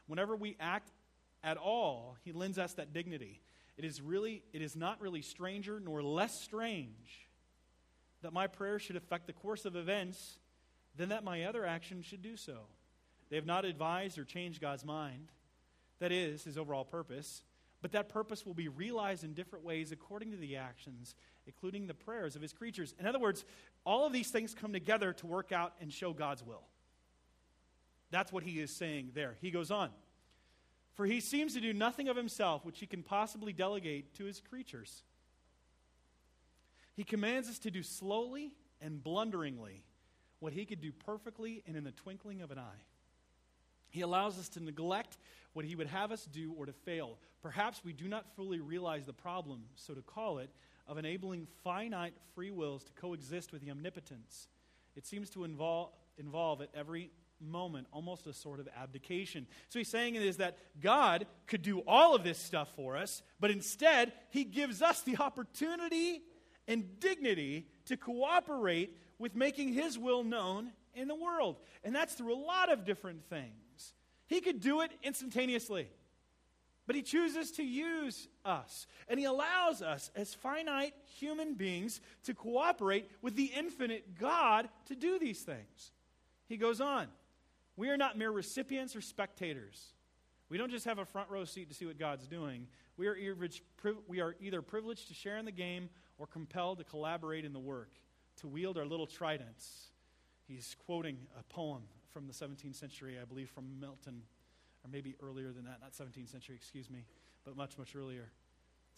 Whenever 0.07 0.35
we 0.35 0.57
act 0.59 0.91
at 1.43 1.57
all, 1.57 2.17
He 2.23 2.31
lends 2.31 2.57
us 2.57 2.73
that 2.73 2.93
dignity. 2.93 3.41
It 3.77 3.85
is 3.85 4.01
really, 4.01 4.43
it 4.53 4.61
is 4.61 4.75
not 4.75 5.01
really 5.01 5.21
stranger 5.21 5.81
nor 5.83 6.01
less 6.01 6.39
strange 6.39 7.29
that 8.21 8.33
my 8.33 8.47
prayer 8.47 8.79
should 8.79 8.95
affect 8.95 9.27
the 9.27 9.33
course 9.33 9.65
of 9.65 9.75
events 9.75 10.39
than 10.95 11.09
that 11.09 11.23
my 11.23 11.43
other 11.43 11.65
actions 11.65 12.05
should 12.05 12.21
do 12.21 12.37
so. 12.37 12.59
They 13.29 13.35
have 13.35 13.45
not 13.45 13.65
advised 13.65 14.17
or 14.17 14.23
changed 14.23 14.61
God's 14.61 14.85
mind. 14.85 15.31
That 15.99 16.11
is, 16.11 16.43
his 16.43 16.57
overall 16.57 16.85
purpose. 16.85 17.41
But 17.81 17.91
that 17.91 18.09
purpose 18.09 18.45
will 18.45 18.53
be 18.53 18.67
realized 18.67 19.23
in 19.23 19.33
different 19.33 19.63
ways 19.63 19.91
according 19.91 20.31
to 20.31 20.37
the 20.37 20.57
actions, 20.57 21.15
including 21.45 21.87
the 21.87 21.93
prayers 21.93 22.35
of 22.35 22.41
his 22.41 22.53
creatures. 22.53 22.95
In 22.99 23.05
other 23.05 23.19
words, 23.19 23.45
all 23.85 24.05
of 24.05 24.13
these 24.13 24.31
things 24.31 24.53
come 24.53 24.73
together 24.73 25.13
to 25.13 25.27
work 25.27 25.51
out 25.51 25.73
and 25.79 25.91
show 25.91 26.13
God's 26.13 26.43
will. 26.43 26.63
That's 28.11 28.31
what 28.31 28.43
he 28.43 28.59
is 28.59 28.71
saying 28.71 29.11
there. 29.13 29.35
He 29.41 29.51
goes 29.51 29.71
on. 29.71 29.89
For 30.95 31.05
he 31.05 31.19
seems 31.19 31.53
to 31.53 31.61
do 31.61 31.73
nothing 31.73 32.07
of 32.07 32.15
himself 32.15 32.65
which 32.65 32.79
he 32.79 32.87
can 32.87 33.03
possibly 33.03 33.51
delegate 33.51 34.13
to 34.15 34.25
his 34.25 34.39
creatures. 34.39 35.03
He 36.95 37.03
commands 37.03 37.49
us 37.49 37.59
to 37.59 37.71
do 37.71 37.83
slowly 37.83 38.53
and 38.81 39.03
blunderingly 39.03 39.83
what 40.39 40.53
he 40.53 40.65
could 40.65 40.79
do 40.79 40.91
perfectly 40.91 41.61
and 41.67 41.75
in 41.75 41.83
the 41.83 41.91
twinkling 41.91 42.41
of 42.41 42.51
an 42.51 42.59
eye. 42.59 42.83
He 43.95 44.01
allows 44.01 44.37
us 44.37 44.49
to 44.49 44.59
neglect 44.59 45.17
what 45.53 45.63
He 45.63 45.75
would 45.75 45.87
have 45.87 46.11
us 46.11 46.25
do 46.25 46.53
or 46.57 46.65
to 46.65 46.73
fail. 46.73 47.17
Perhaps 47.41 47.81
we 47.85 47.93
do 47.93 48.09
not 48.09 48.25
fully 48.35 48.59
realize 48.59 49.05
the 49.05 49.13
problem, 49.13 49.63
so 49.75 49.93
to 49.93 50.01
call 50.01 50.39
it, 50.39 50.49
of 50.85 50.97
enabling 50.97 51.47
finite 51.63 52.13
free 52.33 52.51
wills 52.51 52.83
to 52.83 52.91
coexist 52.91 53.53
with 53.53 53.61
the 53.61 53.71
omnipotence. 53.71 54.49
It 54.97 55.05
seems 55.05 55.29
to 55.29 55.45
involve, 55.45 55.91
involve 56.17 56.61
at 56.61 56.69
every 56.75 57.09
moment 57.39 57.87
almost 57.93 58.27
a 58.27 58.33
sort 58.33 58.59
of 58.59 58.67
abdication. 58.77 59.47
So 59.69 59.79
he's 59.79 59.87
saying 59.87 60.15
is 60.15 60.37
that 60.37 60.57
God 60.81 61.25
could 61.47 61.61
do 61.61 61.79
all 61.87 62.15
of 62.15 62.23
this 62.25 62.37
stuff 62.37 62.69
for 62.75 62.97
us, 62.97 63.23
but 63.39 63.49
instead 63.49 64.11
he 64.29 64.43
gives 64.43 64.81
us 64.81 65.01
the 65.03 65.17
opportunity 65.17 66.21
and 66.67 66.99
dignity 66.99 67.67
to 67.85 67.95
cooperate 67.95 68.97
with 69.19 69.35
making 69.35 69.73
his 69.73 69.97
will 69.97 70.25
known 70.25 70.71
in 70.93 71.07
the 71.07 71.15
world. 71.15 71.57
And 71.83 71.95
that's 71.95 72.13
through 72.13 72.33
a 72.33 72.43
lot 72.43 72.71
of 72.71 72.83
different 72.83 73.23
things. 73.29 73.64
He 74.27 74.41
could 74.41 74.61
do 74.61 74.81
it 74.81 74.91
instantaneously. 75.03 75.89
But 76.87 76.95
he 76.95 77.01
chooses 77.01 77.51
to 77.53 77.63
use 77.63 78.27
us. 78.43 78.85
And 79.07 79.19
he 79.19 79.25
allows 79.25 79.81
us, 79.81 80.11
as 80.15 80.33
finite 80.33 80.93
human 81.19 81.55
beings, 81.55 81.99
to 82.25 82.33
cooperate 82.33 83.09
with 83.21 83.35
the 83.35 83.51
infinite 83.55 84.19
God 84.19 84.69
to 84.85 84.95
do 84.95 85.17
these 85.17 85.41
things. 85.41 85.91
He 86.47 86.57
goes 86.57 86.81
on 86.81 87.07
We 87.75 87.89
are 87.89 87.97
not 87.97 88.17
mere 88.17 88.31
recipients 88.31 88.95
or 88.95 89.01
spectators. 89.01 89.93
We 90.47 90.59
don't 90.59 90.69
just 90.69 90.85
have 90.85 90.99
a 90.99 91.05
front 91.05 91.29
row 91.31 91.43
seat 91.43 91.69
to 91.69 91.75
see 91.75 91.87
what 91.87 91.97
God's 91.97 92.27
doing. 92.27 92.67
We 92.97 93.07
are, 93.07 93.17
we 94.07 94.21
are 94.21 94.35
either 94.39 94.61
privileged 94.61 95.07
to 95.07 95.15
share 95.15 95.37
in 95.37 95.45
the 95.45 95.51
game 95.51 95.89
or 96.19 96.27
compelled 96.27 96.77
to 96.77 96.83
collaborate 96.83 97.45
in 97.45 97.51
the 97.51 97.59
work, 97.59 97.89
to 98.41 98.47
wield 98.47 98.77
our 98.77 98.85
little 98.85 99.07
tridents. 99.07 99.87
He's 100.47 100.75
quoting 100.85 101.17
a 101.37 101.43
poem 101.51 101.81
from 102.15 102.27
the 102.27 102.33
17th 102.33 102.75
century, 102.75 103.17
I 103.21 103.25
believe 103.25 103.49
from 103.49 103.77
Milton, 103.77 104.21
or 104.85 104.89
maybe 104.89 105.17
earlier 105.21 105.51
than 105.51 105.65
that, 105.65 105.81
not 105.81 105.91
17th 105.91 106.31
century, 106.31 106.55
excuse 106.55 106.89
me, 106.89 107.03
but 107.43 107.57
much, 107.57 107.77
much 107.77 107.93
earlier. 107.93 108.31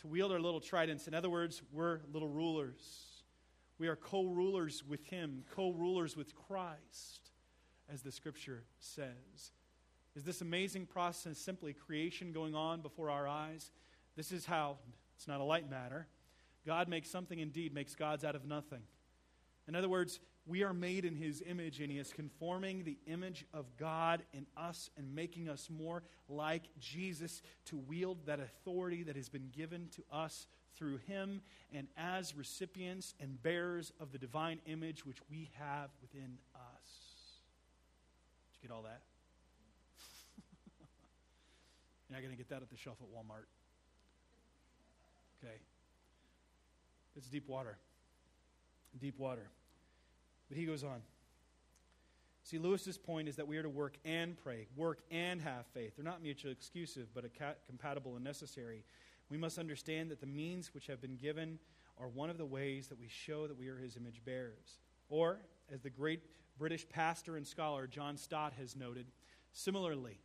To 0.01 0.07
wield 0.07 0.31
our 0.31 0.39
little 0.39 0.59
tridents. 0.59 1.07
In 1.07 1.15
other 1.15 1.27
words, 1.27 1.63
we're 1.71 2.01
little 2.13 2.27
rulers. 2.27 3.23
We 3.79 3.87
are 3.87 3.95
co 3.95 4.25
rulers 4.25 4.83
with 4.87 5.03
Him, 5.07 5.45
co 5.55 5.71
rulers 5.71 6.15
with 6.15 6.35
Christ, 6.35 7.31
as 7.91 8.03
the 8.03 8.11
scripture 8.11 8.65
says. 8.77 9.51
Is 10.15 10.23
this 10.23 10.41
amazing 10.41 10.85
process 10.85 11.39
simply 11.39 11.73
creation 11.73 12.31
going 12.31 12.53
on 12.53 12.81
before 12.81 13.09
our 13.09 13.27
eyes? 13.27 13.71
This 14.15 14.31
is 14.31 14.45
how, 14.45 14.77
it's 15.15 15.27
not 15.27 15.39
a 15.39 15.43
light 15.43 15.67
matter, 15.67 16.05
God 16.67 16.87
makes 16.87 17.09
something 17.09 17.39
indeed, 17.39 17.73
makes 17.73 17.95
gods 17.95 18.23
out 18.23 18.35
of 18.35 18.45
nothing. 18.45 18.83
In 19.67 19.75
other 19.75 19.89
words, 19.89 20.19
we 20.47 20.63
are 20.63 20.73
made 20.73 21.03
in 21.03 21.15
his 21.15 21.43
image, 21.45 21.81
and 21.81 21.91
he 21.91 21.97
is 21.97 22.13
conforming 22.13 22.83
the 22.83 22.97
image 23.05 23.45
of 23.53 23.65
God 23.77 24.23
in 24.33 24.45
us 24.55 24.89
and 24.97 25.13
making 25.13 25.49
us 25.49 25.69
more 25.69 26.03
like 26.29 26.63
Jesus 26.79 27.41
to 27.65 27.77
wield 27.77 28.25
that 28.25 28.39
authority 28.39 29.03
that 29.03 29.15
has 29.15 29.27
been 29.27 29.49
given 29.55 29.89
to 29.95 30.03
us 30.11 30.47
through 30.77 30.99
him 31.07 31.41
and 31.73 31.87
as 31.97 32.35
recipients 32.35 33.13
and 33.19 33.41
bearers 33.43 33.91
of 33.99 34.11
the 34.11 34.17
divine 34.17 34.59
image 34.67 35.05
which 35.05 35.17
we 35.29 35.49
have 35.59 35.89
within 36.01 36.37
us. 36.55 36.87
Did 38.53 38.61
you 38.61 38.69
get 38.69 38.75
all 38.75 38.83
that? 38.83 39.01
You're 42.09 42.17
not 42.17 42.21
going 42.21 42.31
to 42.31 42.37
get 42.37 42.49
that 42.49 42.61
at 42.61 42.69
the 42.69 42.77
shelf 42.77 42.97
at 43.01 43.07
Walmart. 43.07 43.47
Okay. 45.43 45.55
It's 47.15 47.27
deep 47.27 47.49
water. 47.49 47.77
Deep 48.99 49.19
water. 49.19 49.49
But 50.49 50.57
he 50.57 50.65
goes 50.65 50.83
on. 50.83 51.01
See, 52.43 52.59
Lewis's 52.59 52.97
point 52.97 53.27
is 53.27 53.35
that 53.35 53.47
we 53.47 53.57
are 53.57 53.63
to 53.63 53.69
work 53.69 53.97
and 54.05 54.37
pray, 54.37 54.67
work 54.77 55.01
and 55.11 55.41
have 55.41 55.65
faith. 55.73 55.97
They're 55.97 56.05
not 56.05 56.21
mutually 56.21 56.53
exclusive, 56.53 57.07
but 57.13 57.25
compatible 57.65 58.15
and 58.15 58.23
necessary. 58.23 58.85
We 59.29 59.37
must 59.37 59.59
understand 59.59 60.09
that 60.11 60.21
the 60.21 60.27
means 60.27 60.73
which 60.73 60.87
have 60.87 61.01
been 61.01 61.17
given 61.17 61.59
are 61.99 62.07
one 62.07 62.29
of 62.29 62.37
the 62.37 62.45
ways 62.45 62.87
that 62.87 62.99
we 62.99 63.09
show 63.09 63.47
that 63.47 63.57
we 63.57 63.67
are 63.67 63.77
his 63.77 63.97
image 63.97 64.21
bearers. 64.23 64.79
Or, 65.09 65.39
as 65.73 65.81
the 65.81 65.89
great 65.89 66.21
British 66.57 66.87
pastor 66.87 67.35
and 67.35 67.45
scholar 67.45 67.85
John 67.85 68.15
Stott 68.15 68.53
has 68.57 68.77
noted, 68.77 69.07
similarly, 69.51 70.19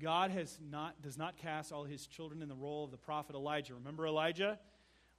God 0.00 0.30
has 0.30 0.58
not, 0.70 1.02
does 1.02 1.18
not 1.18 1.36
cast 1.36 1.72
all 1.72 1.84
his 1.84 2.06
children 2.06 2.40
in 2.40 2.48
the 2.48 2.54
role 2.54 2.84
of 2.84 2.90
the 2.90 2.96
prophet 2.96 3.36
Elijah. 3.36 3.74
Remember 3.74 4.06
Elijah? 4.06 4.58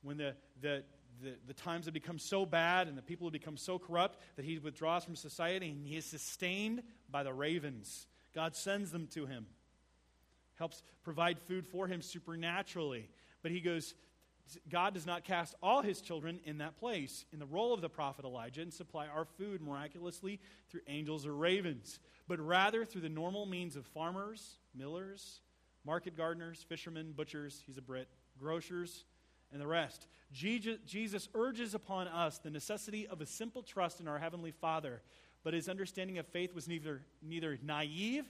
When 0.01 0.17
the, 0.17 0.35
the, 0.59 0.83
the, 1.21 1.35
the 1.47 1.53
times 1.53 1.85
have 1.85 1.93
become 1.93 2.19
so 2.19 2.45
bad 2.45 2.87
and 2.87 2.97
the 2.97 3.01
people 3.01 3.27
have 3.27 3.33
become 3.33 3.57
so 3.57 3.77
corrupt 3.77 4.19
that 4.35 4.45
he 4.45 4.57
withdraws 4.57 5.03
from 5.03 5.15
society 5.15 5.69
and 5.69 5.85
he 5.87 5.97
is 5.97 6.05
sustained 6.05 6.83
by 7.09 7.23
the 7.23 7.33
ravens. 7.33 8.07
God 8.33 8.55
sends 8.55 8.91
them 8.91 9.07
to 9.07 9.25
him, 9.25 9.45
helps 10.55 10.81
provide 11.03 11.39
food 11.39 11.67
for 11.67 11.87
him 11.87 12.01
supernaturally. 12.01 13.09
But 13.41 13.51
he 13.51 13.61
goes, 13.61 13.93
God 14.69 14.93
does 14.93 15.05
not 15.05 15.23
cast 15.23 15.55
all 15.63 15.81
his 15.81 16.01
children 16.01 16.39
in 16.45 16.57
that 16.57 16.77
place, 16.77 17.25
in 17.31 17.39
the 17.39 17.45
role 17.45 17.73
of 17.73 17.81
the 17.81 17.89
prophet 17.89 18.25
Elijah, 18.25 18.61
and 18.61 18.73
supply 18.73 19.07
our 19.07 19.25
food 19.25 19.61
miraculously 19.61 20.39
through 20.69 20.81
angels 20.87 21.25
or 21.25 21.33
ravens, 21.33 21.99
but 22.27 22.39
rather 22.39 22.85
through 22.85 23.01
the 23.01 23.09
normal 23.09 23.45
means 23.45 23.75
of 23.75 23.85
farmers, 23.85 24.57
millers, 24.75 25.41
market 25.85 26.17
gardeners, 26.17 26.65
fishermen, 26.67 27.13
butchers, 27.15 27.63
he's 27.65 27.77
a 27.77 27.81
Brit, 27.81 28.07
grocers, 28.37 29.05
and 29.53 29.61
the 29.61 29.67
rest. 29.67 30.07
Jesus 30.33 31.29
urges 31.35 31.75
upon 31.75 32.07
us 32.07 32.39
the 32.39 32.49
necessity 32.49 33.07
of 33.07 33.21
a 33.21 33.25
simple 33.25 33.61
trust 33.61 34.01
in 34.01 34.07
our 34.07 34.19
Heavenly 34.19 34.51
Father, 34.51 35.01
but 35.43 35.53
his 35.53 35.69
understanding 35.69 36.17
of 36.17 36.27
faith 36.27 36.53
was 36.53 36.67
neither, 36.67 37.03
neither 37.21 37.57
naive, 37.63 38.25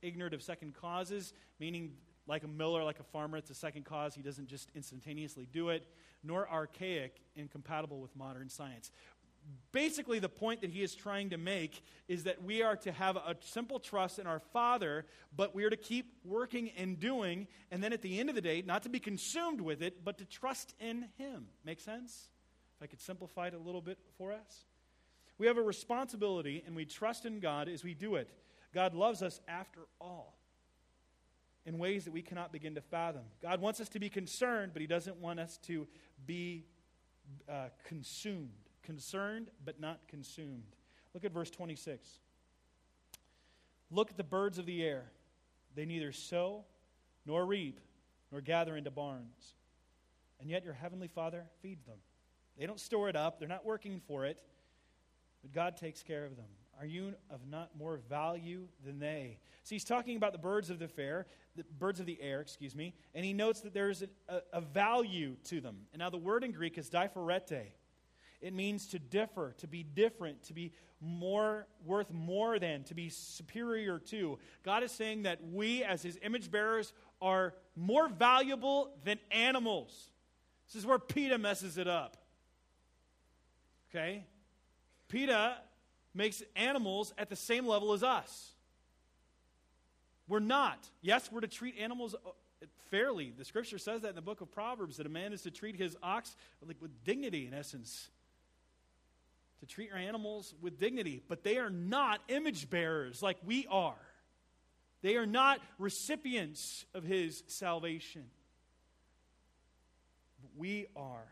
ignorant 0.00 0.34
of 0.34 0.42
second 0.42 0.74
causes, 0.74 1.34
meaning 1.58 1.92
like 2.28 2.44
a 2.44 2.48
miller, 2.48 2.84
like 2.84 3.00
a 3.00 3.04
farmer, 3.04 3.38
it's 3.38 3.50
a 3.50 3.54
second 3.54 3.84
cause. 3.84 4.14
He 4.14 4.22
doesn't 4.22 4.46
just 4.46 4.70
instantaneously 4.74 5.48
do 5.50 5.70
it, 5.70 5.84
nor 6.22 6.48
archaic, 6.48 7.20
incompatible 7.34 8.00
with 8.00 8.14
modern 8.14 8.48
science 8.48 8.92
basically 9.72 10.18
the 10.18 10.28
point 10.28 10.60
that 10.62 10.70
he 10.70 10.82
is 10.82 10.94
trying 10.94 11.30
to 11.30 11.36
make 11.36 11.82
is 12.08 12.24
that 12.24 12.42
we 12.42 12.62
are 12.62 12.76
to 12.76 12.92
have 12.92 13.16
a 13.16 13.36
simple 13.40 13.78
trust 13.78 14.18
in 14.18 14.26
our 14.26 14.38
father 14.38 15.06
but 15.36 15.54
we 15.54 15.64
are 15.64 15.70
to 15.70 15.76
keep 15.76 16.12
working 16.24 16.70
and 16.76 16.98
doing 16.98 17.46
and 17.70 17.82
then 17.82 17.92
at 17.92 18.02
the 18.02 18.18
end 18.18 18.28
of 18.28 18.34
the 18.34 18.40
day 18.40 18.62
not 18.66 18.82
to 18.82 18.88
be 18.88 18.98
consumed 18.98 19.60
with 19.60 19.82
it 19.82 20.04
but 20.04 20.18
to 20.18 20.24
trust 20.24 20.74
in 20.80 21.06
him. 21.16 21.46
Make 21.64 21.80
sense? 21.80 22.28
If 22.76 22.82
i 22.82 22.86
could 22.86 23.00
simplify 23.00 23.48
it 23.48 23.54
a 23.54 23.58
little 23.58 23.82
bit 23.82 23.98
for 24.16 24.32
us. 24.32 24.64
We 25.38 25.46
have 25.46 25.58
a 25.58 25.62
responsibility 25.62 26.62
and 26.66 26.74
we 26.74 26.84
trust 26.84 27.24
in 27.26 27.40
god 27.40 27.68
as 27.68 27.84
we 27.84 27.94
do 27.94 28.16
it. 28.16 28.30
God 28.74 28.94
loves 28.94 29.22
us 29.22 29.40
after 29.48 29.80
all 30.00 30.36
in 31.66 31.78
ways 31.78 32.04
that 32.04 32.12
we 32.12 32.22
cannot 32.22 32.52
begin 32.52 32.74
to 32.76 32.80
fathom. 32.80 33.24
God 33.42 33.60
wants 33.60 33.80
us 33.80 33.88
to 33.90 34.00
be 34.00 34.08
concerned 34.08 34.72
but 34.72 34.80
he 34.80 34.88
doesn't 34.88 35.16
want 35.18 35.40
us 35.40 35.58
to 35.66 35.86
be 36.26 36.64
uh, 37.48 37.66
consumed 37.86 38.67
concerned 38.88 39.50
but 39.64 39.78
not 39.78 40.00
consumed. 40.08 40.74
Look 41.12 41.24
at 41.24 41.32
verse 41.32 41.50
26. 41.50 42.08
Look 43.90 44.10
at 44.10 44.16
the 44.16 44.24
birds 44.24 44.58
of 44.58 44.64
the 44.64 44.82
air. 44.82 45.04
They 45.74 45.84
neither 45.84 46.10
sow 46.10 46.64
nor 47.26 47.44
reap 47.44 47.80
nor 48.32 48.40
gather 48.40 48.76
into 48.76 48.90
barns. 48.90 49.54
And 50.40 50.48
yet 50.48 50.64
your 50.64 50.72
heavenly 50.72 51.08
Father 51.08 51.44
feeds 51.60 51.84
them. 51.84 51.98
They 52.58 52.66
don't 52.66 52.80
store 52.80 53.08
it 53.08 53.16
up, 53.16 53.38
they're 53.38 53.48
not 53.48 53.64
working 53.64 54.00
for 54.06 54.24
it, 54.24 54.42
but 55.42 55.52
God 55.52 55.76
takes 55.76 56.02
care 56.02 56.24
of 56.24 56.36
them. 56.36 56.46
Are 56.80 56.86
you 56.86 57.14
of 57.30 57.40
not 57.48 57.70
more 57.78 58.00
value 58.08 58.68
than 58.84 58.98
they? 59.00 59.38
See, 59.64 59.74
he's 59.74 59.84
talking 59.84 60.16
about 60.16 60.32
the 60.32 60.38
birds 60.38 60.70
of 60.70 60.78
the 60.78 60.88
fair, 60.88 61.26
the 61.56 61.64
birds 61.78 62.00
of 62.00 62.06
the 62.06 62.18
air, 62.22 62.40
excuse 62.40 62.74
me, 62.74 62.94
and 63.14 63.24
he 63.24 63.32
notes 63.32 63.60
that 63.60 63.74
there's 63.74 64.02
a, 64.02 64.08
a, 64.28 64.40
a 64.54 64.60
value 64.60 65.36
to 65.44 65.60
them. 65.60 65.76
And 65.92 66.00
now 66.00 66.08
the 66.08 66.16
word 66.16 66.42
in 66.42 66.52
Greek 66.52 66.78
is 66.78 66.88
diphorete. 66.88 67.72
It 68.40 68.54
means 68.54 68.86
to 68.88 68.98
differ, 68.98 69.54
to 69.58 69.66
be 69.66 69.82
different, 69.82 70.44
to 70.44 70.54
be 70.54 70.72
more 71.00 71.66
worth 71.84 72.10
more 72.12 72.58
than, 72.58 72.84
to 72.84 72.94
be 72.94 73.08
superior 73.08 73.98
to. 73.98 74.38
God 74.64 74.82
is 74.82 74.92
saying 74.92 75.22
that 75.24 75.38
we, 75.52 75.84
as 75.84 76.02
his 76.02 76.18
image 76.22 76.50
bearers, 76.50 76.92
are 77.20 77.54
more 77.76 78.08
valuable 78.08 78.92
than 79.04 79.18
animals. 79.30 80.10
This 80.66 80.76
is 80.76 80.86
where 80.86 80.98
PETA 80.98 81.38
messes 81.38 81.78
it 81.78 81.88
up. 81.88 82.16
Okay? 83.90 84.24
PETA 85.08 85.56
makes 86.14 86.42
animals 86.56 87.12
at 87.16 87.28
the 87.28 87.36
same 87.36 87.66
level 87.66 87.92
as 87.92 88.02
us. 88.02 88.52
We're 90.28 90.40
not. 90.40 90.78
Yes, 91.00 91.30
we're 91.32 91.40
to 91.40 91.48
treat 91.48 91.76
animals 91.78 92.14
uh, 92.14 92.66
fairly. 92.90 93.32
The 93.36 93.44
scripture 93.44 93.78
says 93.78 94.02
that 94.02 94.10
in 94.10 94.14
the 94.14 94.22
book 94.22 94.40
of 94.40 94.50
Proverbs 94.50 94.98
that 94.98 95.06
a 95.06 95.10
man 95.10 95.32
is 95.32 95.42
to 95.42 95.50
treat 95.50 95.76
his 95.76 95.96
ox 96.02 96.36
like 96.66 96.76
with 96.82 97.02
dignity, 97.04 97.46
in 97.46 97.54
essence 97.54 98.10
to 99.60 99.66
treat 99.66 99.88
your 99.88 99.98
animals 99.98 100.54
with 100.60 100.78
dignity, 100.78 101.22
but 101.28 101.42
they 101.42 101.58
are 101.58 101.70
not 101.70 102.20
image 102.28 102.70
bearers 102.70 103.22
like 103.22 103.38
we 103.44 103.66
are. 103.70 103.94
They 105.02 105.16
are 105.16 105.26
not 105.26 105.60
recipients 105.78 106.84
of 106.94 107.04
his 107.04 107.42
salvation. 107.46 108.24
But 110.40 110.50
we 110.56 110.86
are. 110.96 111.26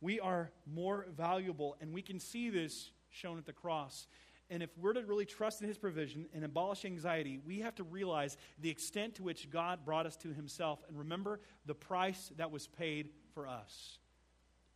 We 0.00 0.20
are 0.20 0.50
more 0.72 1.06
valuable, 1.16 1.76
and 1.80 1.92
we 1.92 2.02
can 2.02 2.20
see 2.20 2.50
this 2.50 2.90
shown 3.10 3.38
at 3.38 3.46
the 3.46 3.52
cross. 3.52 4.06
And 4.50 4.62
if 4.62 4.70
we're 4.78 4.94
to 4.94 5.02
really 5.02 5.26
trust 5.26 5.60
in 5.60 5.68
his 5.68 5.76
provision 5.76 6.26
and 6.32 6.44
abolish 6.44 6.84
anxiety, 6.84 7.40
we 7.44 7.60
have 7.60 7.74
to 7.76 7.82
realize 7.82 8.36
the 8.60 8.70
extent 8.70 9.16
to 9.16 9.22
which 9.22 9.50
God 9.50 9.84
brought 9.84 10.06
us 10.06 10.16
to 10.18 10.32
himself 10.32 10.78
and 10.88 10.98
remember 10.98 11.40
the 11.66 11.74
price 11.74 12.32
that 12.36 12.50
was 12.50 12.66
paid 12.66 13.10
for 13.34 13.46
us. 13.46 13.98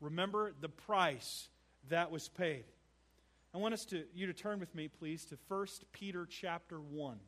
Remember 0.01 0.53
the 0.61 0.69
price 0.69 1.49
that 1.89 2.11
was 2.11 2.29
paid. 2.29 2.65
I 3.55 3.59
want 3.59 3.75
us 3.75 3.85
to 3.87 4.05
you 4.15 4.27
to 4.27 4.33
turn 4.33 4.61
with 4.61 4.75
me, 4.75 4.89
please, 4.89 5.25
to 5.27 5.39
1 5.49 5.67
Peter 5.93 6.27
chapter 6.27 6.81
1, 6.81 7.19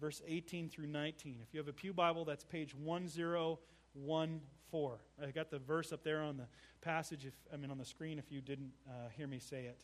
verse 0.00 0.22
18 0.26 0.68
through 0.68 0.86
19. 0.86 1.40
If 1.42 1.52
you 1.52 1.58
have 1.58 1.68
a 1.68 1.72
Pew 1.72 1.92
Bible, 1.92 2.24
that's 2.24 2.44
page 2.44 2.74
1014. 2.74 4.98
I 5.22 5.30
got 5.30 5.50
the 5.50 5.58
verse 5.58 5.92
up 5.92 6.02
there 6.02 6.22
on 6.22 6.36
the 6.36 6.46
passage, 6.80 7.26
if, 7.26 7.34
I 7.52 7.56
mean 7.56 7.70
on 7.70 7.78
the 7.78 7.84
screen 7.84 8.18
if 8.18 8.32
you 8.32 8.40
didn't 8.40 8.72
uh, 8.88 9.08
hear 9.16 9.26
me 9.26 9.38
say 9.38 9.66
it. 9.66 9.78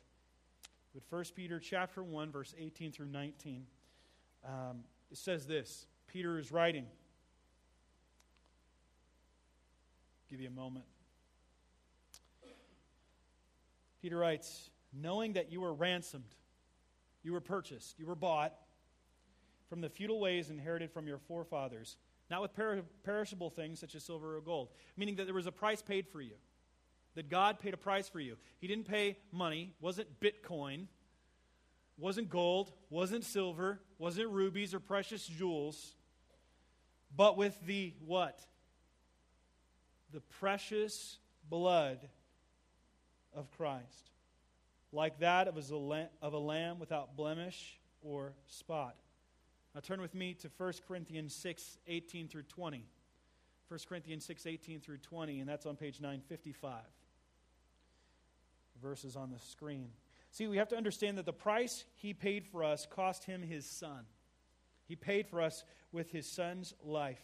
But 0.95 1.03
1 1.09 1.25
Peter 1.37 1.61
chapter 1.61 2.03
1, 2.03 2.33
verse 2.33 2.55
18 2.59 2.93
through 2.93 3.07
19, 3.07 3.67
um, 4.45 4.85
it 5.11 5.19
says 5.19 5.47
this. 5.47 5.87
Peter 6.09 6.39
is 6.39 6.51
writing. 6.51 6.87
Give 10.29 10.41
you 10.41 10.49
a 10.49 10.53
moment. 10.53 10.85
Peter 14.01 14.17
writes, 14.17 14.71
knowing 14.93 15.35
that 15.35 15.53
you 15.53 15.61
were 15.61 15.75
ransomed, 15.75 16.35
you 17.23 17.33
were 17.33 17.41
purchased, 17.41 17.99
you 17.99 18.07
were 18.07 18.15
bought 18.15 18.55
from 19.69 19.81
the 19.81 19.89
feudal 19.89 20.19
ways 20.19 20.51
inherited 20.51 20.91
from 20.91 21.07
your 21.07 21.19
forefathers, 21.19 21.97
not 22.31 22.43
with 22.43 22.55
per- 22.55 22.83
perishable 23.05 23.51
things 23.51 23.79
such 23.79 23.95
as 23.95 24.03
silver 24.03 24.37
or 24.37 24.41
gold, 24.41 24.69
meaning 24.97 25.17
that 25.17 25.25
there 25.25 25.35
was 25.35 25.47
a 25.47 25.53
price 25.53 25.83
paid 25.83 26.09
for 26.09 26.21
you, 26.21 26.35
that 27.15 27.29
God 27.29 27.61
paid 27.61 27.75
a 27.75 27.79
price 27.79 28.09
for 28.09 28.21
you. 28.21 28.37
He 28.59 28.67
didn't 28.67 28.89
pay 28.89 29.19
money, 29.33 29.75
wasn't 29.81 30.09
Bitcoin, 30.21 30.87
wasn't 31.99 32.31
gold, 32.31 32.73
wasn't 32.89 33.25
silver, 33.25 33.81
wasn't 33.99 34.31
rubies 34.31 34.75
or 34.75 34.81
precious 34.81 35.27
jewels, 35.27 35.95
but 37.15 37.37
with 37.37 37.59
the 37.67 37.95
what? 38.05 38.41
The 40.13 40.21
precious 40.21 41.19
blood 41.49 42.09
of 43.35 43.51
Christ, 43.57 44.11
like 44.93 45.21
that 45.21 45.49
of 45.49 45.57
a, 45.57 46.09
of 46.23 46.33
a 46.33 46.39
lamb 46.39 46.79
without 46.79 47.17
blemish 47.17 47.79
or 48.03 48.33
spot. 48.47 48.97
Now 49.75 49.81
turn 49.81 50.01
with 50.01 50.15
me 50.15 50.35
to 50.35 50.51
1 50.57 50.73
Corinthians 50.87 51.35
6 51.35 51.79
18 51.87 52.29
through 52.29 52.43
20. 52.45 52.85
1 53.69 53.81
Corinthians 53.89 54.25
6 54.25 54.47
18 54.47 54.81
through 54.81 54.99
20, 54.99 55.39
and 55.39 55.49
that's 55.49 55.65
on 55.65 55.77
page 55.77 56.01
955. 56.01 56.81
Verses 58.83 59.15
on 59.15 59.31
the 59.31 59.39
screen. 59.39 59.91
See, 60.33 60.49
we 60.49 60.57
have 60.57 60.69
to 60.69 60.77
understand 60.77 61.19
that 61.19 61.27
the 61.27 61.33
price 61.33 61.85
he 61.97 62.15
paid 62.15 62.47
for 62.47 62.65
us 62.65 62.87
cost 62.91 63.25
him 63.25 63.43
his 63.43 63.67
son. 63.67 64.05
He 64.87 64.97
paid 64.97 65.29
for 65.29 65.41
us 65.41 65.65
with 65.93 66.11
his 66.11 66.27
son's 66.27 66.75
life. 66.85 67.23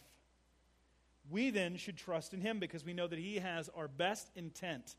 We 1.29 1.49
then 1.49 1.75
should 1.75 1.97
trust 1.97 2.33
in 2.33 2.39
him 2.39 2.59
because 2.59 2.85
we 2.85 2.93
know 2.93 3.07
that 3.07 3.19
he 3.19 3.39
has 3.39 3.69
our 3.75 3.89
best 3.89 4.29
intent 4.35 4.95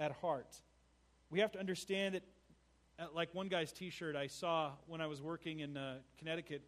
at 0.00 0.12
heart. 0.12 0.56
We 1.30 1.38
have 1.38 1.52
to 1.52 1.60
understand 1.60 2.16
that, 2.16 2.22
uh, 2.98 3.06
like 3.14 3.32
one 3.34 3.46
guy's 3.46 3.70
t 3.70 3.90
shirt 3.90 4.16
I 4.16 4.26
saw 4.26 4.72
when 4.86 5.00
I 5.00 5.06
was 5.06 5.22
working 5.22 5.60
in 5.60 5.76
uh, 5.76 5.98
Connecticut, 6.18 6.62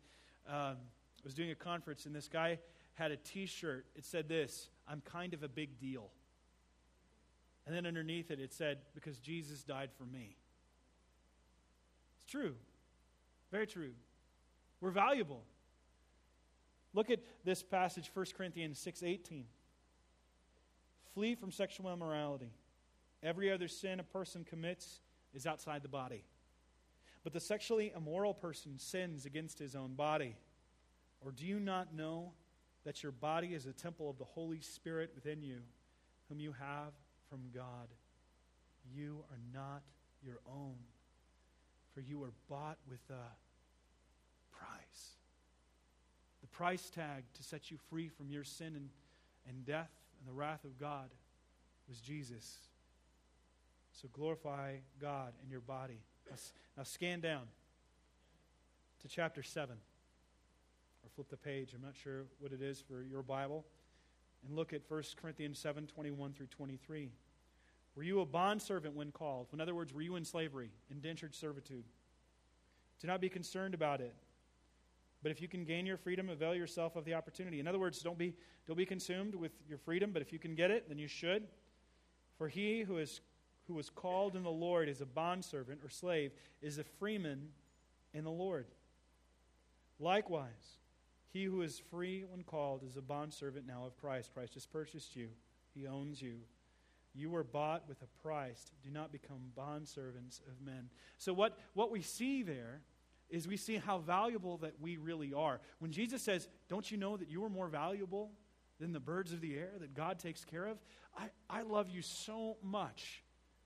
um, 0.47 0.77
I 0.77 1.25
was 1.25 1.35
doing 1.35 1.51
a 1.51 1.55
conference, 1.55 2.07
and 2.07 2.15
this 2.15 2.29
guy 2.29 2.59
had 2.95 3.11
a 3.11 3.17
t 3.17 3.47
shirt. 3.47 3.87
It 3.97 4.05
said 4.05 4.29
this 4.29 4.69
I'm 4.87 5.01
kind 5.01 5.35
of 5.35 5.43
a 5.43 5.49
big 5.49 5.81
deal. 5.81 6.11
And 7.67 7.75
then 7.75 7.87
underneath 7.87 8.31
it, 8.31 8.41
it 8.41 8.53
said, 8.53 8.79
Because 8.95 9.19
Jesus 9.19 9.63
died 9.63 9.91
for 9.97 10.05
me. 10.05 10.37
It's 12.23 12.31
true. 12.31 12.55
Very 13.51 13.67
true. 13.67 13.93
We're 14.81 14.91
valuable. 14.91 15.45
Look 16.93 17.11
at 17.11 17.21
this 17.45 17.63
passage, 17.63 18.11
1 18.13 18.27
Corinthians 18.37 18.79
6:18. 18.79 19.45
Flee 21.15 21.35
from 21.35 21.51
sexual 21.53 21.93
immorality. 21.93 22.51
Every 23.23 23.53
other 23.53 23.69
sin 23.69 24.01
a 24.01 24.05
person 24.05 24.45
commits 24.45 25.01
is 25.33 25.47
outside 25.47 25.83
the 25.83 25.89
body. 25.89 26.25
But 27.25 27.33
the 27.33 27.41
sexually 27.41 27.93
immoral 27.97 28.35
person 28.35 28.79
sins 28.79 29.27
against 29.27 29.59
his 29.59 29.77
own 29.77 29.95
body. 29.95 30.37
Or 31.21 31.31
do 31.31 31.47
you 31.47 31.61
not 31.61 31.95
know 31.95 32.33
that 32.85 33.03
your 33.03 33.13
body 33.13 33.55
is 33.55 33.67
a 33.67 33.73
temple 33.73 34.11
of 34.11 34.19
the 34.19 34.25
Holy 34.25 34.61
Spirit 34.61 35.13
within 35.15 35.41
you, 35.41 35.59
whom 36.29 36.41
you 36.41 36.53
have 36.53 36.93
from 37.31 37.41
God? 37.55 37.89
You 38.93 39.25
are 39.31 39.39
not 39.55 39.83
your 40.25 40.41
own, 40.53 40.75
for 41.95 42.01
you 42.01 42.19
were 42.19 42.33
bought 42.49 42.79
with 42.89 43.03
a 43.11 44.57
price 44.57 45.13
the 46.43 46.49
price 46.49 46.91
tag 46.91 47.25
to 47.35 47.43
set 47.43 47.71
you 47.71 47.79
free 47.89 48.09
from 48.09 48.31
your 48.31 48.45
sin 48.45 48.75
and, 48.75 48.89
and 49.49 49.65
death 49.65 49.91
and 50.19 50.29
the 50.29 50.33
wrath 50.33 50.65
of 50.65 50.79
God 50.79 51.09
was 51.89 52.01
Jesus. 52.01 52.59
So 53.93 54.09
glorify 54.13 54.77
God 55.01 55.33
in 55.45 55.51
your 55.51 55.61
body. 55.61 56.01
Now, 56.77 56.83
scan 56.85 57.21
down 57.21 57.43
to 59.03 59.09
chapter 59.09 59.43
7. 59.43 59.75
Or 61.05 61.11
flip 61.15 61.29
the 61.29 61.37
page. 61.37 61.75
I'm 61.75 61.83
not 61.83 61.95
sure 61.97 62.25
what 62.39 62.53
it 62.53 62.63
is 62.63 62.81
for 62.81 63.03
your 63.03 63.23
Bible. 63.23 63.65
And 64.47 64.57
look 64.57 64.73
at 64.73 64.83
1 64.89 65.03
Corinthians 65.21 65.59
7 65.59 65.87
21 65.87 66.33
through 66.33 66.47
23. 66.47 67.11
Were 67.97 68.03
you 68.03 68.21
a 68.21 68.27
bondservant 68.27 68.95
when 68.95 69.11
called? 69.11 69.49
In 69.53 69.61
other 69.61 69.75
words, 69.75 69.93
were 69.93 70.01
you 70.01 70.17
in 70.17 70.25
slavery, 70.25 70.71
indentured 70.91 71.35
servitude? 71.35 71.85
Do 73.01 73.07
not 73.07 73.21
be 73.21 73.29
concerned 73.29 73.75
about 73.75 74.01
it 74.01 74.15
but 75.23 75.31
if 75.31 75.41
you 75.41 75.49
can 75.49 75.65
gain 75.65 75.87
your 75.87 75.97
freedom, 75.97 76.29
avail 76.29 76.55
yourself 76.55 76.97
of 76.97 77.05
the 77.05 77.15
opportunity. 77.15 77.61
In 77.61 77.69
other 77.69 77.79
words, 77.79 78.01
don't 78.01 78.19
be, 78.19 78.35
don't 78.67 78.77
be 78.77 78.87
consumed 78.87 79.35
with 79.35 79.53
your 79.69 79.79
freedom, 79.79 80.11
but 80.13 80.21
if 80.21 80.33
you 80.33 80.39
can 80.39 80.55
get 80.55 80.71
it, 80.71 80.89
then 80.89 80.99
you 80.99 81.07
should. 81.07 81.47
For 82.37 82.49
he 82.49 82.83
who 82.83 82.99
is 82.99 83.21
who 83.67 83.75
was 83.75 83.91
called 83.91 84.37
in 84.37 84.43
the 84.43 84.51
Lord 84.51 84.89
is 84.89 85.01
a 85.01 85.07
bondservant 85.07 85.81
or 85.85 85.89
slave, 85.89 86.33
is 86.61 86.79
a 86.79 86.85
freeman 86.85 87.49
in 88.13 88.25
the 88.25 88.31
Lord. 88.31 88.67
Likewise, 89.99 90.79
he 91.33 91.45
who 91.45 91.63
is 91.63 91.81
free 91.91 92.25
when 92.29 92.43
called 92.43 92.83
is 92.85 92.97
a 92.97 93.03
bondservant 93.03 93.67
now 93.67 93.85
of 93.87 93.97
Christ. 93.97 94.33
Christ 94.35 94.55
has 94.55 94.67
purchased 94.67 95.17
you, 95.17 95.29
he 95.75 95.87
owns 95.87 96.21
you. 96.21 96.35
You 97.15 97.29
were 97.29 97.45
bought 97.45 97.87
with 97.89 98.01
a 98.01 98.27
price. 98.27 98.71
Do 98.83 98.91
not 98.91 99.13
become 99.13 99.53
bondservants 99.57 100.41
of 100.49 100.65
men. 100.65 100.89
So, 101.19 101.35
what, 101.35 101.59
what 101.75 101.91
we 101.91 102.01
see 102.01 102.43
there 102.43 102.81
is 103.29 103.47
we 103.47 103.59
see 103.59 103.77
how 103.77 103.99
valuable 103.99 104.57
that 104.59 104.75
we 104.81 104.97
really 104.97 105.35
are. 105.35 105.61
When 105.79 105.93
Jesus 105.93 106.23
says, 106.23 106.49
Don't 106.69 106.91
you 106.91 106.97
know 106.97 107.17
that 107.19 107.31
you 107.31 107.45
are 107.45 107.51
more 107.51 107.69
valuable 107.69 108.31
than 108.81 108.93
the 108.93 109.01
birds 109.01 109.33
of 109.33 109.43
the 109.43 109.57
air 109.57 109.73
that 109.81 109.95
God 109.95 110.19
takes 110.19 110.45
care 110.45 110.67
of? 110.67 110.79
I, 111.17 111.29
I 111.51 111.63
love 111.63 111.91
you 111.91 112.01
so 112.01 112.57
much 112.63 113.22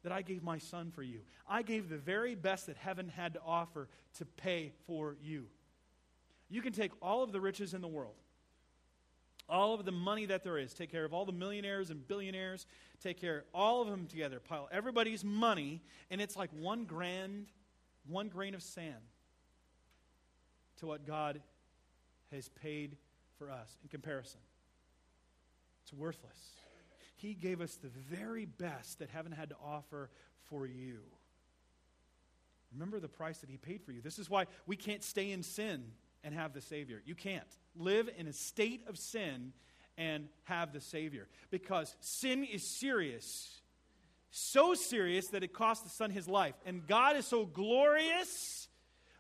that 0.07 0.13
I 0.13 0.23
gave 0.23 0.45
my 0.45 0.59
son 0.59 0.93
for 0.95 1.03
you. 1.03 1.19
I 1.49 1.63
gave 1.63 1.89
the 1.89 1.99
very 1.99 2.37
best 2.37 2.67
that 2.67 2.77
heaven 2.77 3.09
had 3.09 3.35
to 3.35 3.41
offer 3.45 3.89
to 4.19 4.25
pay 4.25 4.71
for 4.87 5.17
you. 5.21 5.47
You 6.49 6.63
can 6.63 6.73
take 6.73 6.93
all 7.03 7.25
of 7.25 7.33
the 7.33 7.41
riches 7.41 7.75
in 7.75 7.81
the 7.81 7.89
world, 7.89 8.15
all 9.49 9.75
of 9.75 9.85
the 9.85 9.91
money 9.91 10.25
that 10.27 10.45
there 10.45 10.59
is, 10.59 10.73
take 10.75 10.93
care 10.93 11.05
of 11.05 11.13
all 11.13 11.25
the 11.25 11.33
millionaires 11.33 11.91
and 11.91 12.07
billionaires, 12.07 12.67
take 13.03 13.21
care 13.21 13.39
of 13.39 13.45
all 13.53 13.83
of 13.83 13.89
them 13.89 14.07
together, 14.07 14.39
pile 14.39 14.69
everybody's 14.71 15.25
money, 15.25 15.83
and 16.09 16.21
it's 16.21 16.37
like 16.37 16.51
one 16.57 16.85
grand, 16.85 17.47
one 18.07 18.29
grain 18.29 18.55
of 18.55 18.63
sand 18.63 18.95
to 20.79 20.87
what 20.87 21.05
God 21.05 21.41
has 22.31 22.49
paid 22.49 22.97
for 23.39 23.51
us 23.51 23.77
in 23.83 23.89
comparison. 23.89 24.39
It's 25.83 25.93
worthless. 25.93 26.39
He 27.17 27.35
gave 27.35 27.61
us 27.61 27.77
the 27.77 27.89
very 27.89 28.45
best 28.45 28.99
that 28.99 29.11
heaven 29.11 29.33
had 29.33 29.51
to 29.51 29.57
offer 29.65 30.11
for 30.49 30.67
you. 30.67 30.99
Remember 32.73 33.01
the 33.01 33.09
price 33.09 33.39
that 33.39 33.51
He 33.51 33.57
paid 33.57 33.83
for 33.83 33.93
you. 33.93 34.01
This 34.01 34.19
is 34.19 34.29
why 34.29 34.47
we 34.67 34.77
can't 34.77 35.03
stay 35.03 35.33
in 35.33 35.43
sin 35.43 35.85
and 36.23 36.35
have 36.35 36.53
the 36.53 36.61
Savior. 36.61 37.03
You 37.07 37.15
can't 37.15 37.47
live 37.75 38.11
in 38.19 38.27
a 38.27 38.33
state 38.33 38.87
of 38.89 38.99
sin 38.99 39.53
and 39.97 40.29
have 40.45 40.73
the 40.73 40.81
Savior 40.81 41.29
because 41.51 41.97
sin 42.01 42.45
is 42.45 42.63
serious. 42.67 43.61
So 44.31 44.75
serious 44.75 45.29
that 45.29 45.43
it 45.43 45.55
cost 45.55 45.85
the 45.85 45.91
Son 45.91 46.11
his 46.11 46.29
life. 46.29 46.55
And 46.67 46.87
God 46.87 47.17
is 47.17 47.27
so 47.27 47.47
glorious 47.47 48.66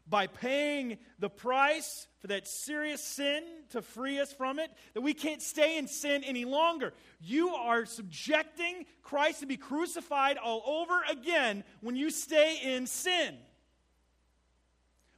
by 0.09 0.26
paying 0.26 0.98
the 1.18 1.28
price 1.28 2.07
for 2.20 2.28
that 2.28 2.46
serious 2.46 3.02
sin 3.02 3.42
to 3.70 3.82
free 3.82 4.20
us 4.20 4.32
from 4.32 4.59
it, 4.59 4.70
that 4.94 5.00
we 5.00 5.14
can't 5.14 5.42
stay 5.42 5.78
in 5.78 5.88
sin 5.88 6.22
any 6.24 6.44
longer. 6.44 6.92
You 7.20 7.50
are 7.50 7.86
subjecting 7.86 8.86
Christ 9.02 9.40
to 9.40 9.46
be 9.46 9.57
crucified 9.57 10.36
all 10.36 10.62
over 10.66 11.02
again 11.11 11.64
when 11.80 11.96
you 11.96 12.11
stay 12.11 12.61
in 12.62 12.86
sin. 12.86 13.36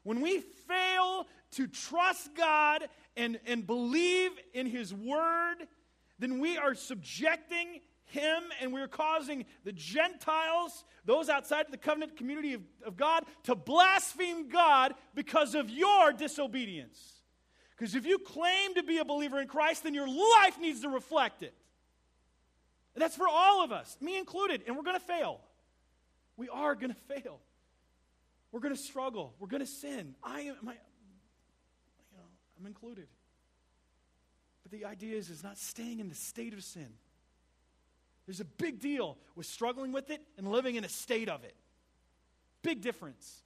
When 0.05 0.21
we 0.21 0.41
fail 0.41 1.27
to 1.53 1.67
trust 1.67 2.35
God 2.35 2.89
and, 3.17 3.39
and 3.47 3.67
believe 3.67 4.31
in 4.55 4.67
His 4.67 4.95
Word, 4.95 5.57
then 6.19 6.39
we 6.41 6.57
are 6.57 6.75
subjecting 6.75 7.81
him 8.09 8.43
and 8.61 8.73
we're 8.73 8.89
causing 8.89 9.45
the 9.65 9.73
Gentiles, 9.73 10.85
those 11.05 11.29
outside 11.29 11.67
of 11.67 11.71
the 11.71 11.79
covenant 11.79 12.17
community 12.17 12.55
of, 12.55 12.63
of 12.85 12.97
God, 12.97 13.25
to 13.45 13.55
blaspheme 13.55 14.49
God 14.49 14.95
because 15.15 15.55
of 15.55 15.71
your 15.71 16.13
disobedience. 16.13 17.15
Because 17.77 17.95
if 17.95 18.07
you 18.07 18.19
claim 18.19 18.75
to 18.75 18.83
be 18.83 18.99
a 18.99 19.05
believer 19.05 19.41
in 19.41 19.47
Christ, 19.47 19.85
then 19.85 19.95
your 19.95 20.09
life 20.09 20.59
needs 20.61 20.81
to 20.81 20.89
reflect 20.89 21.43
it. 21.43 21.55
And 22.95 23.03
that's 23.03 23.15
for 23.15 23.29
all 23.29 23.63
of 23.63 23.71
us, 23.71 23.97
me 24.01 24.19
included, 24.19 24.63
and 24.67 24.77
we're 24.77 24.83
going 24.83 24.99
to 24.99 25.05
fail. 25.05 25.41
We 26.37 26.49
are 26.49 26.75
going 26.75 26.95
to 27.09 27.21
fail. 27.21 27.39
We're 28.51 28.61
going 28.61 28.75
to 28.75 28.81
struggle. 28.81 29.35
We're 29.39 29.49
going 29.49 29.61
to 29.61 29.67
sin. 29.67 30.15
I 30.23 30.41
am, 30.41 30.57
you 30.63 30.73
know, 32.17 32.25
I'm 32.59 32.67
included. 32.67 33.07
But 34.63 34.73
the 34.73 34.85
idea 34.87 35.17
is, 35.17 35.31
is 35.31 35.43
not 35.43 35.59
staying 35.59 36.01
in 36.01 36.09
the 36.09 36.15
state 36.15 36.53
of 36.55 36.65
sin. 36.65 36.89
There's 38.29 38.41
a 38.41 38.45
big 38.45 38.79
deal 38.79 39.17
with 39.37 39.47
struggling 39.47 39.91
with 39.91 40.11
it 40.11 40.21
and 40.37 40.47
living 40.47 40.75
in 40.75 40.85
a 40.85 40.89
state 40.89 41.31
of 41.31 41.45
it. 41.45 41.55
Big 42.61 42.83
difference. 42.83 43.41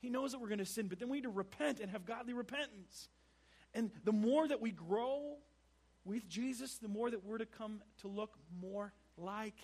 He 0.00 0.10
knows 0.10 0.32
that 0.32 0.42
we're 0.42 0.48
going 0.48 0.58
to 0.58 0.66
sin, 0.66 0.88
but 0.88 0.98
then 0.98 1.08
we 1.08 1.16
need 1.16 1.22
to 1.22 1.30
repent 1.30 1.80
and 1.80 1.90
have 1.90 2.04
godly 2.04 2.34
repentance. 2.34 3.08
And 3.72 3.90
the 4.04 4.12
more 4.12 4.46
that 4.46 4.60
we 4.60 4.72
grow 4.72 5.38
with 6.04 6.28
Jesus, 6.28 6.76
the 6.76 6.86
more 6.86 7.10
that 7.10 7.24
we're 7.24 7.38
to 7.38 7.46
come 7.46 7.80
to 8.02 8.08
look 8.08 8.36
more 8.60 8.92
like 9.16 9.56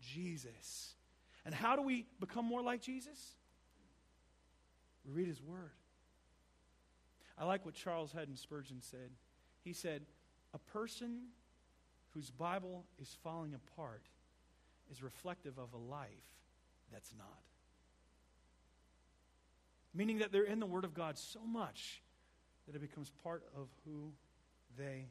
Jesus. 0.00 0.94
And 1.44 1.52
how 1.52 1.74
do 1.74 1.82
we 1.82 2.06
become 2.20 2.44
more 2.44 2.62
like 2.62 2.80
Jesus? 2.80 3.32
We 5.04 5.12
read 5.12 5.26
his 5.26 5.42
word. 5.42 5.72
I 7.36 7.46
like 7.46 7.66
what 7.66 7.74
Charles 7.74 8.12
Haddon 8.12 8.36
Spurgeon 8.36 8.80
said. 8.80 9.10
He 9.64 9.72
said, 9.72 10.02
A 10.54 10.58
person 10.58 11.30
whose 12.18 12.30
Bible 12.30 12.84
is 13.00 13.16
falling 13.22 13.54
apart 13.54 14.02
is 14.90 15.04
reflective 15.04 15.56
of 15.56 15.72
a 15.72 15.76
life 15.76 16.08
that's 16.92 17.14
not. 17.16 17.28
Meaning 19.94 20.18
that 20.18 20.32
they're 20.32 20.42
in 20.42 20.58
the 20.58 20.66
Word 20.66 20.84
of 20.84 20.94
God 20.94 21.16
so 21.16 21.38
much 21.46 22.02
that 22.66 22.74
it 22.74 22.80
becomes 22.80 23.12
part 23.22 23.44
of 23.56 23.68
who 23.84 24.10
they 24.76 25.06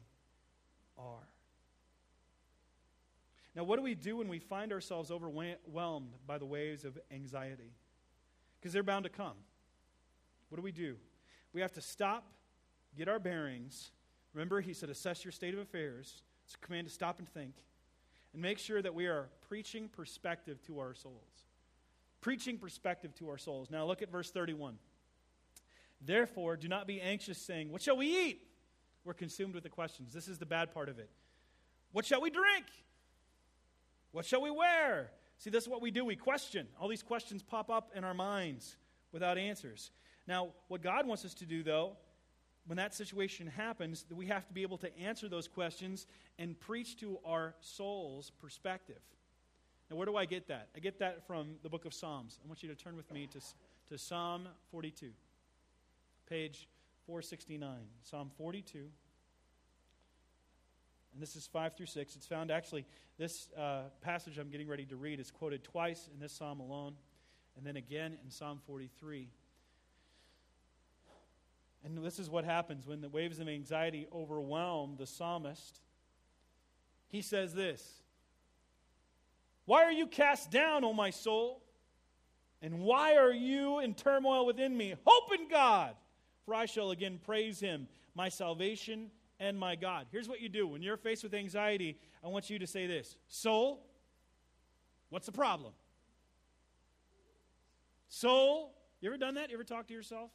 are. 0.98 1.28
Now, 3.56 3.64
what 3.64 3.76
do 3.76 3.82
we 3.82 3.94
do 3.94 4.18
when 4.18 4.28
we 4.28 4.38
find 4.38 4.70
ourselves 4.70 5.10
overwhelmed 5.10 6.12
by 6.26 6.36
the 6.36 6.44
waves 6.44 6.84
of 6.84 6.98
anxiety? 7.10 7.72
Because 8.60 8.74
they're 8.74 8.82
bound 8.82 9.04
to 9.04 9.10
come. 9.10 9.36
What 10.50 10.56
do 10.56 10.62
we 10.62 10.72
do? 10.72 10.96
We 11.54 11.62
have 11.62 11.72
to 11.72 11.80
stop, 11.80 12.26
get 12.98 13.08
our 13.08 13.18
bearings. 13.18 13.92
Remember, 14.34 14.60
he 14.60 14.74
said, 14.74 14.90
assess 14.90 15.24
your 15.24 15.32
state 15.32 15.54
of 15.54 15.60
affairs 15.60 16.20
It's 16.48 16.54
a 16.54 16.66
command 16.66 16.86
to 16.86 16.92
stop 16.92 17.18
and 17.18 17.28
think 17.28 17.52
and 18.32 18.40
make 18.40 18.58
sure 18.58 18.80
that 18.80 18.94
we 18.94 19.06
are 19.06 19.28
preaching 19.50 19.86
perspective 19.86 20.62
to 20.62 20.78
our 20.78 20.94
souls. 20.94 21.44
Preaching 22.22 22.56
perspective 22.56 23.14
to 23.16 23.28
our 23.28 23.36
souls. 23.36 23.70
Now 23.70 23.84
look 23.84 24.00
at 24.00 24.10
verse 24.10 24.30
31. 24.30 24.78
Therefore, 26.00 26.56
do 26.56 26.66
not 26.66 26.86
be 26.86 27.02
anxious, 27.02 27.36
saying, 27.36 27.70
What 27.70 27.82
shall 27.82 27.98
we 27.98 28.06
eat? 28.06 28.40
We're 29.04 29.12
consumed 29.12 29.52
with 29.52 29.62
the 29.62 29.68
questions. 29.68 30.14
This 30.14 30.26
is 30.26 30.38
the 30.38 30.46
bad 30.46 30.72
part 30.72 30.88
of 30.88 30.98
it. 30.98 31.10
What 31.92 32.06
shall 32.06 32.22
we 32.22 32.30
drink? 32.30 32.64
What 34.12 34.24
shall 34.24 34.40
we 34.40 34.50
wear? 34.50 35.10
See, 35.36 35.50
this 35.50 35.64
is 35.64 35.68
what 35.68 35.82
we 35.82 35.90
do. 35.90 36.02
We 36.02 36.16
question. 36.16 36.66
All 36.80 36.88
these 36.88 37.02
questions 37.02 37.42
pop 37.42 37.68
up 37.68 37.90
in 37.94 38.04
our 38.04 38.14
minds 38.14 38.76
without 39.12 39.36
answers. 39.36 39.90
Now, 40.26 40.48
what 40.68 40.80
God 40.80 41.06
wants 41.06 41.26
us 41.26 41.34
to 41.34 41.44
do, 41.44 41.62
though, 41.62 41.98
when 42.68 42.76
that 42.76 42.94
situation 42.94 43.46
happens, 43.46 44.04
we 44.14 44.26
have 44.26 44.46
to 44.46 44.52
be 44.52 44.60
able 44.60 44.76
to 44.76 44.98
answer 44.98 45.26
those 45.26 45.48
questions 45.48 46.06
and 46.38 46.58
preach 46.60 46.98
to 46.98 47.18
our 47.24 47.54
soul's 47.60 48.30
perspective. 48.42 49.00
Now, 49.90 49.96
where 49.96 50.04
do 50.04 50.16
I 50.16 50.26
get 50.26 50.48
that? 50.48 50.68
I 50.76 50.80
get 50.80 50.98
that 50.98 51.26
from 51.26 51.54
the 51.62 51.70
book 51.70 51.86
of 51.86 51.94
Psalms. 51.94 52.38
I 52.44 52.46
want 52.46 52.62
you 52.62 52.68
to 52.68 52.74
turn 52.74 52.94
with 52.94 53.10
me 53.10 53.26
to, 53.28 53.40
to 53.88 53.96
Psalm 53.96 54.46
42, 54.70 55.08
page 56.28 56.68
469. 57.06 57.70
Psalm 58.02 58.30
42. 58.36 58.80
And 61.14 61.22
this 61.22 61.36
is 61.36 61.46
5 61.46 61.74
through 61.74 61.86
6. 61.86 62.16
It's 62.16 62.26
found 62.26 62.50
actually, 62.50 62.84
this 63.16 63.48
uh, 63.56 63.84
passage 64.02 64.36
I'm 64.36 64.50
getting 64.50 64.68
ready 64.68 64.84
to 64.84 64.96
read 64.96 65.20
is 65.20 65.30
quoted 65.30 65.64
twice 65.64 66.10
in 66.12 66.20
this 66.20 66.34
psalm 66.34 66.60
alone, 66.60 66.92
and 67.56 67.64
then 67.64 67.76
again 67.76 68.18
in 68.22 68.30
Psalm 68.30 68.60
43. 68.66 69.26
And 71.84 72.04
this 72.04 72.18
is 72.18 72.28
what 72.28 72.44
happens 72.44 72.86
when 72.86 73.00
the 73.00 73.08
waves 73.08 73.38
of 73.38 73.48
anxiety 73.48 74.06
overwhelm 74.12 74.96
the 74.98 75.06
psalmist. 75.06 75.80
He 77.08 77.22
says 77.22 77.54
this 77.54 78.02
Why 79.64 79.84
are 79.84 79.92
you 79.92 80.06
cast 80.06 80.50
down, 80.50 80.84
O 80.84 80.92
my 80.92 81.10
soul? 81.10 81.62
And 82.60 82.80
why 82.80 83.14
are 83.16 83.32
you 83.32 83.78
in 83.78 83.94
turmoil 83.94 84.44
within 84.44 84.76
me? 84.76 84.94
Hope 85.06 85.32
in 85.32 85.48
God, 85.48 85.94
for 86.44 86.54
I 86.54 86.66
shall 86.66 86.90
again 86.90 87.20
praise 87.24 87.60
him, 87.60 87.86
my 88.16 88.28
salvation 88.28 89.12
and 89.38 89.56
my 89.56 89.76
God. 89.76 90.06
Here's 90.10 90.28
what 90.28 90.40
you 90.40 90.48
do 90.48 90.66
when 90.66 90.82
you're 90.82 90.96
faced 90.96 91.22
with 91.22 91.34
anxiety. 91.34 91.98
I 92.24 92.28
want 92.28 92.50
you 92.50 92.58
to 92.58 92.66
say 92.66 92.86
this 92.86 93.16
Soul, 93.28 93.86
what's 95.10 95.26
the 95.26 95.32
problem? 95.32 95.72
Soul, 98.08 98.74
you 99.00 99.08
ever 99.08 99.18
done 99.18 99.34
that? 99.34 99.50
You 99.50 99.56
ever 99.56 99.64
talk 99.64 99.86
to 99.88 99.94
yourself? 99.94 100.30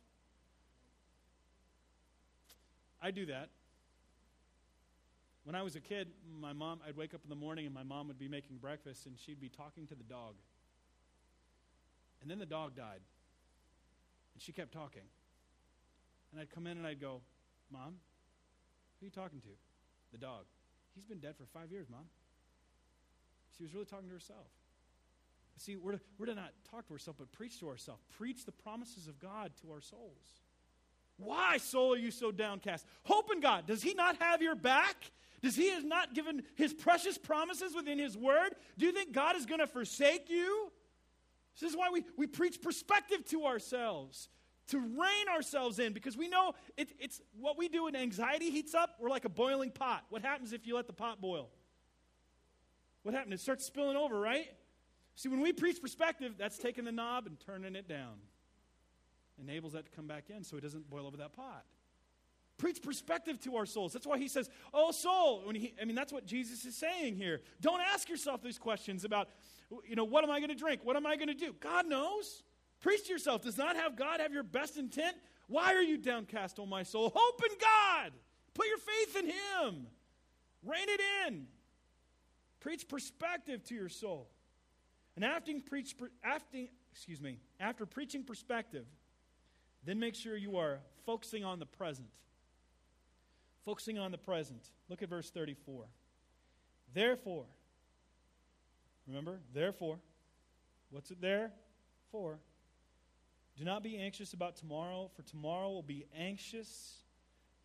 I 3.04 3.12
do 3.12 3.26
that. 3.26 3.50
When 5.44 5.56
I 5.56 5.62
was 5.62 5.76
a 5.76 5.82
kid, 5.82 6.08
my 6.40 6.54
mom, 6.54 6.80
I'd 6.88 6.96
wake 6.96 7.14
up 7.14 7.20
in 7.26 7.30
the 7.30 7.36
morning 7.36 7.66
and 7.66 7.76
my 7.76 7.84
mom 7.84 8.08
would 8.08 8.18
be 8.18 8.30
making 8.30 8.58
breakfast 8.58 9.06
and 9.06 9.20
she'd 9.20 9.42
be 9.42 9.50
talking 9.50 9.86
to 9.88 9.96
the 9.96 10.06
dog. 10.06 10.36
And 12.22 12.32
then 12.32 12.40
the 12.40 12.46
dog 12.46 12.78
died. 12.78 13.02
And 14.34 14.42
she 14.42 14.54
kept 14.54 14.72
talking. 14.72 15.02
And 16.32 16.40
I'd 16.40 16.50
come 16.50 16.66
in 16.66 16.78
and 16.78 16.88
I'd 16.88 17.02
go, 17.02 17.20
Mom, 17.70 17.96
who 19.00 19.06
are 19.06 19.08
you 19.08 19.12
talking 19.12 19.42
to? 19.42 19.50
The 20.14 20.18
dog. 20.18 20.46
He's 20.96 21.04
been 21.04 21.20
dead 21.20 21.36
for 21.36 21.46
five 21.46 21.72
years, 21.72 21.88
Mom. 21.90 22.06
She 23.58 23.64
was 23.64 23.74
really 23.74 23.86
talking 23.86 24.08
to 24.08 24.14
herself. 24.14 24.48
See, 25.58 25.76
we're 25.76 25.94
to, 25.94 26.00
we're 26.18 26.28
to 26.28 26.36
not 26.36 26.52
talk 26.72 26.88
to 26.88 26.94
ourselves, 26.94 27.20
but 27.20 27.32
preach 27.34 27.60
to 27.60 27.68
ourselves. 27.68 28.02
Preach 28.18 28.46
the 28.46 28.52
promises 28.52 29.08
of 29.08 29.20
God 29.20 29.52
to 29.62 29.72
our 29.72 29.82
souls. 29.82 30.40
Why, 31.18 31.58
soul, 31.58 31.94
are 31.94 31.98
you 31.98 32.12
so 32.12 32.32
downcast? 32.32 32.86
Hope 33.04 33.32
in 33.32 33.40
God. 33.40 33.68
Does 33.68 33.82
He 33.84 33.94
not 33.94 34.18
have 34.22 34.42
your 34.42 34.56
back? 34.56 34.96
Does 35.42 35.56
He 35.56 35.70
has 35.70 35.84
not 35.84 36.14
given 36.14 36.44
His 36.56 36.74
precious 36.74 37.18
promises 37.18 37.76
within 37.76 38.00
His 38.00 38.18
Word? 38.18 38.56
Do 38.78 38.86
you 38.86 38.92
think 38.92 39.12
God 39.12 39.36
is 39.36 39.46
going 39.46 39.60
to 39.60 39.68
forsake 39.68 40.30
you? 40.30 40.72
This 41.60 41.70
is 41.70 41.78
why 41.78 41.90
we, 41.92 42.04
we 42.18 42.26
preach 42.26 42.62
perspective 42.62 43.26
to 43.26 43.46
ourselves, 43.46 44.28
to 44.70 44.80
rein 44.80 45.28
ourselves 45.34 45.78
in, 45.78 45.94
because 45.94 46.18
we 46.18 46.28
know 46.28 46.54
it, 46.78 46.90
it's 47.00 47.22
what 47.40 47.58
we 47.58 47.70
do 47.70 47.84
when 47.84 47.96
anxiety 47.96 48.50
heats 48.50 48.74
up, 48.74 48.98
we're 49.00 49.10
like 49.10 49.26
a 49.26 49.30
boiling 49.30 49.70
pot. 49.70 50.04
What 50.10 50.24
happens 50.24 50.52
if 50.52 50.66
you 50.66 50.76
let 50.76 50.88
the 50.88 50.94
pot 50.94 51.22
boil? 51.22 51.50
What 53.04 53.14
happens? 53.14 53.36
It 53.36 53.40
starts 53.42 53.66
spilling 53.66 53.98
over, 53.98 54.20
right? 54.20 54.48
See, 55.16 55.30
when 55.30 55.42
we 55.42 55.54
preach 55.54 55.80
perspective, 55.80 56.34
that's 56.40 56.58
taking 56.58 56.86
the 56.86 56.92
knob 56.92 57.28
and 57.28 57.40
turning 57.40 57.76
it 57.76 57.88
down 57.88 58.16
enables 59.42 59.74
that 59.74 59.86
to 59.86 59.92
come 59.92 60.08
back 60.08 60.30
in 60.30 60.44
so 60.44 60.58
it 60.58 60.62
doesn't 60.62 60.90
boil 60.90 61.08
over 61.08 61.18
that 61.18 61.34
pot. 61.34 61.66
Preach 62.58 62.82
perspective 62.82 63.40
to 63.42 63.56
our 63.56 63.66
souls. 63.66 63.94
That's 63.94 64.06
why 64.06 64.18
he 64.18 64.28
says, 64.28 64.50
Oh, 64.74 64.92
soul. 64.92 65.42
When 65.46 65.56
he, 65.56 65.74
I 65.82 65.86
mean, 65.86 65.96
that's 65.96 66.14
what 66.14 66.26
Jesus 66.26 66.66
is 66.66 66.76
saying 66.76 67.16
here. 67.16 67.42
Don't 67.62 67.82
ask 67.82 68.08
yourself 68.10 68.44
these 68.44 68.60
questions 68.60 69.06
about, 69.06 69.30
you 69.88 69.96
know, 69.96 70.04
what 70.04 70.24
am 70.24 70.30
I 70.30 70.40
going 70.40 70.50
to 70.50 70.56
drink? 70.56 70.82
What 70.84 70.96
am 70.96 71.06
I 71.06 71.16
going 71.16 71.30
to 71.30 71.34
do? 71.34 71.56
God 71.60 71.88
knows. 71.88 72.44
Preach 72.80 73.06
to 73.08 73.14
yourself. 73.14 73.42
Does 73.42 73.58
not 73.58 73.76
have 73.76 73.96
God 73.96 74.20
have 74.20 74.34
your 74.34 74.44
best 74.44 74.78
intent? 74.78 75.16
Why 75.48 75.74
are 75.74 75.82
you 75.82 75.98
downcast, 75.98 76.60
O 76.60 76.66
my 76.66 76.84
soul? 76.84 77.12
Hope 77.16 77.42
in 77.44 77.58
God. 77.60 78.12
Put 78.54 78.68
your 78.68 78.78
faith 78.78 79.18
in 79.18 79.26
Him. 79.26 79.88
Rein 80.64 80.88
it 80.88 81.02
in. 81.28 81.48
Preach 82.60 82.88
perspective 82.88 83.64
to 83.66 83.76
your 83.76 83.90
soul. 83.90 84.30
And 85.16 85.26
after, 85.26 85.52
preach, 85.66 85.96
after, 86.24 86.58
excuse 86.92 87.22
me, 87.22 87.40
after 87.60 87.86
preaching 87.86 88.24
perspective, 88.24 88.86
then 89.86 90.00
make 90.00 90.16
sure 90.16 90.38
you 90.38 90.58
are 90.58 90.80
focusing 91.06 91.44
on 91.44 91.60
the 91.60 91.66
present. 91.66 92.08
Focusing 93.66 93.98
on 93.98 94.12
the 94.12 94.18
present. 94.18 94.70
Look 94.90 95.02
at 95.02 95.10
verse 95.10 95.30
34. 95.30 95.86
Therefore, 96.94 97.46
remember, 99.08 99.40
therefore, 99.54 100.00
what's 100.90 101.12
it 101.12 101.22
there 101.22 101.52
for? 102.12 102.40
Do 103.58 103.64
not 103.64 103.84
be 103.84 103.98
anxious 103.98 104.34
about 104.34 104.56
tomorrow, 104.56 105.10
for 105.16 105.22
tomorrow 105.24 105.70
will 105.70 105.84
be 105.84 106.06
anxious 106.18 106.98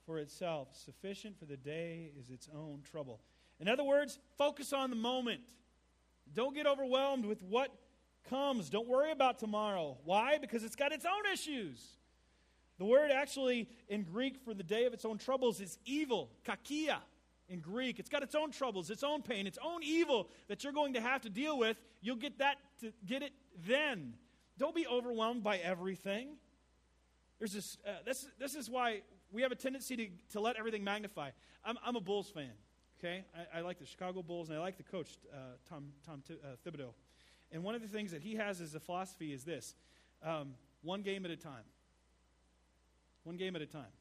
for 0.04 0.18
itself. 0.18 0.68
Sufficient 0.72 1.38
for 1.38 1.46
the 1.46 1.56
day 1.56 2.12
is 2.18 2.30
its 2.30 2.48
own 2.54 2.82
trouble. 2.90 3.20
In 3.60 3.68
other 3.68 3.84
words, 3.84 4.18
focus 4.36 4.72
on 4.72 4.90
the 4.90 4.96
moment. 4.96 5.40
Don't 6.34 6.54
get 6.54 6.66
overwhelmed 6.66 7.24
with 7.24 7.42
what 7.42 7.70
comes. 8.28 8.70
Don't 8.70 8.86
worry 8.86 9.10
about 9.10 9.38
tomorrow. 9.38 9.98
Why? 10.04 10.38
Because 10.38 10.62
it's 10.62 10.76
got 10.76 10.92
its 10.92 11.04
own 11.04 11.32
issues. 11.32 11.97
The 12.78 12.84
word 12.84 13.10
actually 13.10 13.68
in 13.88 14.04
Greek 14.04 14.38
for 14.44 14.54
the 14.54 14.62
day 14.62 14.84
of 14.86 14.94
its 14.94 15.04
own 15.04 15.18
troubles 15.18 15.60
is 15.60 15.78
evil, 15.84 16.30
kakia 16.46 16.98
in 17.48 17.60
Greek. 17.60 17.98
It's 17.98 18.08
got 18.08 18.22
its 18.22 18.34
own 18.34 18.52
troubles, 18.52 18.90
its 18.90 19.02
own 19.02 19.22
pain, 19.22 19.46
its 19.46 19.58
own 19.64 19.82
evil 19.82 20.28
that 20.46 20.62
you're 20.62 20.72
going 20.72 20.94
to 20.94 21.00
have 21.00 21.22
to 21.22 21.30
deal 21.30 21.58
with. 21.58 21.76
You'll 22.00 22.16
get 22.16 22.38
that 22.38 22.56
to 22.80 22.92
get 23.04 23.22
it 23.22 23.32
then. 23.66 24.14
Don't 24.58 24.74
be 24.74 24.86
overwhelmed 24.86 25.42
by 25.42 25.58
everything. 25.58 26.36
There's 27.38 27.52
this, 27.52 27.78
uh, 27.86 27.90
this, 28.04 28.26
this 28.38 28.54
is 28.54 28.68
why 28.70 29.02
we 29.32 29.42
have 29.42 29.52
a 29.52 29.56
tendency 29.56 29.96
to, 29.96 30.08
to 30.32 30.40
let 30.40 30.56
everything 30.56 30.84
magnify. 30.84 31.30
I'm, 31.64 31.78
I'm 31.84 31.96
a 31.96 32.00
Bulls 32.00 32.28
fan, 32.30 32.50
okay? 32.98 33.24
I, 33.54 33.58
I, 33.58 33.60
like 33.62 33.78
the 33.78 33.86
Chicago 33.86 34.22
Bulls, 34.22 34.48
and 34.48 34.58
I 34.58 34.60
like 34.60 34.76
the 34.76 34.82
coach, 34.82 35.18
uh, 35.32 35.36
Tom, 35.68 35.92
Tom 36.04 36.22
T- 36.26 36.34
uh, 36.34 36.56
Thibodeau. 36.68 36.90
And 37.52 37.62
one 37.62 37.74
of 37.74 37.82
the 37.82 37.88
things 37.88 38.10
that 38.10 38.22
he 38.22 38.34
has 38.34 38.60
as 38.60 38.74
a 38.74 38.80
philosophy 38.80 39.32
is 39.32 39.44
this 39.44 39.74
um, 40.24 40.54
one 40.82 41.02
game 41.02 41.24
at 41.24 41.30
a 41.30 41.36
time 41.36 41.64
one 43.28 43.36
game 43.36 43.54
at 43.54 43.60
a 43.60 43.66
time. 43.66 43.92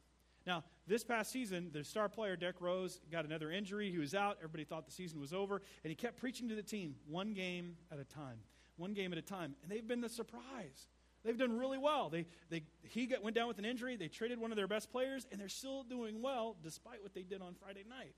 Now, 0.45 0.63
this 0.87 1.03
past 1.03 1.33
season, 1.33 1.69
the 1.73 1.83
star 1.83 2.07
player, 2.07 2.37
Derrick 2.37 2.61
Rose, 2.61 3.01
got 3.11 3.25
another 3.25 3.51
injury. 3.51 3.91
He 3.91 3.97
was 3.97 4.15
out. 4.15 4.37
Everybody 4.37 4.63
thought 4.63 4.85
the 4.85 4.93
season 4.93 5.19
was 5.19 5.33
over. 5.33 5.61
And 5.83 5.89
he 5.89 5.95
kept 5.95 6.15
preaching 6.15 6.47
to 6.47 6.55
the 6.55 6.63
team 6.63 6.95
one 7.09 7.33
game 7.33 7.75
at 7.91 7.99
a 7.99 8.05
time, 8.05 8.37
one 8.77 8.93
game 8.93 9.11
at 9.11 9.19
a 9.19 9.21
time. 9.21 9.53
And 9.61 9.69
they've 9.69 9.85
been 9.85 9.99
the 9.99 10.07
surprise. 10.07 10.87
They've 11.25 11.37
done 11.37 11.57
really 11.57 11.77
well. 11.77 12.07
They, 12.07 12.25
they, 12.49 12.63
he 12.83 13.05
got, 13.05 13.21
went 13.21 13.35
down 13.35 13.49
with 13.49 13.59
an 13.59 13.65
injury. 13.65 13.97
They 13.97 14.07
traded 14.07 14.39
one 14.39 14.53
of 14.53 14.55
their 14.55 14.67
best 14.67 14.89
players, 14.89 15.27
and 15.29 15.41
they're 15.41 15.49
still 15.49 15.83
doing 15.83 16.21
well 16.21 16.55
despite 16.63 17.03
what 17.03 17.13
they 17.13 17.23
did 17.23 17.41
on 17.41 17.53
Friday 17.55 17.83
night. 17.89 18.15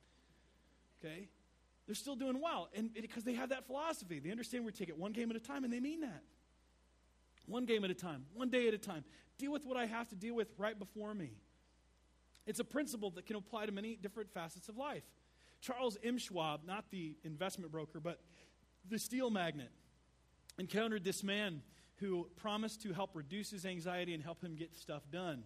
Okay? 1.04 1.30
They're 1.88 1.96
still 1.96 2.16
doing 2.16 2.40
well. 2.40 2.70
And 2.76 2.94
because 2.94 3.24
they 3.24 3.34
have 3.34 3.50
that 3.50 3.66
philosophy, 3.66 4.20
they 4.20 4.30
understand 4.30 4.64
we 4.64 4.72
take 4.72 4.90
it 4.90 4.98
one 5.00 5.14
game 5.14 5.32
at 5.32 5.36
a 5.36 5.40
time, 5.40 5.64
and 5.64 5.74
they 5.74 5.80
mean 5.80 6.02
that. 6.02 6.22
One 7.50 7.66
game 7.66 7.84
at 7.84 7.90
a 7.90 7.96
time, 7.96 8.26
one 8.34 8.50
day 8.50 8.68
at 8.68 8.74
a 8.74 8.78
time 8.78 9.04
deal 9.40 9.52
with 9.52 9.66
what 9.66 9.78
I 9.78 9.86
have 9.86 10.08
to 10.10 10.16
deal 10.16 10.36
with 10.36 10.50
right 10.58 10.78
before 10.78 11.16
me. 11.16 11.32
It's 12.46 12.60
a 12.60 12.64
principle 12.64 13.10
that 13.12 13.26
can 13.26 13.38
apply 13.38 13.66
to 13.66 13.72
many 13.72 13.96
different 13.96 14.32
facets 14.34 14.70
of 14.70 14.78
life. 14.78 15.04
Charles 15.62 15.98
M. 16.04 16.18
Schwab, 16.18 16.66
not 16.66 16.92
the 16.92 17.16
investment 17.24 17.72
broker, 17.72 18.00
but 18.00 18.20
the 18.88 19.00
steel 19.00 19.30
magnate, 19.30 19.72
encountered 20.58 21.04
this 21.04 21.24
man 21.24 21.62
who 21.98 22.30
promised 22.36 22.82
to 22.84 22.94
help 22.94 23.12
reduce 23.14 23.50
his 23.50 23.66
anxiety 23.66 24.14
and 24.14 24.24
help 24.24 24.44
him 24.44 24.56
get 24.56 24.76
stuff 24.76 25.04
done. 25.12 25.44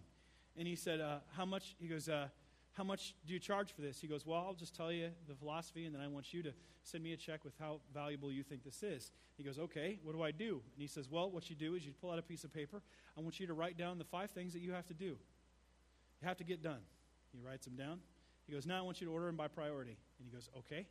And 0.56 0.68
he 0.68 0.76
said, 0.76 1.00
uh, 1.00 1.18
How 1.36 1.44
much? 1.44 1.74
He 1.78 1.88
goes, 1.88 2.08
uh, 2.08 2.28
How 2.74 2.82
much 2.82 3.14
do 3.24 3.32
you 3.32 3.38
charge 3.38 3.72
for 3.72 3.82
this? 3.82 4.00
He 4.00 4.08
goes, 4.08 4.26
Well, 4.26 4.44
I'll 4.46 4.54
just 4.54 4.74
tell 4.74 4.92
you 4.92 5.10
the 5.28 5.34
philosophy, 5.34 5.86
and 5.86 5.94
then 5.94 6.02
I 6.02 6.08
want 6.08 6.34
you 6.34 6.42
to 6.42 6.52
send 6.82 7.04
me 7.04 7.12
a 7.12 7.16
check 7.16 7.44
with 7.44 7.54
how 7.58 7.80
valuable 7.92 8.32
you 8.32 8.42
think 8.42 8.64
this 8.64 8.82
is. 8.82 9.12
He 9.36 9.44
goes, 9.44 9.58
Okay, 9.58 10.00
what 10.02 10.14
do 10.14 10.22
I 10.22 10.32
do? 10.32 10.60
And 10.74 10.82
he 10.82 10.88
says, 10.88 11.08
Well, 11.08 11.30
what 11.30 11.48
you 11.48 11.54
do 11.54 11.76
is 11.76 11.86
you 11.86 11.92
pull 11.92 12.10
out 12.10 12.18
a 12.18 12.22
piece 12.22 12.42
of 12.42 12.52
paper. 12.52 12.82
I 13.16 13.20
want 13.20 13.38
you 13.38 13.46
to 13.46 13.54
write 13.54 13.78
down 13.78 13.98
the 13.98 14.04
five 14.04 14.32
things 14.32 14.52
that 14.54 14.60
you 14.60 14.72
have 14.72 14.86
to 14.86 14.94
do. 14.94 15.16
You 16.20 16.28
have 16.28 16.36
to 16.38 16.44
get 16.44 16.62
done. 16.62 16.80
He 17.32 17.38
writes 17.40 17.64
them 17.64 17.76
down. 17.76 18.00
He 18.46 18.52
goes, 18.52 18.66
Now 18.66 18.78
I 18.78 18.82
want 18.82 19.00
you 19.00 19.06
to 19.06 19.12
order 19.12 19.26
them 19.26 19.36
by 19.36 19.46
priority. 19.46 19.96
And 20.18 20.28
he 20.28 20.32
goes, 20.34 20.50
Okay. 20.58 20.84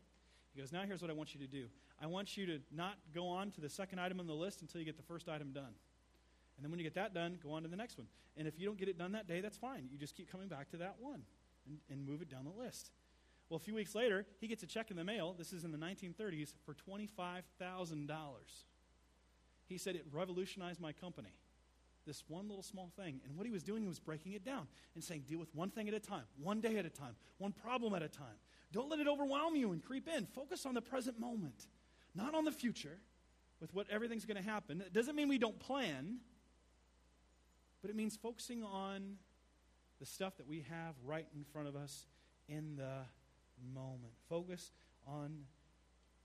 He 0.55 0.61
goes, 0.61 0.71
Now 0.71 0.83
here's 0.87 1.01
what 1.01 1.11
I 1.11 1.13
want 1.13 1.35
you 1.35 1.41
to 1.41 1.47
do 1.47 1.65
I 2.01 2.07
want 2.07 2.37
you 2.37 2.45
to 2.45 2.59
not 2.73 2.95
go 3.13 3.27
on 3.27 3.51
to 3.51 3.61
the 3.61 3.69
second 3.69 3.99
item 3.99 4.21
on 4.21 4.27
the 4.27 4.33
list 4.33 4.61
until 4.61 4.79
you 4.79 4.85
get 4.85 4.95
the 4.95 5.03
first 5.03 5.27
item 5.27 5.51
done. 5.51 5.73
And 6.55 6.63
then 6.63 6.71
when 6.71 6.79
you 6.79 6.85
get 6.85 6.95
that 6.95 7.13
done, 7.13 7.39
go 7.43 7.51
on 7.51 7.63
to 7.63 7.67
the 7.67 7.75
next 7.75 7.97
one. 7.97 8.07
And 8.37 8.47
if 8.47 8.57
you 8.57 8.65
don't 8.65 8.77
get 8.77 8.87
it 8.87 8.97
done 8.97 9.11
that 9.11 9.27
day, 9.27 9.41
that's 9.41 9.57
fine. 9.57 9.89
You 9.91 9.97
just 9.97 10.15
keep 10.15 10.31
coming 10.31 10.47
back 10.47 10.69
to 10.69 10.77
that 10.77 10.95
one 10.99 11.23
and, 11.67 11.77
and 11.89 12.05
move 12.05 12.21
it 12.21 12.29
down 12.29 12.45
the 12.45 12.63
list. 12.63 12.91
Well, 13.49 13.57
a 13.57 13.59
few 13.59 13.75
weeks 13.75 13.93
later, 13.93 14.25
he 14.39 14.47
gets 14.47 14.63
a 14.63 14.67
check 14.67 14.89
in 14.89 14.97
the 14.97 15.03
mail. 15.03 15.35
This 15.37 15.53
is 15.53 15.63
in 15.63 15.71
the 15.71 15.77
1930s 15.77 16.53
for 16.65 16.73
$25,000. 16.73 18.07
He 19.67 19.77
said 19.77 19.95
it 19.95 20.05
revolutionized 20.11 20.79
my 20.79 20.91
company. 20.91 21.35
This 22.05 22.23
one 22.27 22.47
little 22.47 22.63
small 22.63 22.91
thing. 22.97 23.21
And 23.25 23.37
what 23.37 23.45
he 23.45 23.51
was 23.51 23.63
doing 23.63 23.87
was 23.87 23.99
breaking 23.99 24.33
it 24.33 24.43
down 24.43 24.67
and 24.95 25.03
saying, 25.03 25.23
deal 25.27 25.39
with 25.39 25.53
one 25.55 25.69
thing 25.69 25.87
at 25.87 25.93
a 25.93 25.99
time, 25.99 26.23
one 26.41 26.59
day 26.59 26.77
at 26.77 26.85
a 26.85 26.89
time, 26.89 27.15
one 27.37 27.51
problem 27.51 27.93
at 27.93 28.01
a 28.01 28.09
time. 28.09 28.35
Don't 28.71 28.89
let 28.89 28.99
it 28.99 29.07
overwhelm 29.07 29.55
you 29.55 29.71
and 29.71 29.83
creep 29.83 30.07
in. 30.07 30.25
Focus 30.25 30.65
on 30.65 30.73
the 30.73 30.81
present 30.81 31.19
moment, 31.19 31.67
not 32.15 32.35
on 32.35 32.43
the 32.43 32.51
future 32.51 32.97
with 33.61 33.73
what 33.73 33.87
everything's 33.89 34.25
going 34.25 34.41
to 34.41 34.43
happen. 34.43 34.81
It 34.81 34.93
doesn't 34.93 35.15
mean 35.15 35.29
we 35.29 35.37
don't 35.37 35.59
plan, 35.59 36.17
but 37.81 37.89
it 37.89 37.95
means 37.95 38.17
focusing 38.17 38.63
on 38.63 39.17
the 40.03 40.07
stuff 40.07 40.35
that 40.35 40.45
we 40.45 40.65
have 40.69 40.95
right 41.05 41.27
in 41.33 41.45
front 41.45 41.65
of 41.65 41.77
us 41.77 42.07
in 42.49 42.75
the 42.75 43.05
moment. 43.73 44.11
Focus 44.27 44.73
on 45.07 45.31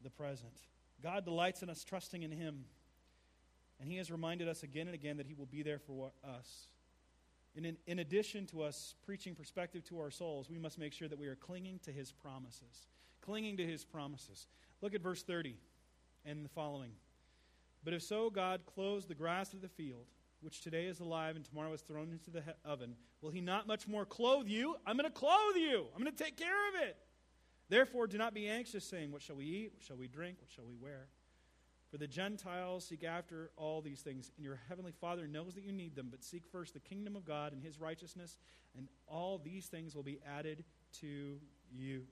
the 0.02 0.10
present. 0.10 0.52
God 1.00 1.24
delights 1.24 1.62
in 1.62 1.70
us 1.70 1.84
trusting 1.84 2.24
in 2.24 2.32
Him. 2.32 2.64
And 3.80 3.88
He 3.88 3.98
has 3.98 4.10
reminded 4.10 4.48
us 4.48 4.64
again 4.64 4.88
and 4.88 4.96
again 4.96 5.18
that 5.18 5.26
He 5.26 5.34
will 5.34 5.46
be 5.46 5.62
there 5.62 5.78
for 5.78 6.10
us. 6.24 6.66
And 7.54 7.64
in, 7.64 7.76
in 7.86 8.00
addition 8.00 8.46
to 8.46 8.62
us 8.62 8.96
preaching 9.06 9.36
perspective 9.36 9.84
to 9.84 10.00
our 10.00 10.10
souls, 10.10 10.50
we 10.50 10.58
must 10.58 10.76
make 10.76 10.92
sure 10.92 11.06
that 11.06 11.18
we 11.18 11.28
are 11.28 11.36
clinging 11.36 11.78
to 11.84 11.92
His 11.92 12.10
promises. 12.10 12.88
Clinging 13.20 13.58
to 13.58 13.64
His 13.64 13.84
promises. 13.84 14.48
Look 14.82 14.92
at 14.92 15.02
verse 15.02 15.22
30 15.22 15.54
and 16.26 16.44
the 16.44 16.48
following. 16.48 16.90
But 17.84 17.94
if 17.94 18.02
so, 18.02 18.28
God 18.28 18.62
clothes 18.66 19.06
the 19.06 19.14
grass 19.14 19.52
of 19.52 19.60
the 19.60 19.68
field, 19.68 20.06
which 20.40 20.60
today 20.60 20.86
is 20.86 21.00
alive 21.00 21.36
and 21.36 21.44
tomorrow 21.44 21.72
is 21.72 21.80
thrown 21.80 22.10
into 22.12 22.30
the 22.30 22.40
he- 22.40 22.52
oven, 22.64 22.94
will 23.20 23.30
He 23.30 23.40
not 23.40 23.66
much 23.66 23.88
more 23.88 24.04
clothe 24.04 24.46
you? 24.46 24.76
I'm 24.86 24.96
going 24.96 25.10
to 25.10 25.16
clothe 25.16 25.56
you. 25.56 25.86
I'm 25.94 26.02
going 26.02 26.14
to 26.14 26.24
take 26.24 26.36
care 26.36 26.68
of 26.68 26.82
it. 26.82 26.96
Therefore, 27.68 28.06
do 28.06 28.16
not 28.16 28.34
be 28.34 28.48
anxious, 28.48 28.84
saying, 28.84 29.12
What 29.12 29.22
shall 29.22 29.36
we 29.36 29.44
eat? 29.44 29.72
What 29.74 29.84
shall 29.84 29.96
we 29.96 30.08
drink? 30.08 30.38
What 30.40 30.50
shall 30.50 30.64
we 30.64 30.74
wear? 30.74 31.08
For 31.90 31.96
the 31.96 32.06
Gentiles 32.06 32.86
seek 32.86 33.02
after 33.02 33.50
all 33.56 33.80
these 33.80 34.00
things, 34.00 34.30
and 34.36 34.44
your 34.44 34.60
heavenly 34.68 34.92
Father 34.92 35.26
knows 35.26 35.54
that 35.54 35.64
you 35.64 35.72
need 35.72 35.96
them. 35.96 36.08
But 36.10 36.22
seek 36.22 36.44
first 36.50 36.74
the 36.74 36.80
kingdom 36.80 37.16
of 37.16 37.24
God 37.24 37.52
and 37.52 37.62
his 37.62 37.80
righteousness, 37.80 38.38
and 38.76 38.88
all 39.06 39.38
these 39.38 39.66
things 39.66 39.94
will 39.94 40.02
be 40.02 40.18
added 40.26 40.64
to 41.00 41.38
you. 41.70 42.02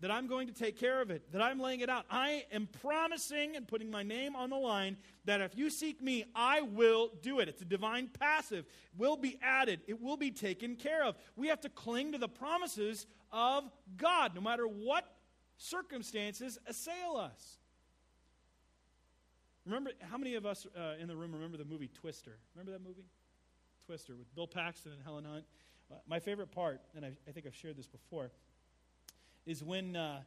That 0.00 0.10
I'm 0.10 0.26
going 0.26 0.46
to 0.48 0.52
take 0.52 0.78
care 0.78 1.00
of 1.00 1.10
it, 1.10 1.32
that 1.32 1.40
I'm 1.40 1.58
laying 1.58 1.80
it 1.80 1.88
out. 1.88 2.04
I 2.10 2.44
am 2.52 2.68
promising 2.82 3.56
and 3.56 3.66
putting 3.66 3.90
my 3.90 4.02
name 4.02 4.36
on 4.36 4.50
the 4.50 4.56
line 4.56 4.98
that 5.24 5.40
if 5.40 5.56
you 5.56 5.70
seek 5.70 6.02
me, 6.02 6.24
I 6.34 6.60
will 6.60 7.12
do 7.22 7.40
it. 7.40 7.48
It's 7.48 7.62
a 7.62 7.66
divine 7.66 8.10
passive. 8.20 8.66
It 8.66 8.98
will 8.98 9.16
be 9.16 9.38
added, 9.42 9.80
it 9.86 10.00
will 10.00 10.18
be 10.18 10.30
taken 10.30 10.76
care 10.76 11.02
of. 11.02 11.16
We 11.34 11.48
have 11.48 11.62
to 11.62 11.70
cling 11.70 12.12
to 12.12 12.18
the 12.18 12.28
promises 12.28 13.06
of 13.32 13.64
God, 13.96 14.34
no 14.34 14.42
matter 14.42 14.66
what 14.66 15.10
circumstances 15.56 16.58
assail 16.66 17.16
us. 17.16 17.58
Remember, 19.64 19.90
how 20.10 20.16
many 20.16 20.34
of 20.34 20.46
us 20.46 20.66
uh, 20.76 20.94
in 21.00 21.08
the 21.08 21.16
room 21.16 21.32
remember 21.32 21.56
the 21.56 21.64
movie 21.64 21.88
Twister? 21.88 22.38
Remember 22.54 22.72
that 22.72 22.86
movie? 22.86 23.04
Twister 23.84 24.14
with 24.16 24.32
Bill 24.34 24.46
Paxton 24.46 24.92
and 24.92 25.02
Helen 25.02 25.24
Hunt. 25.24 25.44
Uh, 25.90 25.94
my 26.08 26.18
favorite 26.18 26.50
part, 26.50 26.80
and 26.94 27.04
I, 27.04 27.12
I, 27.28 27.32
think 27.32 27.46
I've 27.46 27.54
shared 27.54 27.76
this 27.76 27.86
before, 27.86 28.30
is 29.46 29.62
when 29.62 29.96
uh, 29.96 30.20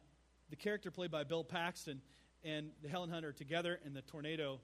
the 0.48 0.56
character 0.56 0.90
played 0.90 1.10
by 1.10 1.24
Bill 1.24 1.44
Paxton 1.44 2.00
and 2.42 2.70
the 2.82 2.88
Helen 2.88 3.10
Hunt 3.10 3.24
are 3.24 3.32
together, 3.32 3.78
and 3.84 3.94
the 3.94 4.02
tornado 4.02 4.60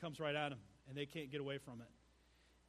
comes 0.00 0.20
right 0.20 0.34
at 0.34 0.50
them, 0.50 0.58
and 0.88 0.96
they 0.96 1.06
can't 1.06 1.30
get 1.30 1.40
away 1.40 1.58
from 1.58 1.80
it. 1.80 1.88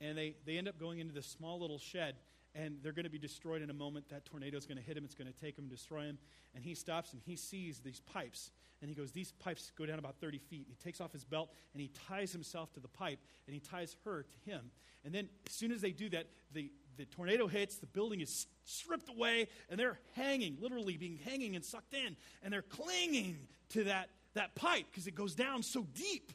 And 0.03 0.17
they, 0.17 0.35
they 0.45 0.57
end 0.57 0.69
up 0.69 0.79
going 0.79 0.99
into 0.99 1.13
this 1.13 1.27
small 1.27 1.59
little 1.59 1.77
shed, 1.77 2.15
and 2.55 2.77
they're 2.81 2.93
going 2.93 3.03
to 3.03 3.11
be 3.11 3.19
destroyed 3.19 3.61
in 3.61 3.69
a 3.69 3.73
moment. 3.73 4.07
That 4.09 4.25
tornado 4.25 4.57
is 4.57 4.65
going 4.65 4.77
to 4.77 4.83
hit 4.83 4.95
him, 4.95 5.03
it's 5.03 5.13
going 5.13 5.31
to 5.31 5.39
take 5.39 5.57
him, 5.57 5.67
destroy 5.67 6.03
him. 6.03 6.17
And 6.55 6.63
he 6.63 6.73
stops 6.73 7.13
and 7.13 7.21
he 7.25 7.35
sees 7.35 7.79
these 7.79 7.99
pipes. 7.99 8.51
And 8.81 8.89
he 8.89 8.95
goes, 8.95 9.11
These 9.11 9.33
pipes 9.33 9.71
go 9.77 9.85
down 9.85 9.99
about 9.99 10.15
30 10.19 10.37
feet. 10.37 10.65
He 10.69 10.75
takes 10.75 11.01
off 11.01 11.11
his 11.11 11.25
belt 11.25 11.49
and 11.73 11.81
he 11.81 11.91
ties 12.07 12.31
himself 12.31 12.71
to 12.73 12.79
the 12.79 12.87
pipe 12.87 13.19
and 13.45 13.53
he 13.53 13.59
ties 13.59 13.97
her 14.05 14.23
to 14.23 14.49
him. 14.49 14.71
And 15.05 15.13
then, 15.13 15.29
as 15.47 15.53
soon 15.53 15.71
as 15.71 15.81
they 15.81 15.91
do 15.91 16.09
that, 16.09 16.27
the, 16.53 16.71
the 16.97 17.05
tornado 17.05 17.47
hits, 17.47 17.77
the 17.77 17.87
building 17.87 18.21
is 18.21 18.47
stripped 18.65 19.09
away, 19.09 19.47
and 19.69 19.79
they're 19.79 19.99
hanging, 20.15 20.57
literally 20.59 20.97
being 20.97 21.19
hanging 21.25 21.55
and 21.55 21.63
sucked 21.63 21.93
in. 21.93 22.15
And 22.43 22.53
they're 22.53 22.61
clinging 22.61 23.37
to 23.69 23.85
that, 23.85 24.09
that 24.33 24.55
pipe 24.55 24.85
because 24.91 25.07
it 25.07 25.15
goes 25.15 25.35
down 25.35 25.63
so 25.63 25.85
deep. 25.93 26.31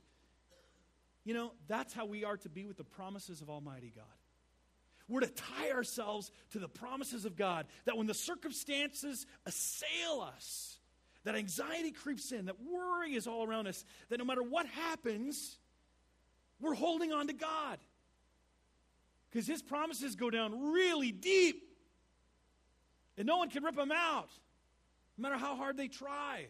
You 1.24 1.34
know, 1.34 1.52
that's 1.68 1.92
how 1.92 2.04
we 2.06 2.24
are 2.24 2.36
to 2.38 2.48
be 2.48 2.66
with 2.66 2.76
the 2.76 2.84
promises 2.84 3.40
of 3.40 3.48
Almighty 3.48 3.92
God. 3.94 4.04
We're 5.08 5.20
to 5.20 5.26
tie 5.26 5.70
ourselves 5.70 6.30
to 6.52 6.58
the 6.58 6.68
promises 6.68 7.24
of 7.24 7.36
God 7.36 7.66
that 7.84 7.96
when 7.96 8.06
the 8.06 8.14
circumstances 8.14 9.26
assail 9.44 10.26
us, 10.34 10.78
that 11.24 11.34
anxiety 11.34 11.90
creeps 11.90 12.32
in, 12.32 12.46
that 12.46 12.56
worry 12.60 13.14
is 13.14 13.26
all 13.26 13.46
around 13.46 13.66
us, 13.66 13.84
that 14.08 14.18
no 14.18 14.24
matter 14.24 14.42
what 14.42 14.66
happens, 14.66 15.58
we're 16.60 16.74
holding 16.74 17.12
on 17.12 17.26
to 17.26 17.32
God. 17.32 17.78
Because 19.34 19.48
His 19.48 19.62
promises 19.62 20.14
go 20.14 20.30
down 20.30 20.72
really 20.72 21.10
deep, 21.10 21.64
and 23.18 23.26
no 23.26 23.36
one 23.36 23.50
can 23.50 23.64
rip 23.64 23.74
them 23.74 23.90
out, 23.90 24.28
no 25.18 25.22
matter 25.22 25.36
how 25.36 25.56
hard 25.56 25.76
they 25.76 25.88
try. 25.88 26.46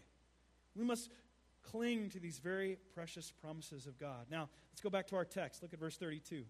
We 0.76 0.84
must 0.84 1.08
cling 1.62 2.10
to 2.10 2.20
these 2.20 2.38
very 2.40 2.76
precious 2.94 3.32
promises 3.40 3.86
of 3.86 3.98
God. 3.98 4.26
Now, 4.30 4.50
let's 4.70 4.82
go 4.82 4.90
back 4.90 5.06
to 5.08 5.16
our 5.16 5.24
text. 5.24 5.62
Look 5.62 5.72
at 5.72 5.80
verse 5.80 5.96
32. 5.96 6.44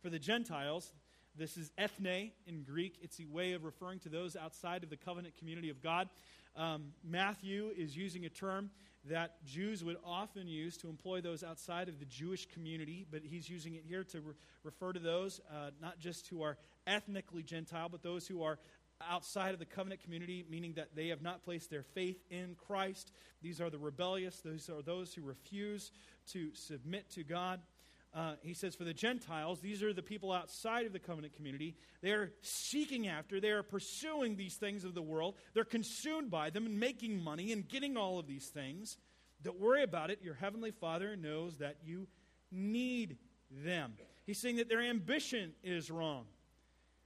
For 0.00 0.10
the 0.10 0.18
Gentiles, 0.20 0.92
this 1.36 1.56
is 1.56 1.72
ethne 1.76 2.30
in 2.46 2.62
Greek. 2.62 2.98
It's 3.02 3.18
a 3.18 3.26
way 3.26 3.54
of 3.54 3.64
referring 3.64 3.98
to 4.00 4.08
those 4.08 4.36
outside 4.36 4.84
of 4.84 4.90
the 4.90 4.96
covenant 4.96 5.36
community 5.36 5.70
of 5.70 5.82
God. 5.82 6.08
Um, 6.54 6.92
Matthew 7.02 7.72
is 7.76 7.96
using 7.96 8.26
a 8.26 8.30
term 8.30 8.70
that 9.10 9.44
Jews 9.44 9.84
would 9.84 9.96
often 10.04 10.48
use 10.48 10.76
to 10.78 10.88
employ 10.88 11.20
those 11.20 11.44
outside 11.44 11.88
of 11.88 11.98
the 11.98 12.06
Jewish 12.06 12.46
community, 12.46 13.06
but 13.10 13.22
he's 13.22 13.48
using 13.48 13.74
it 13.74 13.84
here 13.86 14.04
to 14.04 14.20
re- 14.20 14.34
refer 14.62 14.92
to 14.92 15.00
those 15.00 15.40
uh, 15.50 15.70
not 15.80 15.98
just 15.98 16.28
who 16.28 16.42
are 16.42 16.56
ethnically 16.86 17.42
Gentile, 17.42 17.88
but 17.88 18.02
those 18.02 18.26
who 18.26 18.42
are 18.42 18.58
outside 19.10 19.52
of 19.52 19.58
the 19.58 19.66
covenant 19.66 20.02
community, 20.02 20.44
meaning 20.48 20.74
that 20.74 20.94
they 20.94 21.08
have 21.08 21.22
not 21.22 21.44
placed 21.44 21.70
their 21.70 21.82
faith 21.82 22.18
in 22.30 22.56
Christ. 22.66 23.12
These 23.42 23.60
are 23.60 23.70
the 23.70 23.78
rebellious, 23.78 24.40
those 24.40 24.70
are 24.70 24.82
those 24.82 25.12
who 25.12 25.22
refuse 25.22 25.90
to 26.32 26.54
submit 26.54 27.10
to 27.10 27.24
God. 27.24 27.60
Uh, 28.14 28.34
he 28.42 28.54
says, 28.54 28.76
for 28.76 28.84
the 28.84 28.94
Gentiles, 28.94 29.60
these 29.60 29.82
are 29.82 29.92
the 29.92 30.02
people 30.02 30.30
outside 30.30 30.86
of 30.86 30.92
the 30.92 31.00
covenant 31.00 31.34
community. 31.34 31.74
They 32.00 32.12
are 32.12 32.32
seeking 32.42 33.08
after, 33.08 33.40
they 33.40 33.50
are 33.50 33.64
pursuing 33.64 34.36
these 34.36 34.54
things 34.54 34.84
of 34.84 34.94
the 34.94 35.02
world. 35.02 35.34
They're 35.52 35.64
consumed 35.64 36.30
by 36.30 36.50
them 36.50 36.66
and 36.66 36.78
making 36.78 37.20
money 37.20 37.50
and 37.50 37.68
getting 37.68 37.96
all 37.96 38.20
of 38.20 38.28
these 38.28 38.46
things. 38.46 38.98
Don't 39.42 39.58
worry 39.58 39.82
about 39.82 40.10
it. 40.10 40.20
Your 40.22 40.34
heavenly 40.34 40.70
Father 40.70 41.16
knows 41.16 41.58
that 41.58 41.78
you 41.82 42.06
need 42.52 43.18
them. 43.50 43.94
He's 44.26 44.38
saying 44.38 44.56
that 44.56 44.68
their 44.68 44.80
ambition 44.80 45.52
is 45.64 45.90
wrong. 45.90 46.26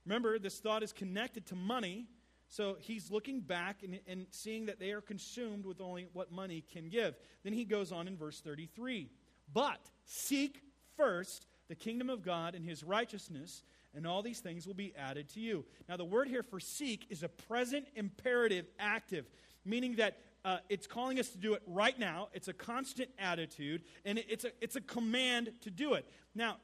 Remember, 0.05 0.39
this 0.39 0.59
thought 0.59 0.83
is 0.83 0.93
connected 0.93 1.47
to 1.47 1.57
money. 1.57 2.07
So 2.49 2.77
he's 2.81 3.11
looking 3.11 3.41
back 3.41 3.83
and, 3.83 3.99
and 4.07 4.27
seeing 4.31 4.67
that 4.67 4.79
they 4.79 4.93
are 4.93 5.01
consumed 5.01 5.65
with 5.65 5.81
only 5.81 6.07
what 6.13 6.33
money 6.33 6.65
can 6.73 6.89
give. 6.89 7.15
Then 7.45 7.53
he 7.53 7.65
goes 7.65 7.93
on 7.93 8.09
in 8.09 8.17
verse 8.17 8.41
33 8.41 9.11
But 9.53 9.81
seek 10.05 10.63
first 10.99 11.47
the 11.69 11.75
kingdom 11.75 12.11
of 12.11 12.23
God 12.23 12.55
and 12.55 12.65
his 12.65 12.83
righteousness, 12.83 13.63
and 13.95 14.07
all 14.07 14.23
these 14.23 14.41
things 14.41 14.67
will 14.67 14.75
be 14.75 14.95
added 14.97 15.29
to 15.31 15.41
you. 15.41 15.65
Now, 15.89 15.97
the 15.97 16.05
word 16.05 16.29
here 16.29 16.43
for 16.43 16.61
seek 16.61 17.07
is 17.11 17.23
a 17.23 17.29
present 17.29 17.87
imperative 17.95 18.67
active, 18.79 19.27
meaning 19.65 19.97
that 19.97 20.19
uh, 20.45 20.59
it's 20.69 20.87
calling 20.87 21.19
us 21.19 21.29
to 21.31 21.39
do 21.39 21.55
it 21.55 21.63
right 21.67 21.99
now. 21.99 22.29
It's 22.33 22.49
a 22.49 22.53
constant 22.53 23.11
attitude, 23.19 23.83
and 24.05 24.19
it's 24.29 24.45
a, 24.45 24.53
it's 24.61 24.77
a 24.77 24.81
command 24.81 25.53
to 25.63 25.71
do 25.71 25.95
it. 25.95 26.07
Now, 26.35 26.57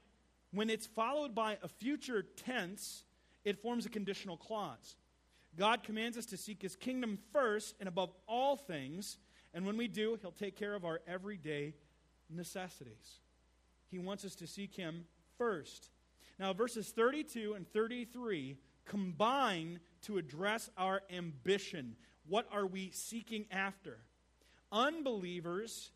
when 0.52 0.70
it's 0.70 0.86
followed 0.86 1.34
by 1.34 1.58
a 1.62 1.68
future 1.68 2.22
tense, 2.22 3.04
it 3.44 3.60
forms 3.60 3.84
a 3.84 3.90
conditional 3.90 4.36
clause. 4.36 4.96
God 5.56 5.82
commands 5.82 6.16
us 6.16 6.26
to 6.26 6.36
seek 6.36 6.62
his 6.62 6.76
kingdom 6.76 7.18
first 7.32 7.74
and 7.78 7.88
above 7.88 8.10
all 8.26 8.56
things, 8.56 9.18
and 9.52 9.66
when 9.66 9.76
we 9.76 9.86
do, 9.86 10.18
he'll 10.20 10.32
take 10.32 10.56
care 10.56 10.74
of 10.74 10.84
our 10.84 11.00
everyday 11.06 11.74
necessities. 12.30 13.20
He 13.94 14.00
wants 14.00 14.24
us 14.24 14.34
to 14.36 14.46
seek 14.48 14.74
Him 14.74 15.04
first. 15.38 15.90
Now, 16.40 16.52
verses 16.52 16.88
32 16.88 17.54
and 17.54 17.64
33 17.72 18.56
combine 18.84 19.78
to 20.02 20.18
address 20.18 20.68
our 20.76 21.02
ambition. 21.10 21.94
What 22.26 22.48
are 22.50 22.66
we 22.66 22.90
seeking 22.92 23.46
after? 23.52 23.98
Unbelievers 24.72 25.92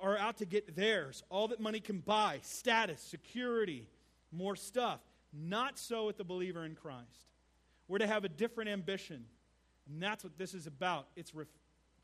are 0.00 0.18
out 0.18 0.38
to 0.38 0.44
get 0.44 0.74
theirs, 0.74 1.22
all 1.30 1.46
that 1.48 1.60
money 1.60 1.78
can 1.78 2.00
buy 2.00 2.40
status, 2.42 3.00
security, 3.00 3.86
more 4.32 4.56
stuff. 4.56 4.98
Not 5.32 5.78
so 5.78 6.06
with 6.06 6.18
the 6.18 6.24
believer 6.24 6.64
in 6.64 6.74
Christ. 6.74 7.28
We're 7.86 7.98
to 7.98 8.08
have 8.08 8.24
a 8.24 8.28
different 8.28 8.70
ambition. 8.70 9.24
And 9.88 10.02
that's 10.02 10.24
what 10.24 10.36
this 10.36 10.52
is 10.52 10.66
about. 10.66 11.06
It's 11.14 11.32
re- 11.32 11.44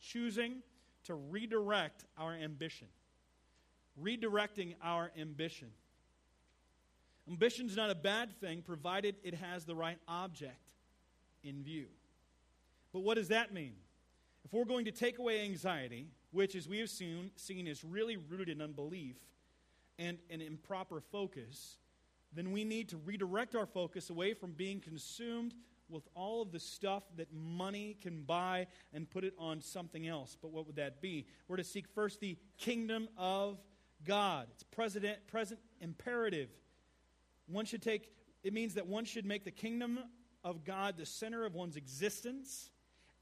choosing 0.00 0.62
to 1.04 1.14
redirect 1.14 2.04
our 2.16 2.32
ambition. 2.32 2.86
Redirecting 4.02 4.74
our 4.82 5.10
ambition. 5.18 5.68
Ambition 7.28 7.66
is 7.66 7.76
not 7.76 7.90
a 7.90 7.94
bad 7.94 8.38
thing 8.40 8.62
provided 8.62 9.16
it 9.22 9.34
has 9.34 9.64
the 9.64 9.74
right 9.74 9.98
object 10.08 10.72
in 11.44 11.62
view. 11.62 11.86
But 12.92 13.00
what 13.00 13.16
does 13.16 13.28
that 13.28 13.52
mean? 13.52 13.74
If 14.44 14.52
we're 14.52 14.64
going 14.64 14.86
to 14.86 14.92
take 14.92 15.18
away 15.18 15.42
anxiety, 15.42 16.06
which, 16.30 16.54
as 16.54 16.68
we 16.68 16.78
have 16.78 16.88
seen, 16.88 17.30
seen 17.36 17.66
is 17.66 17.84
really 17.84 18.16
rooted 18.16 18.48
in 18.48 18.62
unbelief 18.62 19.16
and 19.98 20.18
an 20.30 20.40
improper 20.40 21.00
focus, 21.00 21.76
then 22.32 22.52
we 22.52 22.64
need 22.64 22.88
to 22.90 22.96
redirect 22.98 23.54
our 23.54 23.66
focus 23.66 24.10
away 24.10 24.32
from 24.32 24.52
being 24.52 24.80
consumed 24.80 25.54
with 25.90 26.06
all 26.14 26.42
of 26.42 26.52
the 26.52 26.60
stuff 26.60 27.02
that 27.16 27.32
money 27.32 27.96
can 28.00 28.22
buy 28.22 28.66
and 28.92 29.08
put 29.08 29.24
it 29.24 29.34
on 29.38 29.60
something 29.60 30.06
else. 30.06 30.36
But 30.40 30.50
what 30.50 30.66
would 30.66 30.76
that 30.76 31.00
be? 31.00 31.26
We're 31.46 31.56
to 31.56 31.64
seek 31.64 31.88
first 31.88 32.20
the 32.20 32.36
kingdom 32.58 33.08
of 33.16 33.58
God. 34.04 34.48
It's 34.54 34.62
present, 34.64 35.04
present 35.26 35.60
imperative. 35.80 36.50
One 37.46 37.64
should 37.64 37.82
take, 37.82 38.12
it 38.42 38.52
means 38.52 38.74
that 38.74 38.86
one 38.86 39.04
should 39.04 39.26
make 39.26 39.44
the 39.44 39.50
kingdom 39.50 39.98
of 40.44 40.64
God 40.64 40.96
the 40.96 41.06
center 41.06 41.44
of 41.44 41.54
one's 41.54 41.76
existence 41.76 42.70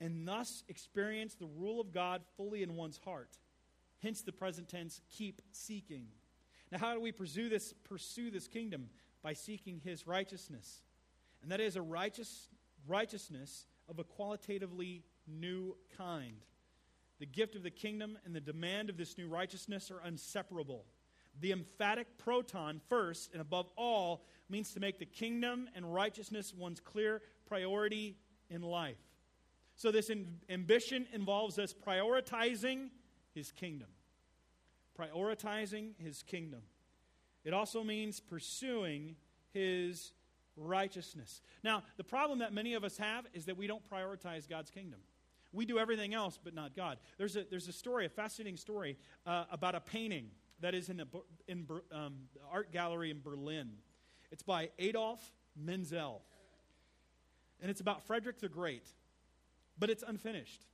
and 0.00 0.26
thus 0.26 0.62
experience 0.68 1.34
the 1.34 1.46
rule 1.46 1.80
of 1.80 1.92
God 1.92 2.22
fully 2.36 2.62
in 2.62 2.76
one's 2.76 2.98
heart. 2.98 3.38
Hence 4.02 4.22
the 4.22 4.32
present 4.32 4.68
tense, 4.68 5.00
keep 5.10 5.40
seeking. 5.52 6.06
Now, 6.70 6.78
how 6.78 6.94
do 6.94 7.00
we 7.00 7.12
pursue 7.12 7.48
this, 7.48 7.72
pursue 7.84 8.30
this 8.30 8.48
kingdom? 8.48 8.88
By 9.22 9.32
seeking 9.32 9.80
his 9.82 10.06
righteousness. 10.06 10.82
And 11.42 11.50
that 11.50 11.60
is 11.60 11.76
a 11.76 11.82
righteous, 11.82 12.48
righteousness 12.86 13.66
of 13.88 13.98
a 13.98 14.04
qualitatively 14.04 15.04
new 15.26 15.76
kind. 15.96 16.44
The 17.18 17.26
gift 17.26 17.54
of 17.54 17.62
the 17.62 17.70
kingdom 17.70 18.18
and 18.24 18.34
the 18.34 18.40
demand 18.40 18.90
of 18.90 18.96
this 18.96 19.16
new 19.16 19.28
righteousness 19.28 19.90
are 19.90 20.06
inseparable. 20.06 20.84
The 21.40 21.52
emphatic 21.52 22.18
proton, 22.18 22.80
first 22.88 23.32
and 23.32 23.40
above 23.40 23.70
all, 23.76 24.24
means 24.48 24.72
to 24.72 24.80
make 24.80 24.98
the 24.98 25.06
kingdom 25.06 25.68
and 25.74 25.92
righteousness 25.92 26.54
one's 26.54 26.80
clear 26.80 27.22
priority 27.46 28.16
in 28.50 28.62
life. 28.62 28.96
So, 29.76 29.90
this 29.90 30.08
in, 30.08 30.38
ambition 30.48 31.06
involves 31.12 31.58
us 31.58 31.74
prioritizing 31.74 32.88
his 33.34 33.52
kingdom. 33.52 33.88
Prioritizing 34.98 35.90
his 35.98 36.22
kingdom. 36.22 36.62
It 37.44 37.52
also 37.52 37.84
means 37.84 38.18
pursuing 38.18 39.16
his 39.52 40.12
righteousness. 40.56 41.42
Now, 41.62 41.82
the 41.98 42.04
problem 42.04 42.38
that 42.38 42.52
many 42.52 42.74
of 42.74 42.84
us 42.84 42.96
have 42.96 43.26
is 43.34 43.44
that 43.44 43.56
we 43.56 43.66
don't 43.66 43.82
prioritize 43.90 44.48
God's 44.48 44.70
kingdom. 44.70 45.00
We 45.56 45.64
do 45.64 45.78
everything 45.78 46.14
else, 46.14 46.38
but 46.42 46.54
not 46.54 46.76
God. 46.76 46.98
There's 47.18 47.36
a, 47.36 47.44
there's 47.50 47.66
a 47.66 47.72
story, 47.72 48.06
a 48.06 48.08
fascinating 48.08 48.56
story, 48.56 48.96
uh, 49.26 49.44
about 49.50 49.74
a 49.74 49.80
painting 49.80 50.30
that 50.60 50.74
is 50.74 50.88
in, 50.88 50.98
the 50.98 51.06
in 51.48 51.66
um, 51.92 52.14
the 52.34 52.40
art 52.50 52.72
gallery 52.72 53.10
in 53.10 53.20
Berlin. 53.20 53.70
It's 54.30 54.42
by 54.42 54.70
Adolf 54.78 55.20
Menzel. 55.56 56.22
And 57.60 57.70
it's 57.70 57.80
about 57.80 58.02
Frederick 58.06 58.38
the 58.38 58.48
Great 58.48 58.84
but 59.78 59.90
it's 59.90 60.04
unfinished. 60.06 60.64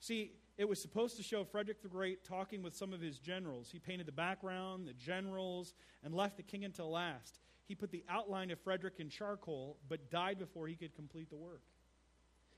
See, 0.00 0.32
it 0.58 0.68
was 0.68 0.80
supposed 0.80 1.16
to 1.16 1.22
show 1.22 1.44
Frederick 1.44 1.82
the 1.82 1.88
Great 1.88 2.24
talking 2.24 2.62
with 2.62 2.74
some 2.74 2.92
of 2.92 3.00
his 3.00 3.18
generals. 3.18 3.70
He 3.70 3.78
painted 3.78 4.06
the 4.06 4.12
background, 4.12 4.86
the 4.86 4.94
generals, 4.94 5.74
and 6.02 6.14
left 6.14 6.36
the 6.36 6.42
king 6.42 6.64
until 6.64 6.90
last. 6.90 7.40
He 7.66 7.74
put 7.74 7.90
the 7.90 8.04
outline 8.08 8.50
of 8.50 8.60
Frederick 8.60 8.94
in 8.98 9.08
charcoal, 9.08 9.78
but 9.88 10.10
died 10.10 10.38
before 10.38 10.68
he 10.68 10.76
could 10.76 10.94
complete 10.94 11.30
the 11.30 11.36
work. 11.36 11.62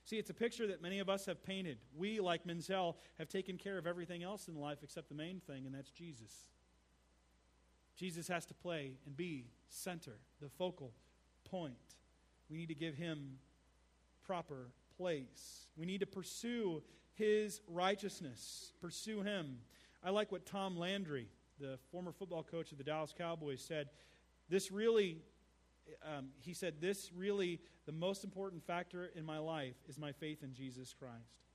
See, 0.08 0.16
it's 0.16 0.30
a 0.30 0.34
picture 0.34 0.66
that 0.68 0.80
many 0.80 1.00
of 1.00 1.10
us 1.10 1.26
have 1.26 1.42
painted. 1.42 1.76
We, 1.94 2.18
like 2.18 2.46
Menzel, 2.46 2.96
have 3.18 3.28
taken 3.28 3.58
care 3.58 3.76
of 3.76 3.86
everything 3.86 4.22
else 4.22 4.48
in 4.48 4.54
life 4.54 4.78
except 4.82 5.10
the 5.10 5.14
main 5.14 5.42
thing, 5.46 5.66
and 5.66 5.74
that's 5.74 5.90
Jesus. 5.90 6.32
Jesus 7.94 8.26
has 8.26 8.46
to 8.46 8.54
play 8.54 8.92
and 9.04 9.14
be 9.14 9.44
center, 9.68 10.16
the 10.40 10.48
focal 10.48 10.92
point. 11.44 11.74
We 12.48 12.56
need 12.56 12.68
to 12.68 12.74
give 12.74 12.94
him 12.94 13.36
proper 14.24 14.70
place. 14.96 15.66
We 15.76 15.84
need 15.84 16.00
to 16.00 16.06
pursue 16.06 16.82
his 17.12 17.60
righteousness, 17.68 18.72
pursue 18.80 19.20
him. 19.20 19.58
I 20.02 20.08
like 20.08 20.32
what 20.32 20.46
Tom 20.46 20.78
Landry, 20.78 21.28
the 21.60 21.78
former 21.92 22.12
football 22.12 22.42
coach 22.42 22.72
of 22.72 22.78
the 22.78 22.84
Dallas 22.84 23.12
Cowboys, 23.16 23.60
said. 23.60 23.90
This 24.48 24.72
really, 24.72 25.18
um, 26.04 26.28
he 26.40 26.54
said, 26.54 26.80
this 26.80 27.10
really, 27.14 27.60
the 27.86 27.92
most 27.92 28.24
important 28.24 28.64
factor 28.64 29.10
in 29.14 29.24
my 29.24 29.38
life 29.38 29.76
is 29.88 29.98
my 29.98 30.12
faith 30.12 30.42
in 30.42 30.54
Jesus 30.54 30.94
Christ. 30.98 31.46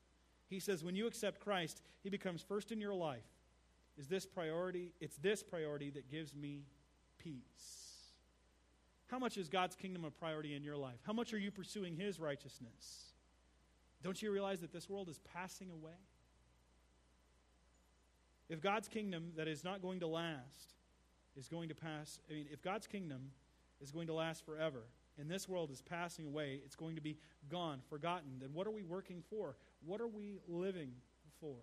He 0.49 0.59
says, 0.59 0.83
when 0.83 0.95
you 0.95 1.07
accept 1.07 1.39
Christ, 1.39 1.81
he 2.01 2.09
becomes 2.09 2.41
first 2.41 2.71
in 2.71 2.79
your 2.79 2.93
life. 2.93 3.23
Is 3.97 4.07
this 4.07 4.25
priority? 4.25 4.91
It's 4.99 5.17
this 5.17 5.43
priority 5.43 5.89
that 5.91 6.09
gives 6.09 6.35
me 6.35 6.65
peace. 7.17 7.93
How 9.07 9.19
much 9.19 9.37
is 9.37 9.47
God's 9.49 9.75
kingdom 9.75 10.05
a 10.05 10.11
priority 10.11 10.55
in 10.55 10.63
your 10.63 10.77
life? 10.77 10.99
How 11.03 11.13
much 11.13 11.33
are 11.33 11.37
you 11.37 11.51
pursuing 11.51 11.95
his 11.95 12.19
righteousness? 12.19 13.13
Don't 14.03 14.21
you 14.21 14.31
realize 14.31 14.59
that 14.61 14.73
this 14.73 14.89
world 14.89 15.09
is 15.09 15.19
passing 15.33 15.69
away? 15.69 15.91
If 18.49 18.61
God's 18.61 18.87
kingdom 18.87 19.31
that 19.37 19.47
is 19.47 19.63
not 19.63 19.81
going 19.81 19.99
to 20.01 20.07
last 20.07 20.73
is 21.37 21.47
going 21.47 21.69
to 21.69 21.75
pass, 21.75 22.19
I 22.29 22.33
mean, 22.33 22.47
if 22.51 22.61
God's 22.61 22.87
kingdom 22.87 23.31
is 23.83 23.91
going 23.91 24.07
to 24.07 24.13
last 24.13 24.45
forever, 24.45 24.83
and 25.19 25.29
this 25.29 25.47
world 25.47 25.69
is 25.69 25.81
passing 25.81 26.25
away, 26.25 26.59
it's 26.65 26.75
going 26.75 26.95
to 26.95 27.01
be 27.01 27.17
gone, 27.51 27.79
forgotten, 27.89 28.31
then 28.39 28.49
what 28.53 28.65
are 28.65 28.71
we 28.71 28.83
working 28.83 29.21
for? 29.29 29.55
What 29.85 30.01
are 30.01 30.07
we 30.07 30.39
living 30.47 30.93
for? 31.39 31.55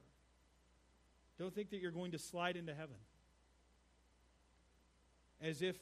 Don't 1.39 1.55
think 1.55 1.71
that 1.71 1.81
you're 1.81 1.91
going 1.91 2.13
to 2.13 2.19
slide 2.19 2.57
into 2.57 2.75
heaven 2.75 2.97
as 5.41 5.63
if 5.63 5.77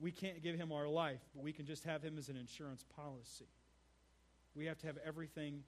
we 0.00 0.10
can't 0.10 0.42
give 0.42 0.56
him 0.56 0.72
our 0.72 0.88
life, 0.88 1.20
but 1.34 1.44
we 1.44 1.52
can 1.52 1.66
just 1.66 1.84
have 1.84 2.02
him 2.02 2.18
as 2.18 2.28
an 2.28 2.36
insurance 2.36 2.84
policy. 2.96 3.46
We 4.54 4.66
have 4.66 4.78
to 4.78 4.86
have 4.86 4.98
everything 5.06 5.62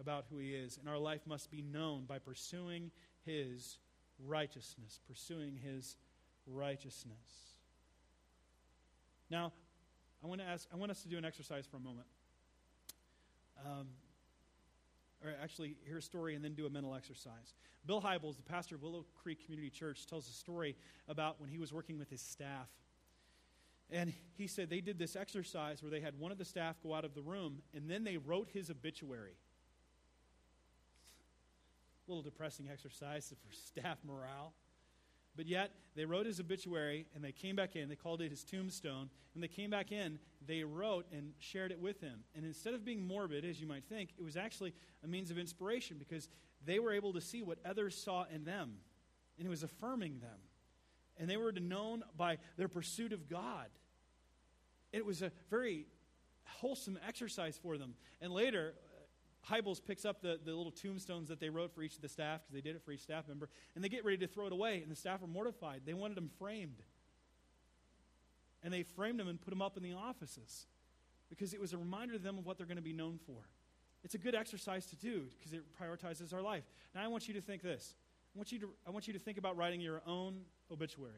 about 0.00 0.24
who 0.30 0.38
he 0.38 0.50
is. 0.54 0.78
And 0.78 0.88
our 0.88 0.98
life 0.98 1.20
must 1.26 1.50
be 1.50 1.62
known 1.62 2.04
by 2.04 2.18
pursuing 2.18 2.90
his 3.24 3.78
righteousness, 4.26 5.00
pursuing 5.06 5.56
his 5.56 5.96
righteousness. 6.46 7.53
Now, 9.30 9.52
I 10.22 10.26
want 10.26 10.40
to 10.40 10.46
ask, 10.46 10.66
I 10.72 10.76
want 10.76 10.90
us 10.90 11.02
to 11.02 11.08
do 11.08 11.18
an 11.18 11.24
exercise 11.24 11.66
for 11.66 11.76
a 11.76 11.80
moment. 11.80 12.06
Um, 13.64 13.88
or 15.22 15.32
actually, 15.42 15.76
hear 15.86 15.98
a 15.98 16.02
story 16.02 16.34
and 16.34 16.44
then 16.44 16.54
do 16.54 16.66
a 16.66 16.70
mental 16.70 16.94
exercise. 16.94 17.54
Bill 17.86 18.00
Hybels, 18.00 18.36
the 18.36 18.42
pastor 18.42 18.74
of 18.74 18.82
Willow 18.82 19.04
Creek 19.22 19.44
Community 19.44 19.70
Church, 19.70 20.06
tells 20.06 20.28
a 20.28 20.32
story 20.32 20.76
about 21.08 21.40
when 21.40 21.48
he 21.48 21.58
was 21.58 21.72
working 21.72 21.98
with 21.98 22.10
his 22.10 22.20
staff. 22.20 22.68
And 23.90 24.12
he 24.36 24.46
said 24.46 24.70
they 24.70 24.80
did 24.80 24.98
this 24.98 25.16
exercise 25.16 25.82
where 25.82 25.90
they 25.90 26.00
had 26.00 26.18
one 26.18 26.32
of 26.32 26.38
the 26.38 26.44
staff 26.44 26.76
go 26.82 26.94
out 26.94 27.04
of 27.04 27.14
the 27.14 27.20
room 27.22 27.62
and 27.74 27.88
then 27.88 28.02
they 28.02 28.16
wrote 28.16 28.48
his 28.52 28.70
obituary 28.70 29.36
a 32.06 32.10
little 32.10 32.22
depressing 32.22 32.68
exercise 32.70 33.32
for 33.42 33.52
staff 33.80 33.98
morale. 34.06 34.52
But 35.36 35.46
yet, 35.46 35.72
they 35.96 36.04
wrote 36.04 36.26
his 36.26 36.40
obituary 36.40 37.06
and 37.14 37.22
they 37.22 37.32
came 37.32 37.56
back 37.56 37.76
in. 37.76 37.88
They 37.88 37.96
called 37.96 38.20
it 38.20 38.30
his 38.30 38.44
tombstone. 38.44 39.10
And 39.34 39.42
they 39.42 39.48
came 39.48 39.70
back 39.70 39.90
in, 39.90 40.18
they 40.46 40.62
wrote 40.62 41.06
and 41.12 41.32
shared 41.40 41.72
it 41.72 41.80
with 41.80 42.00
him. 42.00 42.20
And 42.36 42.44
instead 42.44 42.74
of 42.74 42.84
being 42.84 43.04
morbid, 43.06 43.44
as 43.44 43.60
you 43.60 43.66
might 43.66 43.84
think, 43.84 44.10
it 44.16 44.22
was 44.22 44.36
actually 44.36 44.74
a 45.02 45.08
means 45.08 45.30
of 45.30 45.38
inspiration 45.38 45.96
because 45.98 46.28
they 46.64 46.78
were 46.78 46.92
able 46.92 47.12
to 47.14 47.20
see 47.20 47.42
what 47.42 47.58
others 47.64 47.96
saw 47.96 48.26
in 48.32 48.44
them. 48.44 48.76
And 49.38 49.46
it 49.46 49.50
was 49.50 49.64
affirming 49.64 50.20
them. 50.20 50.38
And 51.16 51.28
they 51.28 51.36
were 51.36 51.52
known 51.52 52.02
by 52.16 52.38
their 52.56 52.68
pursuit 52.68 53.12
of 53.12 53.28
God. 53.28 53.66
It 54.92 55.04
was 55.04 55.22
a 55.22 55.32
very 55.50 55.86
wholesome 56.44 56.98
exercise 57.06 57.58
for 57.60 57.76
them. 57.76 57.94
And 58.20 58.32
later, 58.32 58.74
Hybels 59.50 59.84
picks 59.84 60.04
up 60.04 60.22
the, 60.22 60.40
the 60.42 60.54
little 60.54 60.72
tombstones 60.72 61.28
that 61.28 61.38
they 61.38 61.50
wrote 61.50 61.74
for 61.74 61.82
each 61.82 61.96
of 61.96 62.00
the 62.00 62.08
staff, 62.08 62.40
because 62.40 62.54
they 62.54 62.60
did 62.60 62.76
it 62.76 62.82
for 62.82 62.92
each 62.92 63.02
staff 63.02 63.28
member, 63.28 63.48
and 63.74 63.84
they 63.84 63.88
get 63.88 64.04
ready 64.04 64.18
to 64.18 64.26
throw 64.26 64.46
it 64.46 64.52
away, 64.52 64.80
and 64.82 64.90
the 64.90 64.96
staff 64.96 65.22
are 65.22 65.26
mortified. 65.26 65.82
They 65.84 65.94
wanted 65.94 66.16
them 66.16 66.30
framed. 66.38 66.82
And 68.62 68.72
they 68.72 68.82
framed 68.82 69.20
them 69.20 69.28
and 69.28 69.40
put 69.40 69.50
them 69.50 69.60
up 69.60 69.76
in 69.76 69.82
the 69.82 69.92
offices 69.92 70.66
because 71.28 71.52
it 71.52 71.60
was 71.60 71.72
a 71.72 71.78
reminder 71.78 72.14
to 72.14 72.18
them 72.18 72.38
of 72.38 72.46
what 72.46 72.56
they're 72.56 72.66
going 72.66 72.76
to 72.76 72.82
be 72.82 72.94
known 72.94 73.18
for. 73.26 73.36
It's 74.02 74.14
a 74.14 74.18
good 74.18 74.34
exercise 74.34 74.86
to 74.86 74.96
do 74.96 75.24
because 75.38 75.52
it 75.52 75.62
prioritizes 75.80 76.32
our 76.32 76.42
life. 76.42 76.64
Now, 76.94 77.04
I 77.04 77.08
want 77.08 77.28
you 77.28 77.34
to 77.34 77.40
think 77.40 77.62
this. 77.62 77.94
I 78.34 78.38
want 78.38 78.52
you 78.52 78.58
to, 78.60 78.70
I 78.86 78.90
want 78.90 79.06
you 79.06 79.12
to 79.12 79.18
think 79.18 79.38
about 79.38 79.56
writing 79.56 79.80
your 79.80 80.02
own 80.06 80.40
obituary. 80.70 81.12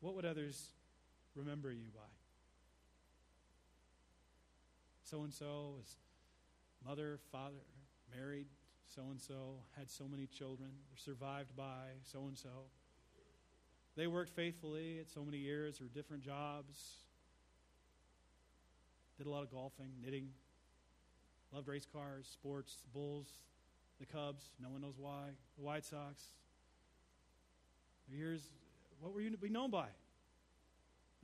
What 0.00 0.14
would 0.14 0.24
others 0.24 0.68
remember 1.34 1.72
you 1.72 1.88
by? 1.94 2.15
So 5.06 5.22
and 5.22 5.32
so 5.32 5.76
is 5.80 5.96
mother, 6.84 7.20
father, 7.30 7.54
married, 8.16 8.46
so 8.94 9.02
and 9.10 9.20
so, 9.20 9.54
had 9.78 9.88
so 9.88 10.08
many 10.08 10.26
children, 10.26 10.70
survived 10.96 11.56
by 11.56 11.94
so 12.02 12.26
and 12.26 12.36
so. 12.36 12.66
They 13.96 14.08
worked 14.08 14.30
faithfully 14.30 14.98
at 15.00 15.08
so 15.08 15.24
many 15.24 15.38
years 15.38 15.80
or 15.80 15.84
different 15.84 16.24
jobs. 16.24 16.96
Did 19.16 19.26
a 19.26 19.30
lot 19.30 19.42
of 19.42 19.50
golfing, 19.50 19.90
knitting. 20.04 20.28
Loved 21.52 21.68
race 21.68 21.86
cars, 21.90 22.28
sports, 22.30 22.82
Bulls, 22.92 23.28
the 24.00 24.06
Cubs. 24.06 24.50
No 24.60 24.68
one 24.68 24.82
knows 24.82 24.96
why. 24.98 25.28
The 25.56 25.64
White 25.64 25.84
Sox. 25.84 26.24
Here's 28.12 28.42
what 29.00 29.14
were 29.14 29.20
you 29.20 29.30
to 29.30 29.38
be 29.38 29.48
known 29.48 29.70
by? 29.70 29.78
What 29.78 29.88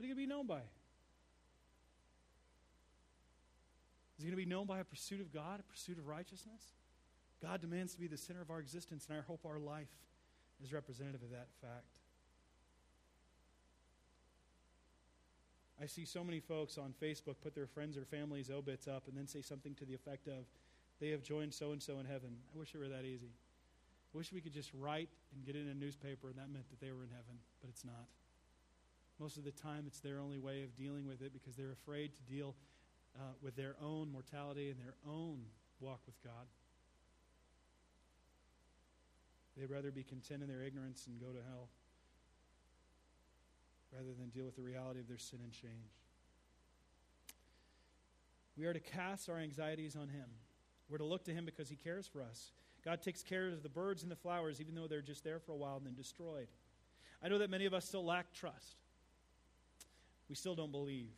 are 0.01 0.07
you 0.07 0.15
going 0.15 0.27
to 0.27 0.27
be 0.27 0.35
known 0.35 0.47
by? 0.47 0.61
Is 4.23 4.27
it 4.27 4.31
going 4.31 4.39
to 4.39 4.47
be 4.47 4.55
known 4.55 4.67
by 4.67 4.79
a 4.79 4.85
pursuit 4.85 5.19
of 5.19 5.33
God, 5.33 5.59
a 5.59 5.63
pursuit 5.63 5.97
of 5.97 6.07
righteousness? 6.07 6.71
God 7.41 7.59
demands 7.59 7.93
to 7.93 7.99
be 7.99 8.07
the 8.07 8.15
center 8.15 8.41
of 8.41 8.49
our 8.49 8.61
existence, 8.61 9.05
and 9.09 9.17
I 9.17 9.21
hope 9.21 9.41
our 9.45 9.59
life 9.59 9.91
is 10.63 10.71
representative 10.71 11.21
of 11.21 11.31
that 11.31 11.47
fact. 11.59 11.99
I 15.81 15.87
see 15.87 16.05
so 16.05 16.23
many 16.23 16.39
folks 16.39 16.77
on 16.77 16.93
Facebook 17.03 17.35
put 17.43 17.53
their 17.53 17.67
friends 17.67 17.97
or 17.97 18.05
families' 18.05 18.49
obits 18.49 18.87
up 18.87 19.09
and 19.09 19.17
then 19.17 19.27
say 19.27 19.41
something 19.41 19.75
to 19.75 19.83
the 19.83 19.93
effect 19.93 20.29
of, 20.29 20.45
they 21.01 21.09
have 21.09 21.21
joined 21.21 21.53
so 21.53 21.73
and 21.73 21.83
so 21.83 21.99
in 21.99 22.05
heaven. 22.05 22.37
I 22.55 22.57
wish 22.57 22.73
it 22.73 22.77
were 22.77 22.87
that 22.87 23.03
easy. 23.03 23.33
I 24.15 24.17
wish 24.17 24.31
we 24.31 24.39
could 24.39 24.53
just 24.53 24.71
write 24.73 25.09
and 25.35 25.45
get 25.45 25.57
in 25.57 25.67
a 25.67 25.73
newspaper 25.73 26.29
and 26.29 26.37
that 26.37 26.49
meant 26.49 26.69
that 26.69 26.79
they 26.79 26.93
were 26.93 27.03
in 27.03 27.09
heaven, 27.09 27.43
but 27.59 27.69
it's 27.69 27.83
not. 27.83 28.07
Most 29.19 29.35
of 29.35 29.43
the 29.43 29.51
time, 29.51 29.83
it's 29.85 29.99
their 29.99 30.21
only 30.21 30.39
way 30.39 30.63
of 30.63 30.77
dealing 30.77 31.05
with 31.05 31.21
it 31.21 31.33
because 31.33 31.57
they're 31.57 31.73
afraid 31.73 32.11
to 32.15 32.21
deal 32.33 32.55
uh, 33.19 33.33
with 33.41 33.55
their 33.55 33.75
own 33.81 34.11
mortality 34.11 34.69
and 34.69 34.79
their 34.79 34.95
own 35.07 35.39
walk 35.79 35.99
with 36.05 36.21
God. 36.23 36.47
They'd 39.57 39.69
rather 39.69 39.91
be 39.91 40.03
content 40.03 40.41
in 40.41 40.49
their 40.49 40.63
ignorance 40.63 41.05
and 41.07 41.19
go 41.19 41.27
to 41.27 41.43
hell 41.47 41.69
rather 43.95 44.13
than 44.17 44.29
deal 44.29 44.45
with 44.45 44.55
the 44.55 44.61
reality 44.61 44.99
of 44.99 45.07
their 45.07 45.19
sin 45.19 45.39
and 45.43 45.51
change. 45.51 45.93
We 48.57 48.65
are 48.65 48.73
to 48.73 48.79
cast 48.79 49.29
our 49.29 49.37
anxieties 49.37 49.95
on 49.95 50.09
Him. 50.09 50.25
We're 50.89 50.97
to 50.97 51.05
look 51.05 51.25
to 51.25 51.33
Him 51.33 51.45
because 51.45 51.69
He 51.69 51.75
cares 51.75 52.07
for 52.07 52.21
us. 52.21 52.51
God 52.83 53.01
takes 53.01 53.23
care 53.23 53.47
of 53.47 53.63
the 53.63 53.69
birds 53.69 54.03
and 54.03 54.11
the 54.11 54.15
flowers, 54.15 54.59
even 54.59 54.75
though 54.75 54.87
they're 54.87 55.01
just 55.01 55.23
there 55.23 55.39
for 55.39 55.53
a 55.53 55.55
while 55.55 55.77
and 55.77 55.85
then 55.85 55.95
destroyed. 55.95 56.47
I 57.23 57.29
know 57.29 57.37
that 57.37 57.49
many 57.49 57.65
of 57.65 57.73
us 57.73 57.85
still 57.85 58.05
lack 58.05 58.33
trust. 58.33 58.75
We 60.29 60.35
still 60.35 60.55
don't 60.55 60.71
believe. 60.71 61.11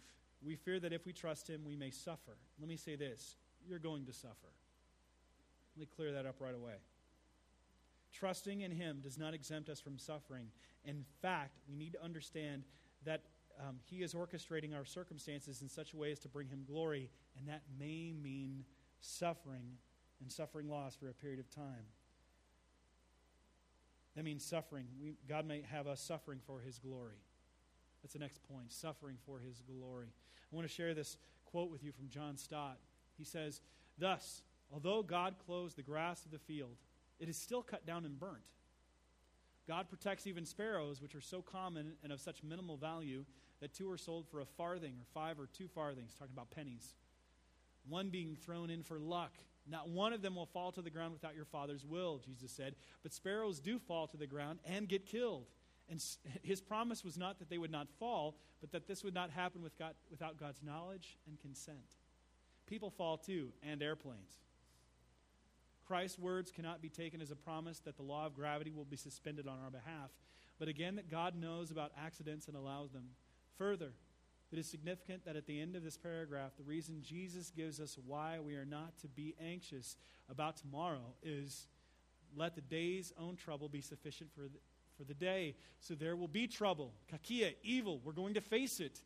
We 0.46 0.56
fear 0.56 0.80
that 0.80 0.94
if 0.94 1.06
we 1.06 1.14
trust 1.14 1.50
Him, 1.50 1.62
we 1.66 1.76
may 1.76 1.90
suffer. 1.90 2.38
Let 2.60 2.70
me 2.70 2.78
say 2.78 2.96
this 2.96 3.36
you're 3.68 3.80
going 3.80 4.06
to 4.06 4.14
suffer. 4.14 4.54
Let 5.76 5.80
me 5.80 5.88
clear 5.96 6.12
that 6.14 6.26
up 6.26 6.36
right 6.40 6.54
away. 6.54 6.76
Trusting 8.14 8.62
in 8.62 8.72
Him 8.72 9.00
does 9.04 9.18
not 9.18 9.34
exempt 9.34 9.70
us 9.70 9.80
from 9.80 9.98
suffering. 9.98 10.48
In 10.86 11.04
fact, 11.22 11.58
we 11.68 11.76
need 11.76 11.94
to 11.94 12.04
understand 12.04 12.64
that 13.06 13.24
um, 13.60 13.78
He 13.90 14.04
is 14.04 14.14
orchestrating 14.14 14.76
our 14.76 14.86
circumstances 14.86 15.62
in 15.62 15.68
such 15.68 15.94
a 15.94 15.98
way 15.98 16.12
as 16.12 16.20
to 16.20 16.30
bring 16.30 16.48
Him 16.48 16.64
glory, 16.68 17.10
and 17.38 17.48
that 17.48 17.64
may 17.80 18.14
mean 18.14 18.64
suffering 19.02 19.78
and 20.22 20.32
suffering 20.32 20.70
loss 20.70 20.96
for 20.96 21.10
a 21.10 21.14
period 21.14 21.40
of 21.40 21.50
time. 21.50 21.86
That 24.16 24.24
means 24.24 24.46
suffering. 24.46 24.86
We, 25.02 25.16
God 25.28 25.46
may 25.46 25.64
have 25.70 25.88
us 25.88 26.00
suffering 26.00 26.40
for 26.46 26.62
His 26.62 26.78
glory. 26.78 27.18
That's 28.06 28.14
the 28.14 28.20
next 28.20 28.48
point 28.48 28.72
suffering 28.72 29.18
for 29.26 29.40
His 29.40 29.64
glory. 29.64 30.10
I 30.54 30.56
want 30.56 30.68
to 30.68 30.72
share 30.72 30.94
this 30.94 31.18
quote 31.44 31.72
with 31.72 31.84
you 31.84 31.92
from 31.92 32.08
John 32.08 32.38
Stott. 32.38 32.78
He 33.18 33.24
says, 33.24 33.62
Thus, 33.98 34.44
although 34.72 35.02
God 35.02 35.34
clothes 35.44 35.74
the 35.74 35.82
grass 35.82 36.24
of 36.24 36.30
the 36.30 36.38
field, 36.38 36.78
it 37.20 37.30
is 37.30 37.36
still 37.36 37.64
cut 37.64 37.88
down 37.88 38.06
and 38.06 38.20
burnt. 38.20 38.44
God 39.68 39.90
protects 39.90 40.28
even 40.28 40.46
sparrows, 40.46 41.02
which 41.02 41.16
are 41.16 41.22
so 41.22 41.42
common 41.42 41.94
and 42.04 42.14
of 42.14 42.20
such 42.20 42.44
minimal 42.44 42.78
value 42.78 43.26
that 43.60 43.74
two 43.74 43.90
are 43.90 43.98
sold 43.98 44.28
for 44.28 44.40
a 44.40 44.46
farthing 44.46 44.94
or 45.00 45.06
five 45.12 45.40
or 45.40 45.48
two 45.48 45.68
farthings, 45.68 46.14
talking 46.14 46.36
about 46.36 46.52
pennies. 46.52 46.94
One 47.90 48.10
being 48.10 48.36
thrown 48.36 48.70
in 48.70 48.84
for 48.84 49.00
luck. 49.00 49.34
Not 49.68 49.90
one 49.90 50.14
of 50.14 50.22
them 50.22 50.36
will 50.36 50.46
fall 50.46 50.72
to 50.74 50.84
the 50.84 50.92
ground 50.92 51.14
without 51.14 51.36
your 51.36 51.46
Father's 51.46 51.84
will, 51.84 52.22
Jesus 52.24 52.52
said. 52.52 52.76
But 53.02 53.14
sparrows 53.14 53.60
do 53.60 53.80
fall 53.80 54.06
to 54.10 54.18
the 54.18 54.28
ground 54.28 54.60
and 54.64 54.88
get 54.88 55.08
killed. 55.08 55.48
And 55.90 56.04
his 56.42 56.62
promise 56.62 57.04
was 57.04 57.18
not 57.18 57.40
that 57.40 57.50
they 57.50 57.58
would 57.58 57.72
not 57.72 57.88
fall, 58.00 58.38
but 58.60 58.72
that 58.72 58.88
this 58.88 59.04
would 59.04 59.14
not 59.14 59.30
happen 59.30 59.62
with 59.62 59.78
God, 59.78 59.94
without 60.10 60.40
God's 60.40 60.64
knowledge 60.64 61.18
and 61.28 61.40
consent. 61.40 61.78
People 62.66 62.90
fall 62.90 63.18
too, 63.18 63.50
and 63.62 63.84
airplanes. 63.84 64.40
Christ's 65.86 66.18
words 66.18 66.52
cannot 66.52 66.82
be 66.82 66.90
taken 66.90 67.22
as 67.22 67.30
a 67.30 67.36
promise 67.36 67.80
that 67.82 67.98
the 67.98 68.04
law 68.04 68.26
of 68.26 68.34
gravity 68.34 68.72
will 68.72 68.86
be 68.86 68.96
suspended 68.96 69.48
on 69.48 69.60
our 69.64 69.70
behalf, 69.70 70.10
but 70.58 70.68
again 70.68 70.96
that 70.96 71.12
God 71.12 71.36
knows 71.36 71.70
about 71.70 71.92
accidents 72.04 72.48
and 72.48 72.58
allows 72.58 72.92
them. 72.92 73.10
Further, 73.60 73.92
it 74.52 74.58
is 74.58 74.68
significant 74.68 75.26
that 75.26 75.36
at 75.36 75.46
the 75.46 75.62
end 75.62 75.76
of 75.76 75.84
this 75.84 75.98
paragraph, 75.98 76.52
the 76.58 76.64
reason 76.64 77.02
Jesus 77.04 77.52
gives 77.52 77.80
us 77.80 77.98
why 78.06 78.40
we 78.40 78.56
are 78.56 78.66
not 78.66 78.98
to 79.02 79.08
be 79.08 79.36
anxious 79.40 79.96
about 80.30 80.58
tomorrow 80.58 81.14
is 81.22 81.68
let 82.36 82.56
the 82.56 82.62
day's 82.62 83.14
own 83.20 83.36
trouble 83.36 83.70
be 83.70 83.82
sufficient 83.82 84.32
for 84.34 84.42
the, 84.42 84.58
for 84.98 85.04
the 85.04 85.14
day. 85.14 85.56
So 85.80 85.96
there 85.96 86.16
will 86.16 86.28
be 86.28 86.48
trouble, 86.48 86.94
kakia, 87.12 87.56
evil. 87.64 88.00
We're 88.04 88.14
going 88.14 88.36
to 88.36 88.42
face 88.42 88.80
it. 88.80 89.00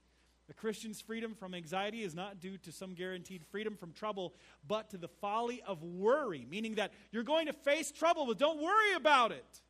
A 0.50 0.54
Christian's 0.54 1.00
freedom 1.00 1.36
from 1.36 1.54
anxiety 1.54 2.02
is 2.02 2.16
not 2.16 2.40
due 2.40 2.58
to 2.60 2.72
some 2.72 2.96
guaranteed 2.96 3.46
freedom 3.52 3.76
from 3.76 3.94
trouble, 3.94 4.34
but 4.68 4.90
to 4.90 4.98
the 4.98 5.08
folly 5.08 5.62
of 5.68 5.84
worry, 5.84 6.48
meaning 6.50 6.76
that 6.76 6.92
you're 7.12 7.24
going 7.24 7.46
to 7.46 7.54
face 7.54 7.92
trouble, 7.92 8.26
but 8.26 8.40
don't 8.40 8.60
worry 8.60 8.94
about 8.96 9.32
it. 9.32 9.62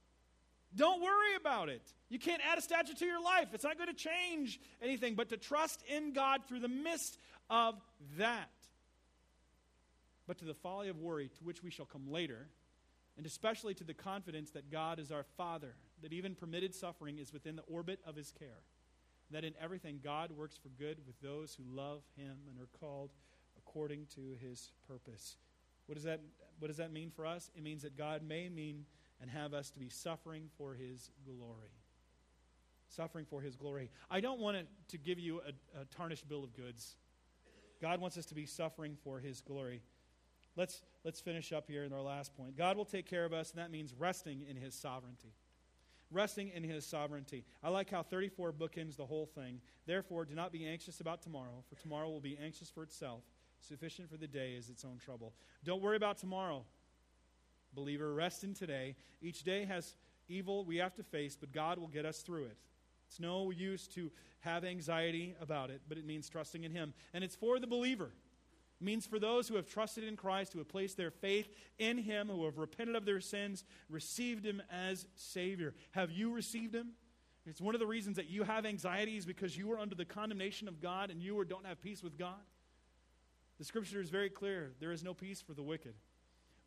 Don't 0.75 1.01
worry 1.01 1.35
about 1.35 1.67
it. 1.67 1.81
You 2.09 2.19
can't 2.19 2.41
add 2.49 2.57
a 2.57 2.61
statue 2.61 2.93
to 2.93 3.05
your 3.05 3.21
life. 3.21 3.49
It's 3.53 3.63
not 3.63 3.77
going 3.77 3.89
to 3.89 3.95
change 3.95 4.59
anything, 4.81 5.15
but 5.15 5.29
to 5.29 5.37
trust 5.37 5.83
in 5.87 6.13
God 6.13 6.41
through 6.47 6.59
the 6.59 6.69
midst 6.69 7.17
of 7.49 7.75
that. 8.17 8.49
But 10.27 10.37
to 10.37 10.45
the 10.45 10.53
folly 10.53 10.89
of 10.89 10.99
worry, 10.99 11.29
to 11.39 11.43
which 11.43 11.63
we 11.63 11.71
shall 11.71 11.87
come 11.87 12.09
later, 12.09 12.47
and 13.19 13.27
especially 13.27 13.75
to 13.75 13.83
the 13.83 13.93
confidence 13.93 14.49
that 14.51 14.71
God 14.71 14.97
is 14.97 15.11
our 15.11 15.25
Father, 15.37 15.75
that 16.01 16.11
even 16.11 16.33
permitted 16.33 16.73
suffering 16.73 17.19
is 17.19 17.31
within 17.31 17.55
the 17.55 17.61
orbit 17.63 17.99
of 18.07 18.15
His 18.15 18.31
care 18.31 18.63
that 19.31 19.43
in 19.43 19.53
everything 19.61 19.99
God 20.03 20.31
works 20.31 20.57
for 20.57 20.69
good 20.69 20.97
with 21.05 21.19
those 21.21 21.55
who 21.55 21.63
love 21.75 22.01
him 22.15 22.37
and 22.49 22.59
are 22.59 22.79
called 22.79 23.11
according 23.57 24.07
to 24.15 24.35
his 24.41 24.71
purpose. 24.87 25.37
What 25.85 25.95
does 25.95 26.03
that, 26.03 26.21
what 26.59 26.67
does 26.67 26.77
that 26.77 26.91
mean 26.91 27.11
for 27.11 27.25
us? 27.25 27.51
It 27.55 27.63
means 27.63 27.83
that 27.83 27.97
God 27.97 28.23
may 28.23 28.49
mean 28.49 28.85
and 29.21 29.29
have 29.29 29.53
us 29.53 29.69
to 29.71 29.79
be 29.79 29.89
suffering 29.89 30.49
for 30.57 30.73
his 30.73 31.11
glory. 31.25 31.73
Suffering 32.87 33.25
for 33.25 33.41
his 33.41 33.55
glory. 33.55 33.91
I 34.09 34.19
don't 34.19 34.39
want 34.39 34.57
to 34.87 34.97
give 34.97 35.19
you 35.19 35.41
a, 35.41 35.81
a 35.81 35.85
tarnished 35.85 36.27
bill 36.27 36.43
of 36.43 36.55
goods. 36.55 36.95
God 37.81 38.01
wants 38.01 38.17
us 38.17 38.25
to 38.27 38.35
be 38.35 38.45
suffering 38.45 38.97
for 39.03 39.19
his 39.19 39.41
glory. 39.41 39.81
Let's, 40.55 40.81
let's 41.03 41.21
finish 41.21 41.53
up 41.53 41.67
here 41.67 41.83
in 41.83 41.93
our 41.93 42.01
last 42.01 42.35
point. 42.35 42.57
God 42.57 42.75
will 42.75 42.85
take 42.85 43.05
care 43.05 43.25
of 43.25 43.33
us, 43.33 43.51
and 43.51 43.59
that 43.59 43.71
means 43.71 43.93
resting 43.97 44.45
in 44.49 44.57
his 44.57 44.75
sovereignty 44.75 45.33
resting 46.11 46.49
in 46.49 46.63
his 46.63 46.85
sovereignty. 46.85 47.45
I 47.63 47.69
like 47.69 47.89
how 47.89 48.03
34 48.03 48.53
bookends 48.53 48.95
the 48.95 49.05
whole 49.05 49.25
thing. 49.25 49.61
Therefore, 49.85 50.25
do 50.25 50.35
not 50.35 50.51
be 50.51 50.65
anxious 50.65 50.99
about 50.99 51.21
tomorrow, 51.21 51.63
for 51.69 51.75
tomorrow 51.81 52.09
will 52.09 52.19
be 52.19 52.37
anxious 52.41 52.69
for 52.69 52.83
itself. 52.83 53.21
Sufficient 53.59 54.09
for 54.09 54.17
the 54.17 54.27
day 54.27 54.53
is 54.53 54.69
its 54.69 54.85
own 54.85 54.97
trouble. 54.97 55.33
Don't 55.63 55.81
worry 55.81 55.97
about 55.97 56.17
tomorrow. 56.17 56.63
Believer, 57.73 58.13
rest 58.13 58.43
in 58.43 58.53
today. 58.53 58.95
Each 59.21 59.43
day 59.43 59.65
has 59.65 59.95
evil 60.27 60.65
we 60.65 60.77
have 60.77 60.95
to 60.95 61.03
face, 61.03 61.37
but 61.39 61.51
God 61.51 61.77
will 61.77 61.87
get 61.87 62.05
us 62.05 62.21
through 62.21 62.45
it. 62.45 62.57
It's 63.07 63.19
no 63.19 63.51
use 63.51 63.87
to 63.89 64.11
have 64.41 64.63
anxiety 64.63 65.35
about 65.41 65.69
it, 65.69 65.81
but 65.87 65.97
it 65.97 66.05
means 66.05 66.29
trusting 66.29 66.63
in 66.63 66.71
Him. 66.71 66.93
And 67.13 67.23
it's 67.23 67.35
for 67.35 67.59
the 67.59 67.67
believer 67.67 68.11
means 68.81 69.05
for 69.05 69.19
those 69.19 69.47
who 69.47 69.55
have 69.55 69.67
trusted 69.67 70.03
in 70.03 70.15
Christ, 70.15 70.53
who 70.53 70.59
have 70.59 70.69
placed 70.69 70.97
their 70.97 71.11
faith 71.11 71.49
in 71.77 71.97
Him, 71.97 72.29
who 72.29 72.45
have 72.45 72.57
repented 72.57 72.95
of 72.95 73.05
their 73.05 73.19
sins, 73.19 73.65
received 73.89 74.45
Him 74.45 74.61
as 74.71 75.07
Savior. 75.15 75.73
Have 75.91 76.11
you 76.11 76.31
received 76.31 76.75
Him? 76.75 76.91
It's 77.45 77.61
one 77.61 77.75
of 77.75 77.79
the 77.79 77.87
reasons 77.87 78.17
that 78.17 78.29
you 78.29 78.43
have 78.43 78.65
anxieties 78.65 79.25
because 79.25 79.57
you 79.57 79.71
are 79.71 79.79
under 79.79 79.95
the 79.95 80.05
condemnation 80.05 80.67
of 80.67 80.81
God 80.81 81.09
and 81.09 81.21
you 81.21 81.43
don't 81.45 81.65
have 81.65 81.81
peace 81.81 82.03
with 82.03 82.17
God. 82.17 82.39
The 83.57 83.65
scripture 83.65 83.99
is 83.99 84.09
very 84.09 84.29
clear 84.29 84.71
there 84.79 84.91
is 84.91 85.03
no 85.03 85.13
peace 85.13 85.41
for 85.41 85.53
the 85.53 85.63
wicked. 85.63 85.93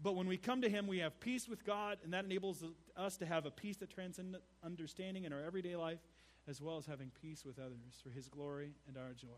But 0.02 0.16
when 0.16 0.26
we 0.26 0.36
come 0.36 0.60
to 0.62 0.68
Him, 0.68 0.86
we 0.86 0.98
have 0.98 1.18
peace 1.20 1.48
with 1.48 1.64
God, 1.64 1.98
and 2.02 2.12
that 2.12 2.24
enables 2.24 2.64
us 2.96 3.16
to 3.18 3.26
have 3.26 3.46
a 3.46 3.50
peace 3.50 3.76
that 3.76 3.88
transcends 3.88 4.36
understanding 4.64 5.24
in 5.24 5.32
our 5.32 5.40
everyday 5.40 5.76
life, 5.76 6.00
as 6.48 6.60
well 6.60 6.76
as 6.76 6.86
having 6.86 7.12
peace 7.22 7.44
with 7.44 7.60
others 7.60 8.00
for 8.02 8.10
His 8.10 8.26
glory 8.26 8.72
and 8.88 8.98
our 8.98 9.12
joy 9.12 9.28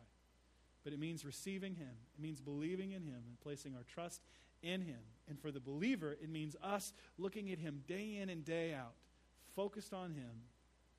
but 0.85 0.93
it 0.93 0.99
means 0.99 1.25
receiving 1.25 1.75
Him. 1.75 1.91
It 2.17 2.23
means 2.23 2.41
believing 2.41 2.93
in 2.93 3.03
Him 3.03 3.23
and 3.27 3.41
placing 3.43 3.75
our 3.75 3.85
trust 3.85 4.21
in 4.63 4.83
Him. 4.83 5.01
And 5.29 5.41
for 5.41 5.51
the 5.51 5.61
believer, 5.61 6.13
it 6.13 6.29
means 6.29 6.55
us 6.63 6.93
looking 7.19 7.51
at 7.51 7.59
Him 7.59 7.83
day 7.89 8.19
in 8.21 8.29
and 8.29 8.45
day 8.45 8.75
out, 8.75 8.95
focused 9.57 9.95
on 9.95 10.11
Him, 10.13 10.31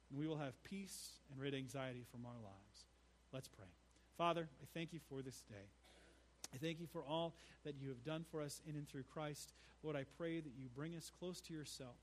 and 0.09 0.19
we 0.19 0.27
will 0.27 0.37
have 0.37 0.61
peace 0.63 1.11
and 1.31 1.39
rid 1.39 1.53
anxiety 1.53 2.03
from 2.11 2.25
our 2.25 2.41
lives. 2.43 2.85
Let's 3.31 3.47
pray. 3.47 3.65
Father, 4.17 4.47
I 4.61 4.65
thank 4.73 4.93
you 4.93 4.99
for 5.09 5.21
this 5.21 5.41
day. 5.49 5.67
I 6.53 6.57
thank 6.57 6.79
you 6.79 6.87
for 6.87 7.03
all 7.03 7.33
that 7.65 7.75
you 7.81 7.89
have 7.89 8.03
done 8.03 8.23
for 8.31 8.41
us 8.41 8.61
in 8.67 8.75
and 8.75 8.87
through 8.87 9.03
Christ. 9.03 9.51
Lord, 9.83 9.95
I 9.95 10.05
pray 10.17 10.39
that 10.39 10.53
you 10.57 10.67
bring 10.73 10.95
us 10.95 11.11
close 11.19 11.41
to 11.41 11.53
yourself. 11.53 11.95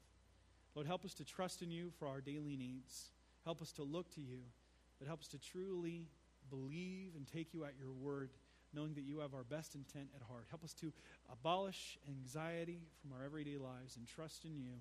Lord, 0.75 0.87
help 0.87 1.05
us 1.05 1.15
to 1.15 1.25
trust 1.25 1.63
in 1.63 1.71
you 1.71 1.91
for 1.99 2.07
our 2.07 2.21
daily 2.21 2.57
needs. 2.57 3.11
Help 3.45 3.63
us 3.63 3.73
to 3.73 3.83
look 3.83 4.11
to 4.15 4.21
you, 4.21 4.41
but 4.99 5.09
help 5.09 5.21
us 5.21 5.29
to 5.29 5.39
truly 5.39 6.07
believe 6.53 7.17
and 7.17 7.27
take 7.27 7.55
you 7.55 7.65
at 7.65 7.73
your 7.81 7.93
word 7.93 8.29
knowing 8.75 8.95
that 8.95 9.05
you 9.05 9.19
have 9.21 9.35
our 9.35 9.45
best 9.45 9.75
intent 9.75 10.09
at 10.17 10.23
heart. 10.29 10.47
Help 10.49 10.65
us 10.65 10.73
to 10.75 10.93
abolish 11.31 11.99
anxiety 12.09 12.81
from 13.01 13.13
our 13.13 13.25
everyday 13.25 13.57
lives 13.57 13.97
and 13.97 14.07
trust 14.07 14.45
in 14.45 14.57
you 14.57 14.73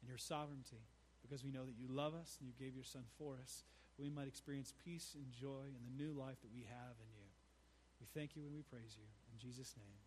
and 0.00 0.08
your 0.08 0.18
sovereignty 0.18 0.80
because 1.22 1.44
we 1.44 1.50
know 1.50 1.64
that 1.64 1.76
you 1.78 1.88
love 1.88 2.14
us 2.14 2.36
and 2.40 2.48
you 2.48 2.54
gave 2.58 2.74
your 2.74 2.84
Son 2.84 3.04
for 3.18 3.38
us. 3.42 3.64
We 3.98 4.08
might 4.10 4.28
experience 4.28 4.72
peace 4.84 5.12
and 5.14 5.30
joy 5.32 5.68
in 5.68 5.82
the 5.84 6.04
new 6.04 6.12
life 6.12 6.40
that 6.40 6.52
we 6.52 6.64
have 6.68 6.96
in 7.00 7.10
you. 7.16 7.28
We 8.00 8.06
thank 8.14 8.36
you 8.36 8.42
and 8.44 8.54
we 8.54 8.62
praise 8.62 8.96
you. 8.96 9.04
In 9.32 9.38
Jesus' 9.38 9.74
name. 9.76 9.99